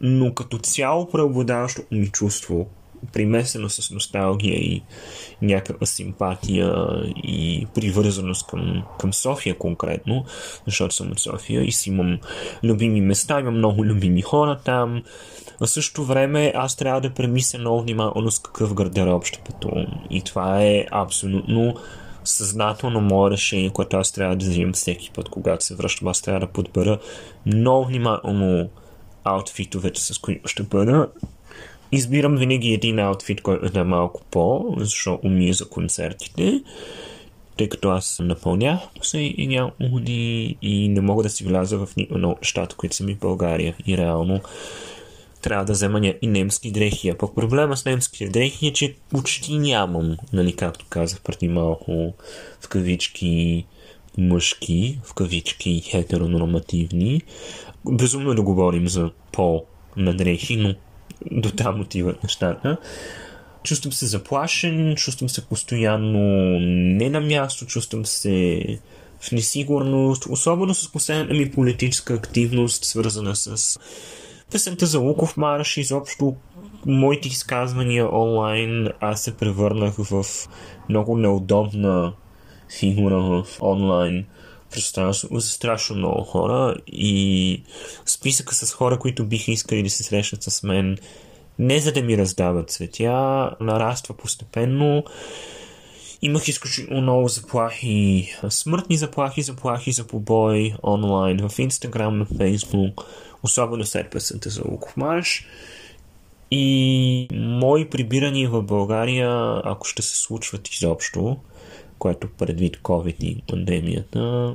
но 0.00 0.34
като 0.34 0.58
цяло 0.58 1.08
преобладаващото 1.08 1.94
ми 1.94 2.08
чувство, 2.08 2.66
примесено 3.12 3.68
с 3.68 3.90
носталгия 3.90 4.54
и 4.54 4.82
някаква 5.42 5.86
симпатия 5.86 6.74
и 7.24 7.66
привързаност 7.74 8.46
към, 8.46 8.82
към 9.00 9.12
София 9.12 9.58
конкретно, 9.58 10.24
защото 10.66 10.94
съм 10.94 11.10
от 11.10 11.20
София 11.20 11.64
и 11.64 11.72
си 11.72 11.90
имам 11.90 12.18
любими 12.64 13.00
места, 13.00 13.40
имам 13.40 13.56
много 13.56 13.84
любими 13.84 14.22
хора 14.22 14.58
там. 14.64 15.02
В 15.60 15.66
същото 15.66 16.04
време 16.04 16.52
аз 16.54 16.76
трябва 16.76 17.00
да 17.00 17.14
премисля 17.14 17.58
много 17.58 17.82
внимателно 17.82 18.30
с 18.30 18.38
какъв 18.38 18.74
гардероб 18.74 19.24
ще 19.24 19.38
пътувам. 19.38 19.86
И 20.10 20.22
това 20.22 20.62
е 20.62 20.86
абсолютно 20.90 21.74
съзнателно 22.24 23.00
мое 23.00 23.30
решение, 23.30 23.70
което 23.70 23.96
аз 23.96 24.12
трябва 24.12 24.36
да 24.36 24.46
взимам 24.46 24.72
всеки 24.72 25.10
път, 25.10 25.28
когато 25.28 25.64
се 25.64 25.74
връщам. 25.74 26.08
Аз 26.08 26.22
трябва 26.22 26.40
да 26.40 26.52
подбера 26.52 26.98
много 27.46 27.84
внимателно 27.84 28.68
аутфитовете, 29.24 30.00
с 30.00 30.18
които 30.18 30.48
ще 30.48 30.62
бъда. 30.62 31.08
Избирам 31.92 32.36
винаги 32.36 32.72
един 32.72 32.98
аутфит, 32.98 33.42
който 33.42 33.78
е 33.78 33.84
малко 33.84 34.22
по, 34.30 34.74
защото 34.78 35.26
умия 35.26 35.54
за 35.54 35.68
концертите, 35.68 36.62
тъй 37.56 37.68
като 37.68 37.88
аз 37.88 38.18
напълнях 38.22 38.80
и 39.14 39.46
няколко 39.46 39.92
години 39.92 40.56
и 40.62 40.88
не 40.88 41.00
мога 41.00 41.22
да 41.22 41.30
си 41.30 41.44
вляза 41.44 41.78
в 41.78 41.96
нито 41.96 42.14
едно 42.14 42.30
от 42.30 42.40
нещата, 42.42 42.76
които 42.76 42.96
са 42.96 43.04
ми 43.04 43.14
в 43.14 43.18
България. 43.18 43.76
И 43.86 43.96
реално 43.96 44.40
трябва 45.42 45.64
да 45.64 45.72
взема 45.72 46.00
и 46.22 46.26
немски 46.26 46.70
дрехи. 46.70 47.08
А 47.08 47.18
пък 47.18 47.34
проблема 47.34 47.76
с 47.76 47.84
немските 47.84 48.28
дрехи 48.28 48.66
е, 48.66 48.72
че 48.72 48.94
почти 49.10 49.58
нямам, 49.58 50.16
нали, 50.32 50.56
както 50.56 50.86
казах 50.88 51.20
преди 51.20 51.48
малко, 51.48 52.14
в 52.60 52.68
кавички 52.68 53.66
мъжки, 54.18 54.98
в 55.04 55.14
кавички 55.14 55.80
хетеронормативни. 55.80 57.22
Безумно 57.90 58.34
да 58.34 58.42
говорим 58.42 58.88
за 58.88 59.10
по 59.32 59.64
на 59.96 60.14
дрехи, 60.14 60.56
но 60.56 60.74
до 61.30 61.50
там 61.50 61.80
отиват 61.80 62.22
нещата. 62.22 62.76
Чувствам 63.62 63.92
се 63.92 64.06
заплашен, 64.06 64.94
чувствам 64.96 65.28
се 65.28 65.46
постоянно 65.46 66.20
не 66.98 67.10
на 67.10 67.20
място, 67.20 67.66
чувствам 67.66 68.06
се 68.06 68.62
в 69.20 69.32
несигурност, 69.32 70.26
особено 70.30 70.74
с 70.74 70.92
последната 70.92 71.34
ми 71.34 71.50
политическа 71.50 72.14
активност, 72.14 72.84
свързана 72.84 73.36
с 73.36 73.78
песента 74.52 74.86
за 74.86 74.98
Луков 74.98 75.36
марш, 75.36 75.76
изобщо 75.76 76.36
моите 76.86 77.28
изказвания 77.28 78.14
онлайн, 78.14 78.88
аз 79.00 79.22
се 79.22 79.36
превърнах 79.36 79.94
в 79.96 80.24
много 80.88 81.16
неудобна 81.16 82.12
фигура 82.78 83.20
в 83.20 83.46
онлайн 83.60 84.26
пространство 84.76 85.40
за 85.40 85.48
страшно 85.48 85.96
много 85.96 86.22
хора 86.22 86.74
и 86.86 87.62
списъка 88.06 88.54
с 88.54 88.72
хора, 88.72 88.98
които 88.98 89.26
биха 89.26 89.50
искали 89.50 89.82
да 89.82 89.90
се 89.90 90.02
срещат 90.02 90.42
с 90.42 90.62
мен 90.62 90.98
не 91.58 91.78
за 91.78 91.92
да 91.92 92.02
ми 92.02 92.18
раздават 92.18 92.70
цветя, 92.70 93.50
нараства 93.60 94.14
постепенно. 94.16 95.04
Имах 96.22 96.48
изключително 96.48 97.02
много 97.02 97.28
заплахи, 97.28 98.32
смъртни 98.50 98.96
заплахи, 98.96 99.42
заплахи 99.42 99.92
за 99.92 100.06
побой 100.06 100.74
онлайн, 100.82 101.48
в 101.48 101.58
Инстаграм, 101.58 102.18
на 102.18 102.26
Фейсбук, 102.36 103.04
особено 103.42 103.84
след 103.84 104.10
песента 104.10 104.50
за 104.50 104.62
Луков 104.68 104.96
Марш. 104.96 105.46
И 106.50 107.28
мои 107.32 107.90
прибирания 107.90 108.50
в 108.50 108.62
България, 108.62 109.60
ако 109.64 109.86
ще 109.86 110.02
се 110.02 110.16
случват 110.16 110.68
изобщо, 110.68 111.36
което 111.98 112.28
предвид 112.28 112.76
COVID 112.76 113.24
и 113.24 113.42
пандемията, 113.48 114.54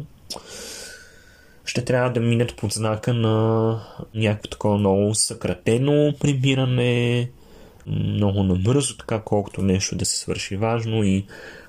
ще 1.66 1.86
трябва 1.86 2.12
да 2.12 2.20
минат 2.20 2.56
под 2.56 2.72
знака 2.72 3.14
на 3.14 3.80
някакво 4.16 4.50
такова 4.50 4.78
много 4.78 5.16
съкратено 5.16 6.14
прибиране, 6.20 7.30
много 7.88 8.44
набързо, 8.44 8.98
така 8.98 9.20
колкото 9.20 9.62
нещо 9.62 9.96
да 9.96 10.06
се 10.06 10.18
свърши 10.18 10.56
важно 10.56 11.04
и 11.04 11.26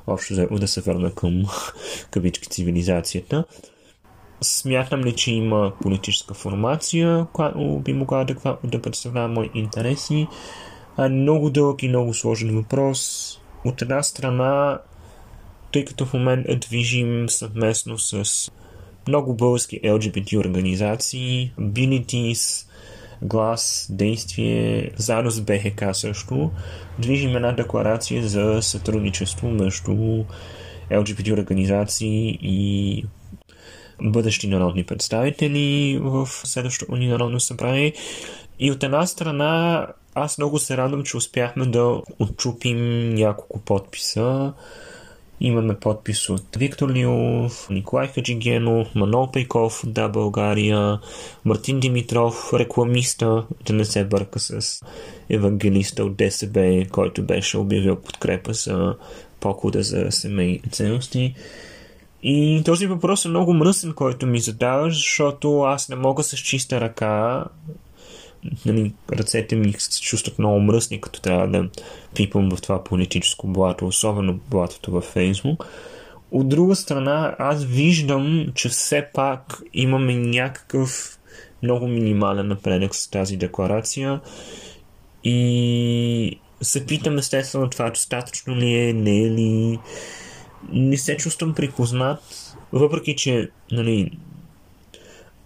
общо 0.06 0.48
да 0.50 0.68
се 0.68 0.80
върна 0.80 1.14
към 1.14 1.44
кавички 2.10 2.48
цивилизацията. 2.48 3.44
Смятам 4.40 5.00
ли, 5.00 5.16
че 5.16 5.32
има 5.32 5.72
политическа 5.82 6.34
формация, 6.34 7.26
която 7.32 7.78
би 7.78 7.92
могла 7.92 8.20
адекватно 8.20 8.70
да 8.70 8.82
представлява 8.82 9.28
мои 9.28 9.50
интереси? 9.54 10.26
Много 11.10 11.50
дълъг 11.50 11.82
и 11.82 11.88
много 11.88 12.14
сложен 12.14 12.56
въпрос. 12.56 13.30
От 13.64 13.82
една 13.82 14.02
страна, 14.02 14.78
тъй 15.72 15.84
като 15.84 16.06
в 16.06 16.14
момента 16.14 16.56
движим 16.56 17.28
съвместно 17.28 17.98
с 17.98 18.50
много 19.08 19.34
български 19.34 19.80
LGBT 19.80 20.36
организации, 20.46 21.52
Abilities, 21.60 22.66
глас, 23.22 23.86
действие, 23.90 24.90
заедно 24.96 25.30
с 25.30 25.40
БХК 25.40 25.84
също, 25.92 26.50
движим 26.98 27.36
една 27.36 27.52
декларация 27.52 28.28
за 28.28 28.62
сътрудничество 28.62 29.48
между 29.48 30.24
LGBT 30.90 31.32
организации 31.32 32.38
и 32.42 33.04
бъдещи 34.02 34.48
народни 34.48 34.84
представители 34.84 35.98
в 36.02 36.26
следващото 36.26 36.96
ни 36.96 37.08
народно 37.08 37.40
събрание. 37.40 37.92
И 38.58 38.70
от 38.70 38.82
една 38.82 39.06
страна 39.06 39.86
аз 40.14 40.38
много 40.38 40.58
се 40.58 40.76
радвам, 40.76 41.02
че 41.02 41.16
успяхме 41.16 41.66
да 41.66 42.02
отчупим 42.18 43.10
няколко 43.10 43.60
подписа. 43.60 44.52
Имаме 45.44 45.74
подпис 45.74 46.28
от 46.28 46.56
Виктор 46.56 46.92
Лилов, 46.92 47.70
Николай 47.70 48.08
Хаджигенов, 48.08 48.94
Манол 48.94 49.30
Пейков 49.30 49.84
от 49.84 49.92
Да 49.92 50.08
България, 50.08 51.00
Мартин 51.44 51.80
Димитров, 51.80 52.52
рекламиста, 52.54 53.44
да 53.66 53.72
не 53.72 53.84
се 53.84 54.04
бърка 54.04 54.38
с 54.38 54.80
евангелиста 55.30 56.04
от 56.04 56.16
ДСБ, 56.16 56.84
който 56.90 57.22
беше 57.22 57.58
обявил 57.58 57.96
подкрепа 57.96 58.52
за 58.52 58.96
покуда 59.40 59.82
за 59.82 60.06
семейни 60.10 60.62
ценности. 60.70 61.34
И 62.22 62.62
този 62.64 62.86
въпрос 62.86 63.24
е 63.24 63.28
много 63.28 63.54
мръсен, 63.54 63.92
който 63.92 64.26
ми 64.26 64.40
задаваш, 64.40 64.94
защото 64.94 65.62
аз 65.62 65.88
не 65.88 65.96
мога 65.96 66.22
с 66.22 66.36
чиста 66.36 66.80
ръка 66.80 67.44
нали, 68.66 68.92
ръцете 69.12 69.56
ми 69.56 69.74
се 69.78 70.00
чувстват 70.00 70.38
много 70.38 70.60
мръсни, 70.60 71.00
като 71.00 71.20
трябва 71.20 71.48
да 71.48 71.68
пипам 72.14 72.50
в 72.56 72.60
това 72.62 72.84
политическо 72.84 73.46
блато, 73.46 73.86
особено 73.86 74.40
блатото 74.50 74.90
във 74.90 75.04
Фейсбук. 75.04 75.66
От 76.30 76.48
друга 76.48 76.76
страна, 76.76 77.36
аз 77.38 77.64
виждам, 77.64 78.46
че 78.54 78.68
все 78.68 79.06
пак 79.14 79.62
имаме 79.74 80.14
някакъв 80.14 81.18
много 81.62 81.88
минимален 81.88 82.48
напредък 82.48 82.94
с 82.94 83.10
тази 83.10 83.36
декларация 83.36 84.20
и 85.24 86.38
се 86.62 86.86
питам 86.86 87.18
естествено 87.18 87.70
това 87.70 87.90
достатъчно 87.90 88.56
ли 88.56 88.74
е, 88.74 88.92
не 88.92 89.22
е 89.22 89.30
ли. 89.30 89.78
Не 90.72 90.96
се 90.96 91.16
чувствам 91.16 91.54
припознат, 91.54 92.20
въпреки 92.72 93.16
че 93.16 93.50
нали, 93.72 94.10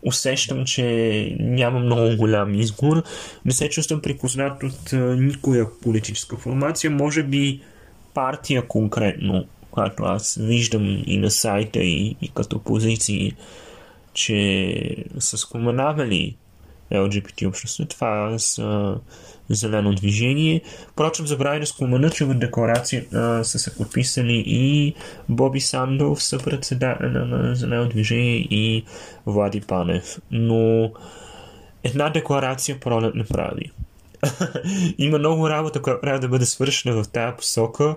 усещам, 0.02 0.64
че 0.64 1.36
няма 1.40 1.78
много 1.78 2.16
голям 2.16 2.54
избор. 2.54 3.02
Не 3.44 3.52
се 3.52 3.68
чувствам 3.68 4.02
припознат 4.02 4.62
от 4.62 4.92
никоя 5.18 5.66
политическа 5.82 6.36
формация. 6.36 6.90
Може 6.90 7.22
би 7.22 7.60
партия 8.14 8.68
конкретно, 8.68 9.46
която 9.70 10.02
аз 10.02 10.38
виждам 10.40 11.02
и 11.06 11.18
на 11.18 11.30
сайта 11.30 11.78
и, 11.78 12.16
и 12.22 12.28
като 12.34 12.58
позиции, 12.58 13.32
че 14.12 15.04
са 15.18 15.38
споменавали 15.38 16.36
LGBT 16.92 17.48
общество. 17.48 17.84
Това 17.84 18.38
са 18.38 18.96
зелено 19.50 19.94
движение. 19.94 20.60
Впрочем, 20.88 21.26
забравя 21.26 21.60
да 21.60 21.66
спомена, 21.66 22.10
че 22.10 22.24
в 22.24 22.34
декларацията 22.34 23.44
са 23.44 23.58
се 23.58 23.76
подписали 23.76 24.44
и 24.46 24.94
Боби 25.28 25.60
Сандов, 25.60 26.22
съпредседател 26.22 27.08
на 27.08 27.54
зелено 27.54 27.88
движение 27.88 28.36
и 28.36 28.84
Влади 29.26 29.60
Панев. 29.60 30.18
Но 30.30 30.90
една 31.84 32.10
декларация 32.10 32.80
пролет 32.80 33.14
не 33.14 33.24
прави. 33.24 33.70
Има 34.98 35.18
много 35.18 35.50
работа, 35.50 35.82
която 35.82 36.00
трябва 36.00 36.20
да 36.20 36.28
бъде 36.28 36.46
свършена 36.46 37.02
в 37.02 37.08
тази 37.08 37.36
посока 37.36 37.96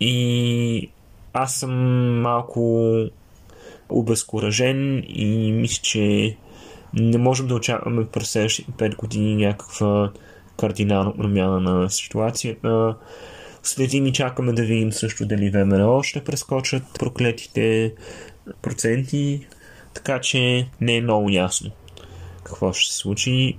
и 0.00 0.90
аз 1.32 1.54
съм 1.54 1.72
малко 2.20 2.92
обезкуражен 3.88 5.04
и 5.08 5.52
мисля, 5.52 5.82
че 5.82 6.36
не 6.94 7.18
можем 7.18 7.46
да 7.46 7.54
очакваме 7.54 8.06
през 8.06 8.30
следващите 8.30 8.72
5 8.72 8.96
години 8.96 9.46
някаква 9.46 10.12
кардинална 10.62 11.16
промяна 11.16 11.60
на 11.60 11.90
ситуацията. 11.90 12.94
Следим 13.62 14.06
и 14.06 14.12
чакаме 14.12 14.52
да 14.52 14.62
видим 14.62 14.92
също 14.92 15.26
дали 15.26 15.50
ВМРО 15.50 16.02
ще 16.02 16.24
прескочат 16.24 16.82
проклетите 16.98 17.94
проценти, 18.62 19.46
така 19.94 20.20
че 20.20 20.68
не 20.80 20.96
е 20.96 21.00
много 21.00 21.30
ясно 21.30 21.70
какво 22.44 22.72
ще 22.72 22.92
се 22.92 22.98
случи. 22.98 23.58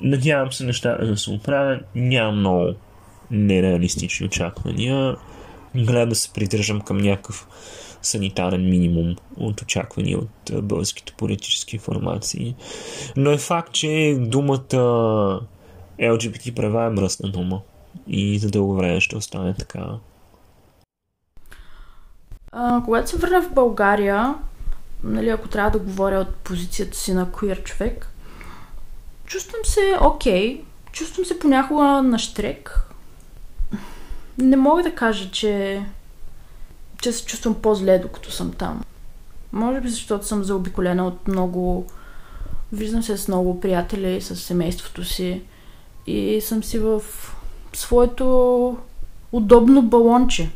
Надявам 0.00 0.52
се 0.52 0.64
нещата 0.64 1.06
да 1.06 1.16
се 1.16 1.30
оправят. 1.30 1.84
Нямам 1.94 2.38
много 2.38 2.74
нереалистични 3.30 4.26
очаквания. 4.26 5.16
Гледам 5.74 6.08
да 6.08 6.14
се 6.14 6.32
придържам 6.32 6.80
към 6.80 6.98
някакъв 6.98 7.46
санитарен 8.02 8.70
минимум 8.70 9.16
от 9.36 9.62
очаквания 9.62 10.18
от 10.18 10.52
българските 10.62 11.12
политически 11.18 11.78
формации. 11.78 12.54
Но 13.16 13.30
е 13.30 13.38
факт, 13.38 13.72
че 13.72 14.16
думата 14.20 15.40
LGBT 16.00 16.54
права 16.54 16.84
е 16.84 16.90
мръсна 16.90 17.30
дума 17.30 17.60
и 18.06 18.38
за 18.38 18.50
дълго 18.50 18.74
време 18.74 19.00
ще 19.00 19.16
остане 19.16 19.54
така. 19.54 19.86
А, 22.52 22.82
когато 22.84 23.10
се 23.10 23.16
върна 23.16 23.42
в 23.42 23.52
България, 23.54 24.34
нали, 25.04 25.28
ако 25.28 25.48
трябва 25.48 25.70
да 25.70 25.78
говоря 25.78 26.18
от 26.18 26.34
позицията 26.34 26.98
си 26.98 27.14
на 27.14 27.26
queer 27.26 27.62
човек, 27.62 28.12
чувствам 29.26 29.60
се 29.64 29.98
окей, 30.00 30.56
okay, 30.56 30.62
чувствам 30.92 31.24
се 31.24 31.38
понякога 31.38 31.84
на 31.84 32.18
штрек. 32.18 32.80
Не 34.38 34.56
мога 34.56 34.82
да 34.82 34.94
кажа, 34.94 35.30
че, 35.30 35.82
че 37.02 37.12
се 37.12 37.24
чувствам 37.24 37.54
по-зле, 37.62 37.98
докато 37.98 38.30
съм 38.30 38.52
там. 38.52 38.84
Може 39.52 39.80
би 39.80 39.88
защото 39.88 40.26
съм 40.26 40.44
заобиколена 40.44 41.06
от 41.06 41.28
много... 41.28 41.86
Виждам 42.72 43.02
се 43.02 43.16
с 43.16 43.28
много 43.28 43.60
приятели, 43.60 44.20
с 44.20 44.36
семейството 44.36 45.04
си 45.04 45.42
и 46.08 46.40
съм 46.40 46.64
си 46.64 46.78
в 46.78 47.02
своето 47.72 48.76
удобно 49.32 49.82
балонче. 49.82 50.50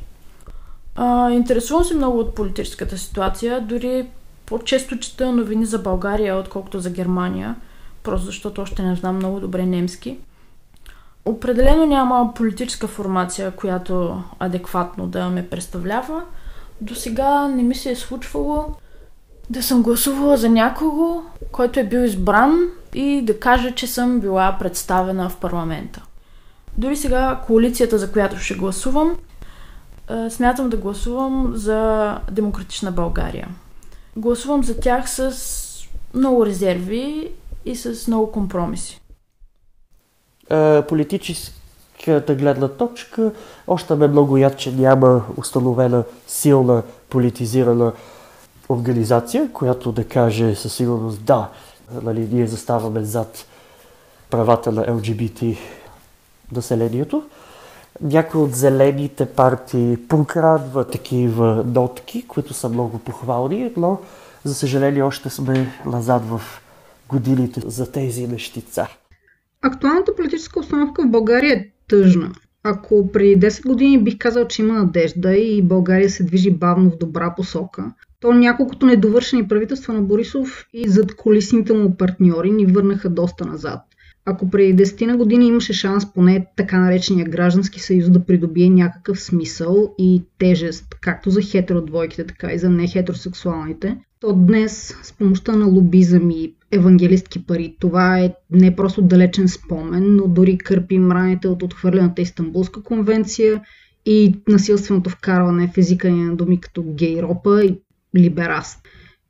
А, 0.96 1.30
интересувам 1.30 1.84
се 1.84 1.94
много 1.94 2.18
от 2.18 2.34
политическата 2.34 2.98
ситуация, 2.98 3.61
дори 3.61 4.09
по-често 4.46 4.98
чета 4.98 5.32
новини 5.32 5.66
за 5.66 5.78
България, 5.78 6.36
отколкото 6.36 6.80
за 6.80 6.90
Германия, 6.90 7.57
просто 8.03 8.26
защото 8.26 8.62
още 8.62 8.82
не 8.82 8.96
знам 8.96 9.16
много 9.16 9.40
добре 9.40 9.66
немски. 9.66 10.18
Определено 11.24 11.86
няма 11.86 12.34
политическа 12.34 12.88
формация, 12.88 13.50
която 13.50 14.22
адекватно 14.38 15.07
да 15.07 15.28
ме 15.28 15.48
представлява. 15.48 16.22
До 16.80 16.94
сега 16.94 17.48
не 17.48 17.62
ми 17.62 17.74
се 17.74 17.90
е 17.90 17.96
случвало 17.96 18.74
да 19.53 19.62
съм 19.62 19.82
гласувала 19.82 20.36
за 20.36 20.48
някого, 20.48 21.22
който 21.53 21.80
е 21.80 21.84
бил 21.84 21.98
избран 21.98 22.68
и 22.94 23.22
да 23.22 23.40
кажа, 23.40 23.74
че 23.74 23.86
съм 23.86 24.20
била 24.20 24.57
представена 24.59 25.28
в 25.28 25.36
парламента. 25.36 26.03
Дори 26.78 26.96
сега 26.96 27.40
коалицията, 27.46 27.98
за 27.98 28.12
която 28.12 28.38
ще 28.38 28.55
гласувам, 28.55 29.16
смятам 30.30 30.70
да 30.70 30.76
гласувам 30.76 31.53
за 31.55 32.18
Демократична 32.30 32.92
България. 32.92 33.48
Гласувам 34.16 34.64
за 34.64 34.80
тях 34.80 35.11
с 35.11 35.32
много 36.14 36.46
резерви 36.46 37.32
и 37.64 37.76
с 37.76 38.09
много 38.09 38.32
компромиси. 38.32 39.00
Политическата 40.88 42.34
гледна 42.34 42.68
точка 42.68 43.32
още 43.66 43.94
ме 43.94 44.09
много 44.09 44.36
яд, 44.36 44.59
че 44.59 44.72
няма 44.72 45.24
установена 45.36 46.05
силна 46.26 46.82
политизирана 47.11 47.92
организация, 48.73 49.53
която 49.53 49.93
да 49.93 50.05
каже 50.05 50.55
със 50.55 50.75
сигурност 50.75 51.25
да, 51.25 51.49
нали, 52.03 52.29
ние 52.33 52.47
заставаме 52.47 53.05
зад 53.05 53.47
правата 54.31 54.73
на 54.73 54.95
ЛГБТ 54.95 55.43
населението. 56.53 57.23
Някои 58.01 58.41
от 58.41 58.55
зелените 58.55 59.27
партии 59.27 59.97
прокрадват 60.09 60.91
такива 60.91 61.64
нотки, 61.66 62.27
които 62.29 62.55
са 62.55 62.68
много 62.68 62.99
похвални, 62.99 63.73
но 63.77 63.99
за 64.45 64.55
съжаление 64.55 65.03
още 65.03 65.31
сме 65.31 65.66
назад 65.87 66.23
в 66.25 66.41
годините 67.09 67.61
за 67.66 67.93
тези 67.93 68.27
нещица. 68.27 68.87
Актуалната 69.62 70.16
политическа 70.16 70.61
установка 70.61 71.03
в 71.03 71.11
България 71.11 71.57
е 71.57 71.66
тъжна. 71.89 72.33
Ако 72.62 73.12
преди 73.12 73.47
10 73.47 73.66
години 73.66 74.03
бих 74.03 74.18
казал, 74.18 74.49
че 74.49 74.62
има 74.62 74.75
надежда 74.75 75.35
и 75.35 75.62
България 75.62 76.11
се 76.11 76.25
движи 76.25 76.51
бавно 76.51 76.91
в 76.91 76.99
добра 76.99 77.35
посока, 77.35 77.93
то 78.23 78.33
няколкото 78.33 78.87
недовършени 78.87 79.49
правителства 79.49 79.95
на 79.95 80.03
Борисов 80.03 80.66
и 80.73 80.89
зад 80.89 81.14
колисните 81.14 81.73
му 81.73 81.97
партньори 81.97 82.51
ни 82.51 82.66
върнаха 82.66 83.09
доста 83.09 83.45
назад. 83.45 83.81
Ако 84.25 84.51
преди 84.51 84.85
10 84.85 85.07
на 85.07 85.16
години 85.16 85.47
имаше 85.47 85.73
шанс 85.73 86.12
поне 86.12 86.47
така 86.57 86.79
наречения 86.79 87.27
граждански 87.27 87.81
съюз 87.81 88.11
да 88.11 88.25
придобие 88.25 88.70
някакъв 88.70 89.20
смисъл 89.20 89.95
и 89.99 90.23
тежест, 90.39 90.87
както 91.01 91.31
за 91.31 91.43
хетеродвойките, 91.43 92.27
така 92.27 92.53
и 92.53 92.59
за 92.59 92.70
нехетеросексуалните, 92.70 93.97
то 94.20 94.33
днес 94.33 94.97
с 95.03 95.12
помощта 95.12 95.57
на 95.57 95.66
лобизъм 95.66 96.31
и 96.31 96.55
евангелистки 96.70 97.47
пари, 97.47 97.77
това 97.81 98.18
е 98.18 98.35
не 98.51 98.77
просто 98.77 99.03
далечен 99.03 99.49
спомен, 99.49 100.16
но 100.16 100.29
дори 100.29 100.59
кърпи 100.59 100.99
мраните 100.99 101.49
от 101.49 101.62
отхвърлената 101.62 102.23
Истанбулска 102.23 102.83
конвенция 102.83 103.62
и 104.07 104.35
насилственото 104.49 105.11
вкарване 105.11 105.68
в 105.75 105.79
езика 105.79 106.11
на 106.11 106.37
думи 106.37 106.61
като 106.61 106.83
гейропа 106.83 107.64
и 107.64 107.79
либераст. 108.17 108.79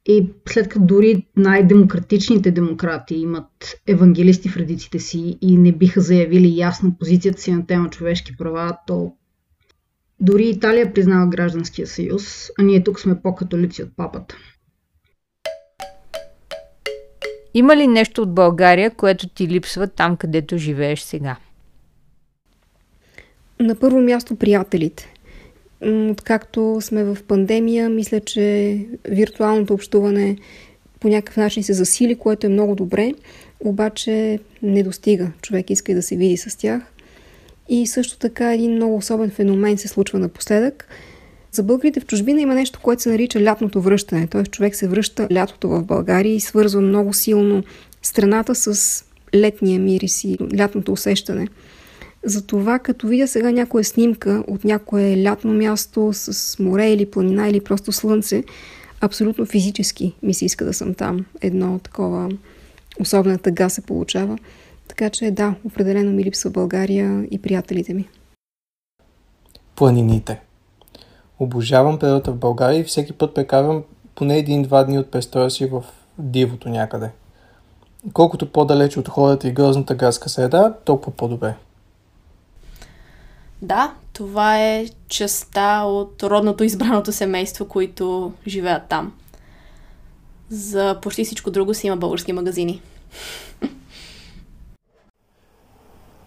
И 0.06 0.26
след 0.48 0.68
като 0.68 0.86
дори 0.86 1.26
най-демократичните 1.36 2.50
демократи 2.50 3.14
имат 3.14 3.80
евангелисти 3.86 4.48
в 4.48 4.56
редиците 4.56 4.98
си 4.98 5.38
и 5.40 5.56
не 5.56 5.72
биха 5.72 6.00
заявили 6.00 6.58
ясно 6.58 6.96
позицията 6.98 7.40
си 7.40 7.52
на 7.52 7.66
тема 7.66 7.90
човешки 7.90 8.36
права, 8.36 8.78
то 8.86 9.12
дори 10.20 10.48
Италия 10.48 10.94
признава 10.94 11.26
гражданския 11.26 11.86
съюз, 11.86 12.50
а 12.58 12.62
ние 12.62 12.84
тук 12.84 13.00
сме 13.00 13.22
по-католици 13.22 13.82
от 13.82 13.96
папата. 13.96 14.36
Има 17.54 17.76
ли 17.76 17.86
нещо 17.86 18.22
от 18.22 18.34
България, 18.34 18.90
което 18.90 19.28
ти 19.28 19.48
липсва 19.48 19.88
там, 19.88 20.16
където 20.16 20.58
живееш 20.58 21.00
сега? 21.00 21.36
На 23.60 23.74
първо 23.74 24.00
място 24.00 24.36
приятелите. 24.36 25.14
Откакто 25.86 26.78
сме 26.80 27.04
в 27.04 27.18
пандемия, 27.28 27.88
мисля, 27.88 28.20
че 28.20 28.78
виртуалното 29.08 29.74
общуване 29.74 30.36
по 31.00 31.08
някакъв 31.08 31.36
начин 31.36 31.62
се 31.62 31.72
засили, 31.72 32.14
което 32.14 32.46
е 32.46 32.50
много 32.50 32.74
добре, 32.74 33.14
обаче 33.60 34.38
не 34.62 34.82
достига. 34.82 35.30
Човек 35.42 35.70
иска 35.70 35.92
и 35.92 35.94
да 35.94 36.02
се 36.02 36.16
види 36.16 36.36
с 36.36 36.58
тях. 36.58 36.82
И 37.68 37.86
също 37.86 38.18
така 38.18 38.54
един 38.54 38.74
много 38.74 38.96
особен 38.96 39.30
феномен 39.30 39.78
се 39.78 39.88
случва 39.88 40.18
напоследък. 40.18 40.88
За 41.52 41.62
българите 41.62 42.00
в 42.00 42.06
чужбина 42.06 42.40
има 42.40 42.54
нещо, 42.54 42.80
което 42.82 43.02
се 43.02 43.08
нарича 43.08 43.44
лятното 43.44 43.80
връщане. 43.80 44.26
Т.е. 44.26 44.42
човек 44.42 44.76
се 44.76 44.88
връща 44.88 45.28
лятото 45.32 45.68
в 45.68 45.82
България 45.82 46.34
и 46.34 46.40
свързва 46.40 46.80
много 46.80 47.12
силно 47.12 47.62
страната 48.02 48.54
с 48.54 49.04
летния 49.34 49.80
мирис 49.80 50.24
и 50.24 50.38
лятното 50.58 50.92
усещане– 50.92 51.48
затова, 52.24 52.78
като 52.78 53.06
видя 53.06 53.28
сега 53.28 53.50
някоя 53.50 53.84
снимка 53.84 54.44
от 54.48 54.64
някое 54.64 55.22
лятно 55.22 55.52
място 55.52 56.10
с 56.12 56.58
море 56.58 56.90
или 56.90 57.10
планина 57.10 57.48
или 57.48 57.64
просто 57.64 57.92
слънце, 57.92 58.44
абсолютно 59.00 59.46
физически 59.46 60.14
ми 60.22 60.34
се 60.34 60.44
иска 60.44 60.64
да 60.64 60.74
съм 60.74 60.94
там. 60.94 61.26
Едно 61.40 61.78
такова 61.78 62.30
особена 63.00 63.38
тъга 63.38 63.68
се 63.68 63.80
получава. 63.80 64.38
Така 64.88 65.10
че 65.10 65.30
да, 65.30 65.54
определено 65.64 66.12
ми 66.12 66.24
липсва 66.24 66.50
България 66.50 67.26
и 67.30 67.42
приятелите 67.42 67.94
ми. 67.94 68.08
Планините. 69.76 70.40
Обожавам 71.38 71.98
природата 71.98 72.32
в 72.32 72.36
България 72.36 72.80
и 72.80 72.84
всеки 72.84 73.12
път 73.12 73.34
прекарвам 73.34 73.82
поне 74.14 74.38
един-два 74.38 74.84
дни 74.84 74.98
от 74.98 75.10
престоя 75.10 75.50
си 75.50 75.66
в 75.66 75.84
дивото 76.18 76.68
някъде. 76.68 77.10
Колкото 78.12 78.52
по-далеч 78.52 78.96
от 78.96 79.08
хората 79.08 79.48
и 79.48 79.52
грозната 79.52 79.94
градска 79.94 80.28
среда, 80.28 80.74
толкова 80.84 81.16
по-добре. 81.16 81.54
Да, 83.62 83.94
това 84.12 84.58
е 84.62 84.86
частта 85.08 85.82
от 85.82 86.22
родното 86.22 86.64
избраното 86.64 87.12
семейство, 87.12 87.68
които 87.68 88.32
живеят 88.46 88.82
там. 88.88 89.12
За 90.48 90.98
почти 91.02 91.24
всичко 91.24 91.50
друго 91.50 91.74
си 91.74 91.86
има 91.86 91.96
български 91.96 92.32
магазини. 92.32 92.80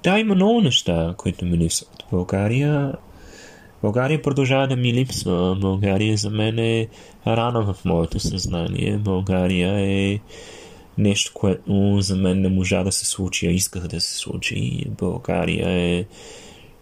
Да, 0.04 0.20
има 0.20 0.36
много 0.36 0.62
неща, 0.62 1.14
които 1.18 1.46
ми 1.46 1.58
липсват. 1.58 2.04
България 2.12 2.94
България 3.82 4.22
продължава 4.22 4.68
да 4.68 4.76
ми 4.76 4.94
липсва. 4.94 5.56
България 5.62 6.18
за 6.18 6.30
мен 6.30 6.60
е 6.60 6.88
рана 7.28 7.74
в 7.74 7.86
моето 7.86 8.20
съзнание. 8.20 8.98
България 8.98 9.80
е 9.80 10.20
нещо, 10.98 11.32
което 11.34 11.98
за 12.00 12.16
мен 12.16 12.42
не 12.42 12.50
можа 12.50 12.84
да 12.84 12.92
се 12.92 13.06
случи, 13.06 13.48
а 13.48 13.52
исках 13.52 13.88
да 13.88 14.02
се 14.02 14.18
случи. 14.18 14.86
България 14.90 15.70
е 15.70 16.06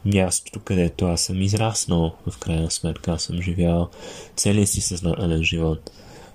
мястото, 0.06 0.60
където 0.60 1.06
аз 1.06 1.22
съм 1.22 1.41
израснал. 1.41 2.16
В 2.28 2.38
крайна 2.38 2.72
сметка 2.72 3.12
аз 3.12 3.24
съм 3.24 3.41
живял 3.41 3.89
целият 4.36 4.70
си 4.70 4.82
съзнателен 4.82 5.43
живот 5.43 5.91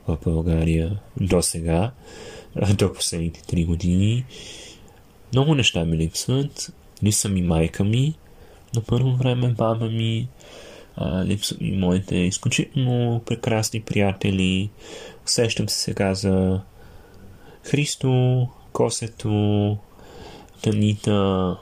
в 0.08 0.18
България 0.24 0.98
до 1.20 1.42
сега, 1.42 1.90
до 2.74 2.92
последните 2.92 3.42
три 3.42 3.64
години. 3.64 4.24
Много 5.32 5.54
неща 5.54 5.84
ми 5.84 5.96
липсват. 5.96 6.72
Липсва 7.04 7.30
ми 7.30 7.42
майка 7.42 7.84
ми, 7.84 8.14
на 8.74 8.80
първо 8.80 9.16
време 9.16 9.48
баба 9.48 9.88
ми, 9.88 10.28
липсват 11.24 11.60
ми 11.60 11.76
моите 11.76 12.16
изключително 12.16 13.22
прекрасни 13.26 13.80
приятели. 13.80 14.70
Усещам 15.26 15.68
се 15.68 15.78
сега 15.78 16.14
за 16.14 16.60
Христо, 17.62 18.48
Косето, 18.72 19.76
Танита, 20.62 21.56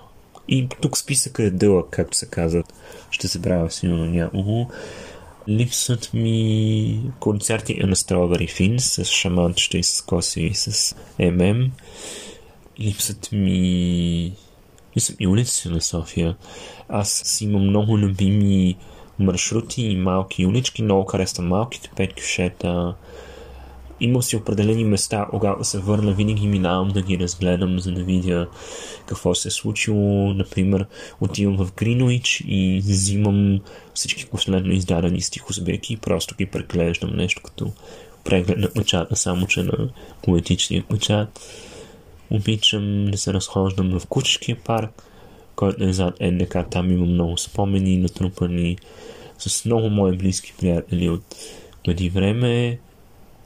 и 0.48 0.68
тук 0.80 0.98
списъка 0.98 1.42
е 1.42 1.50
дълъг, 1.50 1.86
както 1.90 2.16
се 2.16 2.26
казва. 2.26 2.62
Ще 3.10 3.28
се 3.28 3.42
правя 3.42 3.70
силно 3.70 4.04
някого. 4.04 4.66
Липсват 5.48 6.10
ми 6.14 7.00
концерти 7.20 7.74
на 7.74 7.96
Strawberry 7.96 8.48
Fins 8.48 8.78
с 8.78 9.04
шаманчета 9.04 9.78
и 9.78 9.82
с 9.82 10.02
коси 10.02 10.40
и 10.40 10.54
с 10.54 10.96
ММ. 11.18 11.70
Липсват 12.80 13.32
ми... 13.32 14.32
Липсват 14.96 15.20
ми 15.20 15.26
улици 15.26 15.68
на 15.68 15.80
София. 15.80 16.36
Аз 16.88 17.22
си 17.24 17.44
имам 17.44 17.62
много 17.62 17.98
любими 17.98 18.76
маршрути 19.18 19.82
и 19.82 19.96
малки 19.96 20.46
улички. 20.46 20.82
Много 20.82 21.04
харесвам 21.04 21.48
малките 21.48 21.90
пет 21.96 22.14
кюшета 22.14 22.94
имал 24.00 24.22
си 24.22 24.36
определени 24.36 24.84
места, 24.84 25.26
когато 25.30 25.64
се 25.64 25.78
върна, 25.78 26.12
винаги 26.12 26.46
минавам 26.46 26.88
да 26.88 27.02
ги 27.02 27.18
разгледам, 27.18 27.80
за 27.80 27.92
да 27.92 28.02
видя 28.02 28.48
какво 29.06 29.34
се 29.34 29.48
е 29.48 29.50
случило. 29.50 30.34
Например, 30.34 30.86
отивам 31.20 31.56
в 31.56 31.74
Гринуич 31.74 32.42
и 32.46 32.82
взимам 32.84 33.60
всички 33.94 34.26
последно 34.26 34.72
издадени 34.72 35.20
стихосбирки 35.20 35.92
и 35.92 35.96
просто 35.96 36.34
ги 36.38 36.46
преглеждам 36.46 37.16
нещо 37.16 37.42
като 37.44 37.72
преглед 38.24 38.58
на 38.58 38.68
печата, 38.72 39.16
само 39.16 39.46
че 39.46 39.62
на 39.62 39.88
поетичния 40.22 40.84
печат. 40.88 41.40
Обичам 42.30 43.04
да 43.10 43.18
се 43.18 43.32
разхождам 43.32 43.98
в 43.98 44.06
Кучешкия 44.06 44.56
парк, 44.64 45.02
който 45.56 45.84
е 45.84 45.92
зад 45.92 46.14
НДК. 46.20 46.56
Там 46.70 46.90
има 46.90 47.06
много 47.06 47.38
спомени, 47.38 47.96
натрупани 47.96 48.78
с 49.38 49.64
много 49.64 49.90
мои 49.90 50.16
близки 50.16 50.54
приятели 50.58 51.08
от 51.08 51.22
преди 51.84 52.10
време 52.10 52.78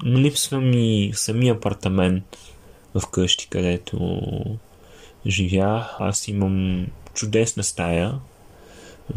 липсва 0.07 0.61
ми 0.61 1.11
самия 1.15 1.55
апартамент 1.55 2.37
в 2.95 3.07
къщи, 3.07 3.49
където 3.51 4.21
живя. 5.27 5.91
Аз 5.99 6.29
имам 6.29 6.87
чудесна 7.15 7.63
стая 7.63 8.15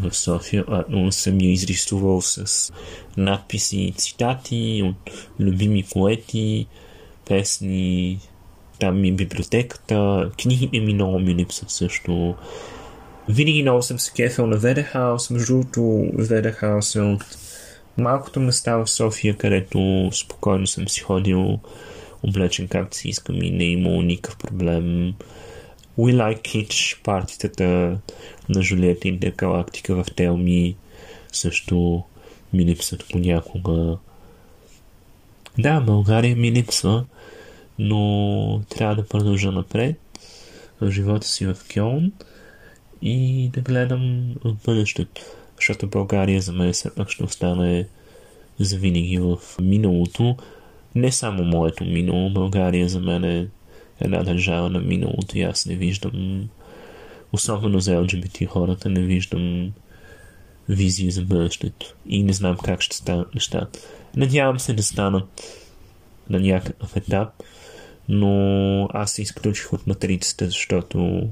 в 0.00 0.14
София, 0.14 0.64
но 0.88 1.12
съм 1.12 1.40
я 1.40 1.52
изрисувал 1.52 2.20
с 2.20 2.72
надписи 3.16 3.76
и 3.76 3.92
цитати 3.92 4.82
от 4.84 5.10
любими 5.40 5.84
поети, 5.92 6.66
песни. 7.28 8.18
Там 8.78 9.00
ми 9.00 9.08
е 9.08 9.12
библиотеката, 9.12 10.30
книгите 10.42 10.80
ми 10.80 10.94
много 10.94 11.18
ми 11.18 11.34
липсват 11.34 11.70
също. 11.70 12.34
Винаги 13.28 13.62
много 13.62 13.82
съм 13.82 13.98
се 13.98 14.12
кефил 14.12 14.46
на 14.46 14.56
Ведехаус, 14.56 15.30
между 15.30 15.52
другото 15.52 16.10
Ведехаус 16.14 16.94
е 16.94 17.00
от 17.00 17.24
малкото 17.98 18.40
места 18.40 18.76
в 18.76 18.90
София, 18.90 19.36
където 19.36 20.10
спокойно 20.12 20.66
съм 20.66 20.88
си 20.88 21.00
ходил 21.00 21.58
облечен 22.22 22.68
както 22.68 22.96
си 22.96 23.08
искам 23.08 23.42
и 23.42 23.50
не 23.50 23.64
е 23.64 23.70
имало 23.70 24.02
никакъв 24.02 24.38
проблем. 24.38 25.14
We 25.98 26.14
Like 26.14 26.40
Kitsch, 26.40 27.02
партитата 27.02 27.98
на 28.48 28.62
Жулиета 28.62 29.08
Интергалактика 29.08 29.94
в 29.94 30.06
Телми 30.16 30.76
също 31.32 32.04
ми 32.52 32.64
липсват 32.64 33.04
понякога. 33.12 33.98
Да, 35.58 35.80
България 35.80 36.36
ми 36.36 36.52
липсва, 36.52 37.04
но 37.78 38.62
трябва 38.68 38.94
да 38.94 39.08
продължа 39.08 39.52
напред 39.52 39.96
в 40.80 40.90
живота 40.90 41.26
си 41.26 41.46
в 41.46 41.56
Кьон 41.74 42.12
и 43.02 43.50
да 43.52 43.60
гледам 43.60 44.34
в 44.44 44.56
бъдещето 44.64 45.22
защото 45.64 45.86
България 45.86 46.40
за 46.40 46.52
мен 46.52 46.72
все 46.72 46.94
пак 46.94 47.10
ще 47.10 47.24
остане 47.24 47.86
завинаги 48.60 49.18
в 49.18 49.38
миналото. 49.60 50.36
Не 50.94 51.12
само 51.12 51.44
моето 51.44 51.84
минало, 51.84 52.30
България 52.30 52.88
за 52.88 53.00
мен 53.00 53.24
е 53.24 53.46
една 54.00 54.22
държава 54.22 54.70
на 54.70 54.80
миналото 54.80 55.38
и 55.38 55.42
аз 55.42 55.66
не 55.66 55.74
виждам, 55.74 56.48
особено 57.32 57.80
за 57.80 57.90
LGBT 57.96 58.46
хората, 58.46 58.90
не 58.90 59.00
виждам 59.00 59.72
визии 60.68 61.10
за 61.10 61.22
бъдещето. 61.22 61.94
И 62.06 62.22
не 62.22 62.32
знам 62.32 62.56
как 62.64 62.80
ще 62.80 62.96
станат 62.96 63.34
нещата. 63.34 63.78
Надявам 64.16 64.60
се 64.60 64.72
да 64.72 64.82
станат 64.82 65.42
на 66.30 66.40
някакъв 66.40 66.96
етап, 66.96 67.28
но 68.08 68.88
аз 68.92 69.12
се 69.12 69.22
изключих 69.22 69.72
от 69.72 69.86
матрицата, 69.86 70.46
защото 70.46 71.28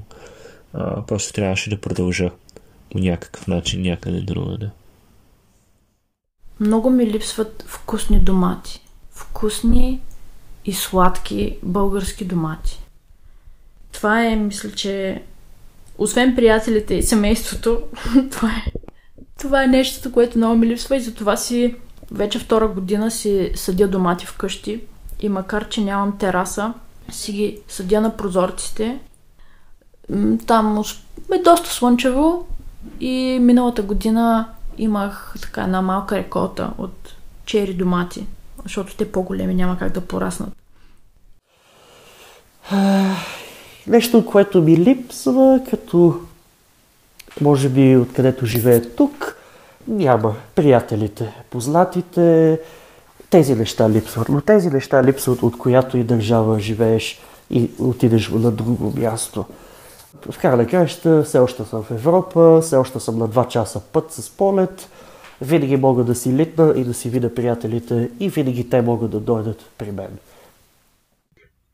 а, 0.73 1.05
просто 1.05 1.33
трябваше 1.33 1.69
да 1.69 1.81
продължа 1.81 2.31
по 2.93 2.99
някакъв 2.99 3.47
начин 3.47 3.81
някъде 3.81 4.21
другаде. 4.21 4.69
Много 6.59 6.89
ми 6.89 7.05
липсват 7.07 7.63
вкусни 7.67 8.19
домати. 8.19 8.81
Вкусни 9.11 10.01
и 10.65 10.73
сладки 10.73 11.57
български 11.63 12.25
домати. 12.25 12.83
Това 13.91 14.25
е, 14.25 14.35
мисля, 14.35 14.71
че 14.71 15.21
освен 15.97 16.35
приятелите 16.35 16.95
и 16.95 17.03
семейството, 17.03 17.81
това 18.31 18.49
е, 18.49 18.71
това 19.39 19.63
е 19.63 19.67
нещото, 19.67 20.11
което 20.11 20.37
много 20.37 20.55
ми 20.55 20.67
липсва 20.67 20.95
и 20.95 21.01
затова 21.01 21.37
си 21.37 21.75
вече 22.11 22.39
втора 22.39 22.67
година 22.67 23.11
си 23.11 23.51
съдя 23.55 23.87
домати 23.87 24.25
вкъщи 24.25 24.81
и 25.19 25.29
макар, 25.29 25.69
че 25.69 25.81
нямам 25.81 26.17
тераса, 26.17 26.73
си 27.11 27.31
ги 27.31 27.59
съдя 27.67 28.01
на 28.01 28.17
прозорците. 28.17 28.99
Там 30.47 30.83
е 31.33 31.37
доста 31.37 31.69
слънчево 31.69 32.47
и 32.99 33.39
миналата 33.41 33.81
година 33.81 34.47
имах 34.77 35.35
така 35.41 35.61
една 35.61 35.81
малка 35.81 36.17
реколта 36.17 36.71
от 36.77 37.15
чери 37.45 37.73
домати, 37.73 38.25
защото 38.63 38.95
те 38.95 39.11
по-големи 39.11 39.55
няма 39.55 39.77
как 39.77 39.91
да 39.91 40.01
пораснат. 40.01 40.49
Нещо, 43.87 44.25
което 44.25 44.61
ми 44.61 44.77
липсва, 44.77 45.59
като 45.69 46.19
може 47.41 47.69
би 47.69 47.97
откъдето 47.97 48.45
живее 48.45 48.81
тук, 48.81 49.37
няма 49.87 50.35
приятелите, 50.55 51.33
познатите, 51.49 52.59
тези 53.29 53.55
неща 53.55 53.89
липсват. 53.89 54.29
Но 54.29 54.41
тези 54.41 54.69
неща 54.69 55.03
липсват 55.03 55.43
от 55.43 55.57
която 55.57 55.97
и 55.97 56.03
държава 56.03 56.59
живееш 56.59 57.19
и 57.49 57.69
отидеш 57.79 58.29
на 58.29 58.51
друго 58.51 58.93
място. 58.97 59.45
В 60.31 60.39
края 60.41 60.57
на 60.57 60.67
краища 60.67 61.23
все 61.23 61.39
още 61.39 61.63
съм 61.63 61.83
в 61.83 61.91
Европа, 61.91 62.61
все 62.61 62.75
още 62.75 62.99
съм 62.99 63.17
на 63.17 63.29
2 63.29 63.47
часа 63.47 63.81
път 63.81 64.11
с 64.11 64.29
полет. 64.29 64.89
Винаги 65.41 65.77
мога 65.77 66.03
да 66.03 66.15
си 66.15 66.33
литна 66.33 66.73
и 66.77 66.83
да 66.83 66.93
си 66.93 67.09
видя 67.09 67.35
приятелите 67.35 68.09
и 68.19 68.29
винаги 68.29 68.69
те 68.69 68.81
могат 68.81 69.11
да 69.11 69.19
дойдат 69.19 69.65
при 69.77 69.91
мен. 69.91 70.17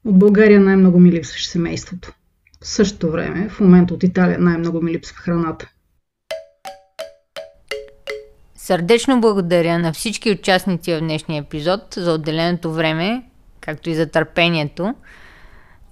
От 0.05 0.19
България 0.19 0.59
най-много 0.59 0.99
ми 0.99 1.11
липсваше 1.11 1.49
семейството. 1.49 2.13
В 2.61 2.67
същото 2.67 3.11
време, 3.11 3.49
в 3.49 3.59
момента 3.59 3.93
от 3.93 4.03
Италия 4.03 4.39
най-много 4.39 4.81
ми 4.81 4.91
липсва 4.91 5.15
храната. 5.15 5.69
Сърдечно 8.55 9.21
благодаря 9.21 9.79
на 9.79 9.93
всички 9.93 10.31
участници 10.31 10.93
в 10.93 10.99
днешния 10.99 11.41
епизод 11.41 11.81
за 11.97 12.13
отделеното 12.13 12.73
време, 12.73 13.23
както 13.61 13.89
и 13.89 13.95
за 13.95 14.05
търпението. 14.05 14.95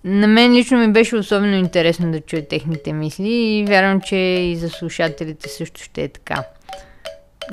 На 0.10 0.28
мен 0.28 0.54
лично 0.54 0.78
ми 0.78 0.92
беше 0.92 1.16
особено 1.16 1.56
интересно 1.56 2.12
да 2.12 2.22
чуя 2.22 2.48
техните 2.48 2.94
мисли 2.94 3.30
и 3.30 3.66
вярвам, 3.68 4.02
че 4.02 4.16
и 4.16 4.56
за 4.56 4.70
слушателите 4.70 5.50
също 5.50 5.84
ще 5.84 6.04
е 6.04 6.08
така. 6.08 6.44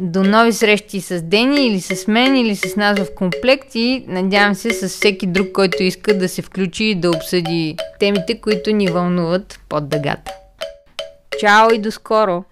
До 0.00 0.22
нови 0.22 0.52
срещи 0.52 1.00
с 1.00 1.22
Дени 1.22 1.66
или 1.66 1.80
с 1.80 2.08
мен 2.08 2.36
или 2.36 2.56
с 2.56 2.76
нас 2.76 2.98
в 2.98 3.14
комплект 3.14 3.74
и 3.74 4.04
надявам 4.08 4.54
се 4.54 4.70
с 4.70 4.88
всеки 4.88 5.26
друг, 5.26 5.52
който 5.52 5.82
иска 5.82 6.18
да 6.18 6.28
се 6.28 6.42
включи 6.42 6.84
и 6.84 6.94
да 6.94 7.10
обсъди 7.10 7.76
темите, 8.00 8.40
които 8.40 8.70
ни 8.70 8.86
вълнуват 8.86 9.60
под 9.68 9.88
дъгата. 9.88 10.32
Чао 11.40 11.70
и 11.74 11.78
до 11.78 11.90
скоро! 11.90 12.44